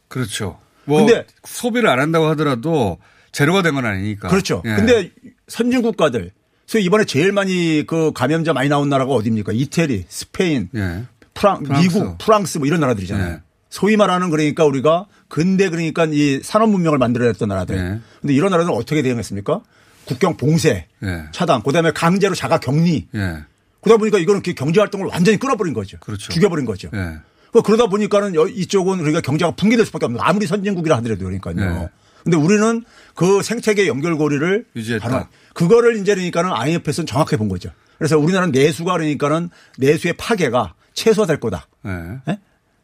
그렇죠. 0.08 0.58
뭐 0.86 1.00
근데- 1.00 1.26
소비를 1.44 1.90
안 1.90 2.00
한다고 2.00 2.28
하더라도 2.28 2.98
제로가 3.34 3.62
된 3.62 3.76
건 3.76 3.86
아니니까. 3.86 4.30
그렇죠. 4.30 4.64
예. 4.66 4.70
근데 4.78 5.12
선진 5.50 5.82
국가들 5.82 6.32
소위 6.68 6.84
이번에 6.86 7.06
제일 7.06 7.32
많이 7.32 7.84
그 7.86 8.12
감염자 8.14 8.54
많이 8.54 8.70
나온 8.70 8.90
나라가 8.90 9.12
어디입니까? 9.14 9.52
이태리, 9.54 10.06
스페인, 10.10 10.70
예. 10.76 11.04
프랑, 11.34 11.64
프랑스. 11.64 11.82
미국, 11.88 12.18
프랑스 12.18 12.58
뭐 12.58 12.68
이런 12.68 12.80
나라들이잖아요. 12.80 13.34
예. 13.34 13.42
소위 13.70 13.98
말하는 13.98 14.30
그러니까 14.30 14.64
우리가 14.66 15.06
근대 15.28 15.70
그러니까 15.70 16.06
이 16.06 16.40
산업 16.44 16.70
문명을 16.70 16.98
만들어냈던 16.98 17.50
나라들. 17.50 17.76
예. 17.78 18.00
근데 18.22 18.34
이런 18.34 18.50
나라들은 18.52 18.76
어떻게 18.76 19.02
대응했습니까? 19.02 19.62
국경 20.06 20.38
봉쇄, 20.38 20.88
예. 21.04 21.24
차단, 21.32 21.62
그다음에 21.62 21.92
강제로 21.92 22.34
자가 22.36 22.60
격리. 22.60 23.08
예. 23.16 23.38
그러다 23.82 23.98
보니까 24.00 24.18
이거는 24.18 24.42
그 24.42 24.54
경제 24.54 24.80
활동을 24.80 25.08
완전히 25.08 25.38
끊어버린 25.38 25.74
거죠. 25.74 25.98
그렇죠. 26.00 26.32
죽여버린 26.32 26.66
거죠. 26.66 26.90
예. 26.96 27.18
그 27.52 27.62
그러다 27.62 27.88
보니까는 27.88 28.34
여- 28.36 28.48
이쪽은 28.48 28.98
그러니까 28.98 29.22
경제가 29.22 29.52
붕괴될 29.52 29.86
수밖에 29.86 30.06
없는. 30.06 30.20
아무리 30.22 30.48
선진국이라 30.48 30.98
하더라도 30.98 31.24
그러니까요. 31.26 31.90
네. 32.26 32.32
근데 32.32 32.38
우리는 32.38 32.84
그 33.14 33.42
생태계 33.44 33.88
연결고리를 33.88 34.66
유지했다. 34.76 35.30
그거를 35.54 35.98
이제 35.98 36.14
그러니까는 36.16 36.52
IMF에서는 36.54 37.06
정확하게 37.06 37.38
본 37.38 37.48
거죠. 37.50 37.70
그래서 37.98 38.18
우리나라는 38.18 38.52
내수가 38.52 38.92
그러니까는 38.94 39.50
내수의 39.78 40.14
파괴가 40.18 40.74
최소화될 40.94 41.40
거다. 41.40 41.68
예. 41.86 41.90
예? 41.92 42.00
이렇게 42.28 42.38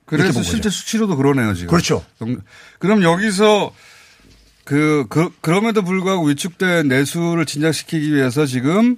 그래서 0.05 0.33
본 0.33 0.43
실제 0.43 0.57
거죠. 0.63 0.69
수치로도 0.69 1.15
그러네요 1.17 1.53
지금. 1.53 1.69
그렇죠. 1.69 2.03
영- 2.21 2.41
그럼 2.79 3.01
여기서 3.03 3.73
그, 4.63 5.05
그 5.09 5.29
그럼에도 5.41 5.81
불구하고 5.83 6.27
위축된 6.27 6.87
내수를 6.87 7.45
진작시키기 7.45 8.13
위해서 8.13 8.45
지금 8.45 8.97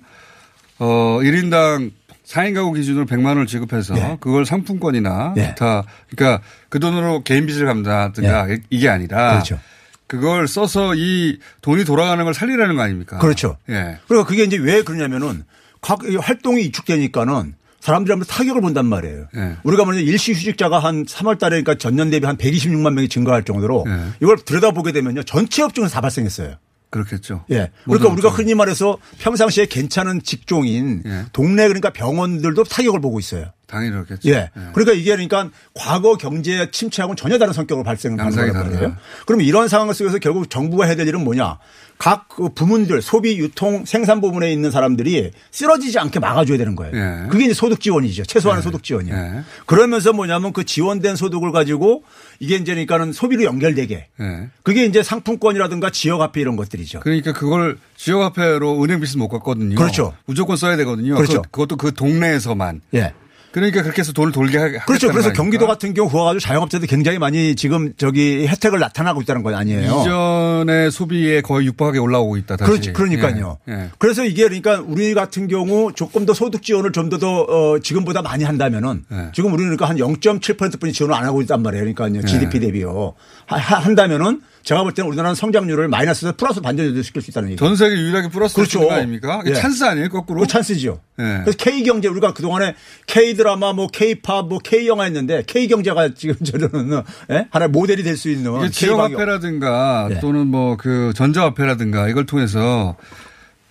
어 0.80 1.20
1인당 1.22 1.92
4인 2.26 2.54
가구 2.56 2.74
기준으로 2.74 3.06
100만 3.06 3.28
원을 3.28 3.48
지급해서 3.48 3.94
네. 3.96 4.18
그걸 4.20 4.46
상품권이나 4.46 5.34
네. 5.36 5.50
기타 5.50 5.84
그러니까 6.10 6.44
그 6.70 6.80
돈으로 6.80 7.24
개인 7.24 7.46
빚을 7.46 7.66
갚는다든가 7.66 8.48
이게 8.70 8.90
아니라 8.90 9.32
그렇죠. 9.34 9.60
그걸 10.08 10.48
써서 10.48 10.94
이 10.96 11.40
돈이 11.62 11.86
돌아가는 11.86 12.24
걸 12.24 12.34
살리라는 12.34 12.76
거 12.76 12.82
아닙니까? 12.82 13.18
그렇죠. 13.20 13.58
예. 13.70 13.98
그러니까 14.08 14.28
그게 14.28 14.44
이제 14.44 14.58
왜 14.58 14.84
그러냐면은 14.84 15.44
각이 15.82 16.16
활동이 16.18 16.64
이축되니까는 16.66 17.56
사람들이 17.80 18.14
한번 18.14 18.26
타격을 18.28 18.62
본단 18.62 18.86
말이에요. 18.86 19.28
예. 19.36 19.58
우리가 19.64 19.86
먼저 19.86 20.00
일시 20.00 20.32
휴직자가 20.34 20.80
한 20.80 21.06
3월 21.06 21.38
달에 21.38 21.62
그러니까 21.62 21.76
전년 21.78 22.10
대비 22.10 22.26
한 22.26 22.38
126만 22.38 22.94
명이 22.94 23.10
증가할 23.10 23.44
정도로 23.44 23.86
예. 23.88 24.14
이걸 24.22 24.38
들여다보게 24.38 24.92
되면요. 24.94 25.24
전체 25.24 25.64
업종에서 25.64 25.94
다 25.96 26.02
발생했어요. 26.02 26.56
그렇겠죠. 26.92 27.44
예. 27.50 27.72
그러니까 27.86 28.10
우리가 28.10 28.28
업종에. 28.30 28.36
흔히 28.36 28.54
말해서 28.54 29.00
평상시에 29.20 29.66
괜찮은 29.66 30.22
직종인 30.24 31.02
예. 31.06 31.26
동네 31.34 31.68
그러니까 31.68 31.90
병원들도 31.90 32.64
타격을 32.66 33.02
보고 33.02 33.20
있어요. 33.20 33.52
당연히 33.74 33.92
그렇겠죠. 33.92 34.30
예. 34.30 34.52
그러니까 34.74 34.94
이게 34.94 35.12
그러니까 35.12 35.50
과거 35.74 36.16
경제 36.16 36.70
침체하고는 36.70 37.16
전혀 37.16 37.40
다른 37.40 37.54
성격으로 37.54 37.84
발생하는 37.84 38.24
양상이 38.24 38.52
거란 38.52 38.64
말이에요. 38.66 38.82
다르다. 38.82 39.02
그러면 39.26 39.46
이런 39.46 39.68
상황 39.68 39.92
속에서 39.92 40.20
결국 40.20 40.50
정부가 40.50 40.86
해야 40.86 40.96
될 40.96 41.08
일은 41.08 41.24
뭐냐? 41.24 41.58
각그 41.98 42.50
부문들 42.56 43.02
소비, 43.02 43.38
유통, 43.38 43.86
생산 43.86 44.20
부문에 44.20 44.52
있는 44.52 44.72
사람들이 44.72 45.32
쓰러지지 45.52 46.00
않게 46.00 46.20
막아줘야 46.20 46.58
되는 46.58 46.76
거예요. 46.76 46.96
예. 46.96 47.28
그게 47.30 47.46
이제 47.46 47.54
소득 47.54 47.80
지원이죠. 47.80 48.24
최소한의 48.24 48.62
소득 48.64 48.84
지원이에요. 48.84 49.44
그러면서 49.66 50.12
뭐냐면 50.12 50.54
그 50.54 50.66
지원된 50.66 51.16
소득을 51.16 51.52
가지고 51.52 52.04
이게 52.40 52.56
이제 52.56 52.74
그러니까는 52.74 53.14
소비로 53.14 53.44
연결되게. 53.44 54.08
예. 54.20 54.50
그게 54.64 54.86
이제 54.86 55.02
상품권이라든가 55.02 55.92
지역 55.92 56.22
화폐 56.22 56.42
이런 56.42 56.56
것들이죠. 56.56 57.00
그러니까 57.02 57.32
그걸 57.32 57.78
지역화폐로 57.96 58.84
은행 58.84 59.00
빚을 59.00 59.18
못 59.18 59.30
갚거든요. 59.30 59.76
그렇죠. 59.76 60.14
무조건 60.26 60.58
써야 60.58 60.76
되거든요. 60.78 61.16
그렇죠. 61.16 61.42
그, 61.44 61.52
것도 61.52 61.78
그 61.78 61.94
동네에서만. 61.94 62.82
예. 62.96 63.14
그러니까 63.54 63.84
그렇게 63.84 64.00
해서 64.02 64.12
돈을 64.14 64.32
돌게 64.32 64.58
하 64.58 64.68
그렇죠. 64.86 65.10
그래서 65.12 65.30
거 65.30 65.34
경기도? 65.34 65.68
같은 65.68 65.94
경우 65.94 66.10
그거 66.10 66.24
가지고 66.24 66.40
자영업자들 66.40 66.88
굉장히 66.88 67.20
많이 67.20 67.56
지금 67.56 67.94
저기 67.98 68.48
혜택을 68.48 68.80
나타나고 68.80 69.22
있다는 69.22 69.44
건 69.44 69.54
아니에요. 69.54 70.02
이전의 70.02 70.90
소비에 70.92 71.42
거의 71.42 71.68
육박하게 71.68 72.00
올라오고 72.00 72.38
있다. 72.38 72.58
다시. 72.58 72.70
그렇지, 72.72 72.94
그러니까요. 72.94 73.60
예, 73.70 73.74
예. 73.74 73.90
그래서 74.00 74.26
이게 74.26 74.44
그러니까 74.44 74.84
우리 74.86 75.14
같은 75.14 75.48
경우 75.48 75.94
조금 75.94 76.26
더 76.26 76.34
소득 76.34 76.64
지원을 76.64 76.92
좀 76.92 77.10
더더 77.10 77.42
어, 77.44 77.80
지금보다 77.80 78.24
많이 78.24 78.44
한다면은 78.44 79.06
예. 79.12 79.30
지금 79.36 79.54
우리는 79.54 79.76
그러니까 79.78 79.88
한 79.88 79.98
0.7%뿐이 79.98 80.92
지원을 80.92 81.16
안 81.16 81.24
하고 81.26 81.42
있단 81.42 81.62
말이에요. 81.62 81.84
그러니까요. 81.94 82.22
예. 82.24 82.26
GDP 82.26 82.60
대비요. 82.60 83.14
하- 83.46 83.58
하- 83.58 83.78
한다면은 83.78 84.42
제가 84.64 84.84
볼 84.84 84.94
때는 84.94 85.10
우리나라는 85.10 85.36
성장률을 85.36 85.90
마이너스에서 85.90 86.36
플러스 86.38 86.62
반전을 86.62 87.04
시킬 87.04 87.22
수 87.22 87.32
있다는 87.32 87.50
얘기죠. 87.50 87.66
전 87.66 87.76
세계 87.76 87.96
유일하게 87.96 88.30
플러스 88.30 88.56
그렇죠. 88.56 88.80
거 88.80 88.94
아닙니까? 88.94 89.42
예. 89.46 89.54
찬스 89.54 89.84
아니에요, 89.84 90.08
거꾸로? 90.10 90.40
그 90.42 90.48
찬스죠. 90.48 91.02
예. 91.20 91.24
그래서 91.44 91.52
K 91.58 91.84
경제 91.84 92.08
우리가 92.08 92.34
그동안에 92.34 92.76
K 93.06 93.34
드라마 93.36 93.74
뭐 93.74 93.88
K 93.88 94.16
팝 94.22 94.48
뭐 94.48 94.60
K 94.60 94.88
영화 94.88 95.04
했는데 95.04 95.44
K 95.46 95.68
경제가 95.68 96.14
지금 96.14 96.36
저는 96.44 97.04
예? 97.32 97.48
하나의 97.52 97.70
모델이 97.72 98.04
될 98.04 98.16
수 98.16 98.30
있는 98.30 98.70
지역화폐라든가 98.72 100.08
예. 100.12 100.20
또는 100.20 100.48
뭐 100.48 100.78
그 100.78 101.12
전자화폐라든가 101.16 102.08
이걸 102.10 102.26
통해서 102.26 102.96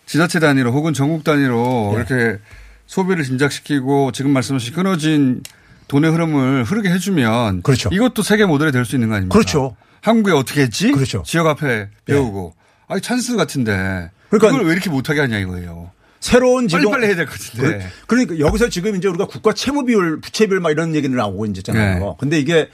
지자체 0.07 0.41
단위로 0.41 0.73
혹은 0.73 0.93
전국 0.93 1.25
단위로 1.25 1.93
예. 1.95 1.97
이렇게 1.97 2.39
소비를 2.87 3.25
진작시키고 3.25 4.13
지금 4.13 4.33
말씀하신 4.33 4.75
끊어진 4.75 5.43
돈의 5.89 6.11
흐름을 6.11 6.65
흐르게 6.65 6.91
해주면 6.91 7.63
그렇죠. 7.63 7.89
이것도 7.93 8.23
세계 8.23 8.45
모델이 8.45 8.73
될 8.73 8.85
수 8.85 8.97
있는 8.97 9.09
거 9.09 9.15
아닙니까? 9.15 9.33
그렇죠. 9.33 9.75
한국에 10.03 10.33
어떻게 10.33 10.61
했지? 10.63 10.93
그렇죠. 10.93 11.23
지역화폐 11.25 11.89
배우고. 12.05 12.55
아니 12.89 13.01
찬스 13.01 13.37
같은데. 13.37 14.11
그러니까 14.29 14.51
그걸 14.51 14.67
왜 14.67 14.73
이렇게 14.73 14.91
못하게 14.91 15.21
하냐 15.21 15.39
이거예요. 15.39 15.91
새로운 16.21 16.69
지금 16.69 16.85
빨리 16.85 16.93
빨리 16.93 17.07
해야 17.07 17.17
될 17.17 17.27
것 17.27 17.33
같은데. 17.33 17.79
그- 18.07 18.07
그러니까 18.07 18.39
여기서 18.39 18.69
지금 18.69 18.95
이제 18.97 19.09
우리가 19.09 19.27
국가 19.27 19.53
채무 19.53 19.85
비율, 19.85 20.21
부채 20.21 20.47
비율 20.47 20.61
막 20.61 20.71
이런 20.71 20.95
얘기는 20.95 21.17
나오고 21.17 21.47
이제 21.47 21.59
있잖아요. 21.61 21.99
네. 21.99 22.13
근데 22.19 22.39
이게 22.39 22.69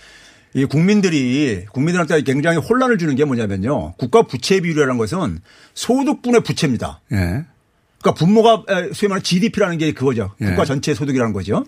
이 0.54 0.64
국민들이 0.64 1.64
국민들한테 1.72 2.22
굉장히 2.22 2.58
혼란을 2.58 2.98
주는 2.98 3.14
게 3.14 3.24
뭐냐면요. 3.24 3.94
국가 3.94 4.22
부채 4.22 4.60
비율이라는 4.60 4.96
것은 4.98 5.40
소득분의 5.74 6.42
부채입니다. 6.42 7.00
예. 7.12 7.16
그러니까 8.00 8.14
분모가 8.16 8.64
에, 8.68 8.90
소위 8.94 9.08
말하는 9.08 9.22
GDP라는 9.22 9.78
게 9.78 9.92
그거죠. 9.92 10.34
예. 10.40 10.46
국가 10.46 10.64
전체 10.64 10.94
소득이라는 10.94 11.32
거죠. 11.32 11.64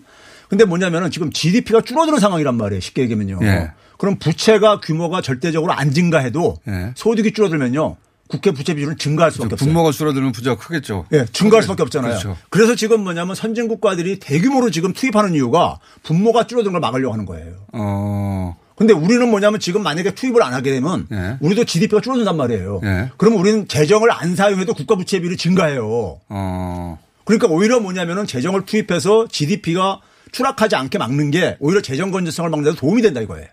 근데 0.49 0.65
뭐냐면은 0.65 1.11
지금 1.11 1.31
GDP가 1.31 1.81
줄어드는 1.81 2.19
상황이란 2.19 2.55
말이에요. 2.57 2.79
쉽게 2.81 3.03
얘기하면요. 3.03 3.39
예. 3.43 3.71
그럼 4.01 4.15
부채가 4.15 4.79
규모가 4.79 5.21
절대적으로 5.21 5.73
안 5.73 5.91
증가해도 5.93 6.57
예. 6.67 6.91
소득이 6.95 7.33
줄어들면요. 7.33 7.97
국회 8.29 8.49
부채 8.49 8.73
비율은 8.73 8.97
증가할 8.97 9.31
수밖에 9.31 9.53
없어요. 9.53 9.67
분모가 9.67 9.91
줄어들면 9.91 10.31
부자가 10.31 10.57
크겠죠. 10.59 11.05
예, 11.11 11.27
증가할 11.31 11.61
수밖에 11.61 11.83
없잖아요. 11.83 12.13
그렇죠. 12.13 12.37
그래서 12.49 12.73
지금 12.73 13.03
뭐냐면 13.03 13.35
선진 13.35 13.67
국가들이 13.67 14.17
대규모로 14.17 14.71
지금 14.71 14.93
투입하는 14.93 15.35
이유가 15.35 15.77
분모가 16.01 16.47
줄어드는 16.47 16.71
걸 16.71 16.81
막으려고 16.81 17.13
하는 17.13 17.27
거예요. 17.27 17.53
어. 17.73 18.57
근데 18.75 18.91
우리는 18.91 19.29
뭐냐면 19.29 19.59
지금 19.59 19.83
만약에 19.83 20.15
투입을 20.15 20.41
안 20.41 20.55
하게 20.55 20.71
되면 20.71 21.05
예. 21.11 21.37
우리도 21.39 21.65
GDP가 21.65 22.01
줄어든단 22.01 22.35
말이에요. 22.35 22.81
예. 22.83 23.11
그러면 23.17 23.39
우리는 23.39 23.67
재정을 23.67 24.11
안 24.11 24.35
사용해도 24.35 24.73
국가 24.73 24.95
부채 24.95 25.19
비율이 25.19 25.37
증가해요. 25.37 26.19
어. 26.27 26.99
그러니까 27.23 27.49
오히려 27.49 27.79
뭐냐면은 27.79 28.25
재정을 28.25 28.65
투입해서 28.65 29.27
GDP가 29.27 29.99
추락하지 30.31 30.75
않게 30.75 30.97
막는 30.97 31.29
게 31.29 31.57
오히려 31.59 31.83
재정 31.83 32.09
건전성을 32.09 32.49
막는 32.49 32.71
데 32.71 32.75
도움이 32.75 33.03
된다 33.03 33.21
이거예요. 33.21 33.45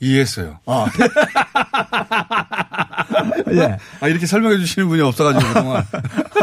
이해했어요. 0.00 0.58
아. 0.66 0.86
예. 3.52 3.78
아, 4.00 4.08
이렇게 4.08 4.26
설명해 4.26 4.58
주시는 4.58 4.88
분이 4.88 5.00
없어가지고 5.02 5.52
그동안. 5.52 5.84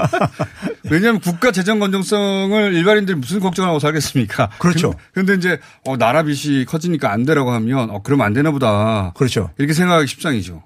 왜냐하면 0.90 1.22
국가 1.22 1.52
재정 1.52 1.80
건정성을 1.80 2.74
일반인들이 2.74 3.18
무슨 3.18 3.40
걱정하고 3.40 3.80
살겠습니까? 3.80 4.50
그렇죠. 4.60 4.92
근- 5.14 5.26
근데 5.26 5.34
이제 5.36 5.60
어, 5.86 5.98
나라 5.98 6.24
빚이 6.24 6.66
커지니까 6.66 7.12
안 7.12 7.26
되라고 7.26 7.52
하면 7.52 7.90
어, 7.90 8.02
그러면 8.04 8.26
안 8.26 8.34
되나 8.34 8.52
보다. 8.52 9.12
그렇죠. 9.16 9.50
이렇게 9.58 9.74
생각하기 9.74 10.08
십상이죠. 10.08 10.62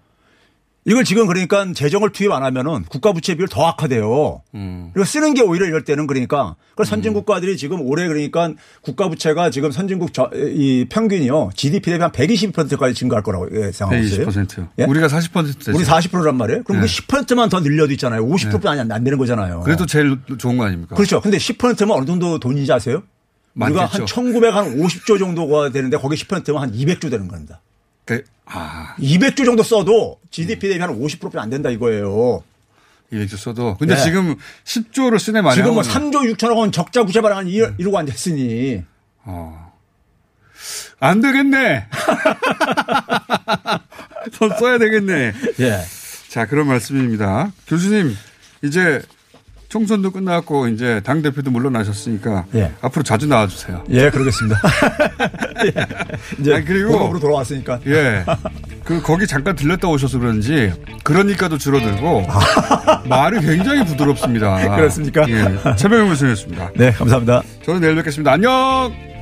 이걸 0.87 1.03
지금 1.03 1.27
그러니까 1.27 1.65
재정을 1.73 2.13
투입 2.13 2.31
안 2.31 2.43
하면은 2.43 2.83
국가 2.83 3.11
부채 3.11 3.35
비율 3.35 3.49
더 3.49 3.65
악화돼요. 3.67 4.41
음. 4.55 4.91
그리고 4.93 5.03
쓰는 5.03 5.33
게 5.33 5.41
오히려 5.41 5.65
이럴 5.65 5.83
때는 5.83 6.07
그러니까 6.07 6.55
그 6.75 6.85
선진 6.85 7.11
국가들이 7.11 7.57
지금 7.57 7.81
올해 7.81 8.07
그러니까 8.07 8.53
국가 8.81 9.09
부채가 9.09 9.49
지금 9.49 9.69
선진국 9.69 10.13
저, 10.13 10.29
이 10.33 10.85
평균이요 10.89 11.49
GDP 11.55 11.91
대비 11.91 12.01
한 12.01 12.11
120%까지 12.11 12.93
증가할 12.93 13.21
거라고 13.21 13.67
예상하고 13.67 14.01
있어요. 14.01 14.27
120%. 14.27 14.67
예? 14.79 14.85
우리가 14.85 15.07
40% 15.07 15.65
되죠. 15.65 15.77
우리 15.77 15.83
40%란 15.83 16.37
말이에요. 16.37 16.63
그럼 16.63 16.81
네. 16.81 16.87
그 16.87 16.93
10%만 17.05 17.49
더 17.49 17.59
늘려도 17.59 17.91
있잖아요. 17.91 18.25
50%도 18.25 18.69
아니 18.69 18.79
안, 18.79 18.89
안 18.89 19.03
되는 19.03 19.17
거잖아요. 19.17 19.63
그래도 19.65 19.85
제일 19.85 20.17
좋은 20.37 20.55
거 20.55 20.63
아닙니까? 20.63 20.95
그렇죠. 20.95 21.19
근데 21.19 21.37
10%면 21.37 21.91
어느 21.91 22.05
정도 22.05 22.39
돈인지 22.39 22.71
아세요? 22.71 23.03
우리가. 23.55 23.87
한 23.87 24.05
1950조 24.05 25.19
정도가 25.19 25.71
되는데 25.71 25.97
거기 25.97 26.15
10%면 26.15 26.61
한 26.61 26.71
200조 26.71 27.09
되는 27.11 27.27
겁니다. 27.27 27.59
그, 28.05 28.23
아. 28.49 28.95
200조 28.99 29.45
정도 29.45 29.63
써도 29.63 30.19
GDP 30.31 30.69
대비 30.69 30.79
한 30.79 30.89
50%안 30.99 31.43
안 31.43 31.49
된다 31.49 31.69
이거예요. 31.69 32.43
200조 33.11 33.37
써도. 33.37 33.77
근데 33.77 33.95
네. 33.95 34.03
지금 34.03 34.35
10조를 34.65 35.19
쓰네 35.19 35.41
말이야. 35.41 35.63
지금 35.63 35.73
뭐 35.75 35.83
3조 35.83 36.33
6천억 36.35 36.57
원 36.57 36.71
적자 36.71 37.03
부채 37.03 37.21
발행한 37.21 37.47
이- 37.47 37.61
이러고 37.77 37.97
앉았으니. 37.97 38.83
어. 39.23 39.73
안 40.99 41.21
되겠네. 41.21 41.87
더 44.37 44.49
써야 44.57 44.77
되겠네. 44.77 45.33
예. 45.59 45.79
자, 46.29 46.45
그런 46.45 46.67
말씀입니다. 46.67 47.51
교수님, 47.67 48.15
이제 48.63 49.01
총선도 49.69 50.11
끝났고 50.11 50.67
이제 50.69 51.01
당 51.03 51.21
대표도 51.21 51.51
물러나셨으니까 51.51 52.45
예. 52.55 52.71
앞으로 52.81 53.03
자주 53.03 53.27
나와주세요. 53.27 53.83
예, 53.89 54.09
그러겠습니다. 54.09 54.61
이제 56.39 56.53
아니, 56.55 56.65
그리고 56.65 56.93
본업으로 56.93 57.19
돌아왔으니까. 57.19 57.79
예. 57.87 58.23
그 58.83 59.01
거기 59.01 59.27
잠깐 59.27 59.55
들렸다 59.55 59.89
오셔서 59.89 60.19
그런지 60.19 60.71
그러니까도 61.03 61.57
줄어들고 61.57 62.27
말이 63.09 63.41
굉장히 63.41 63.83
부드럽습니다. 63.85 64.75
그렇습니까? 64.75 65.25
예. 65.29 65.75
최병현 65.75 66.07
교수였습니다. 66.09 66.71
네, 66.75 66.91
감사합니다. 66.91 67.43
저는 67.65 67.81
내일 67.81 67.95
뵙겠습니다. 67.95 68.31
안녕. 68.31 69.16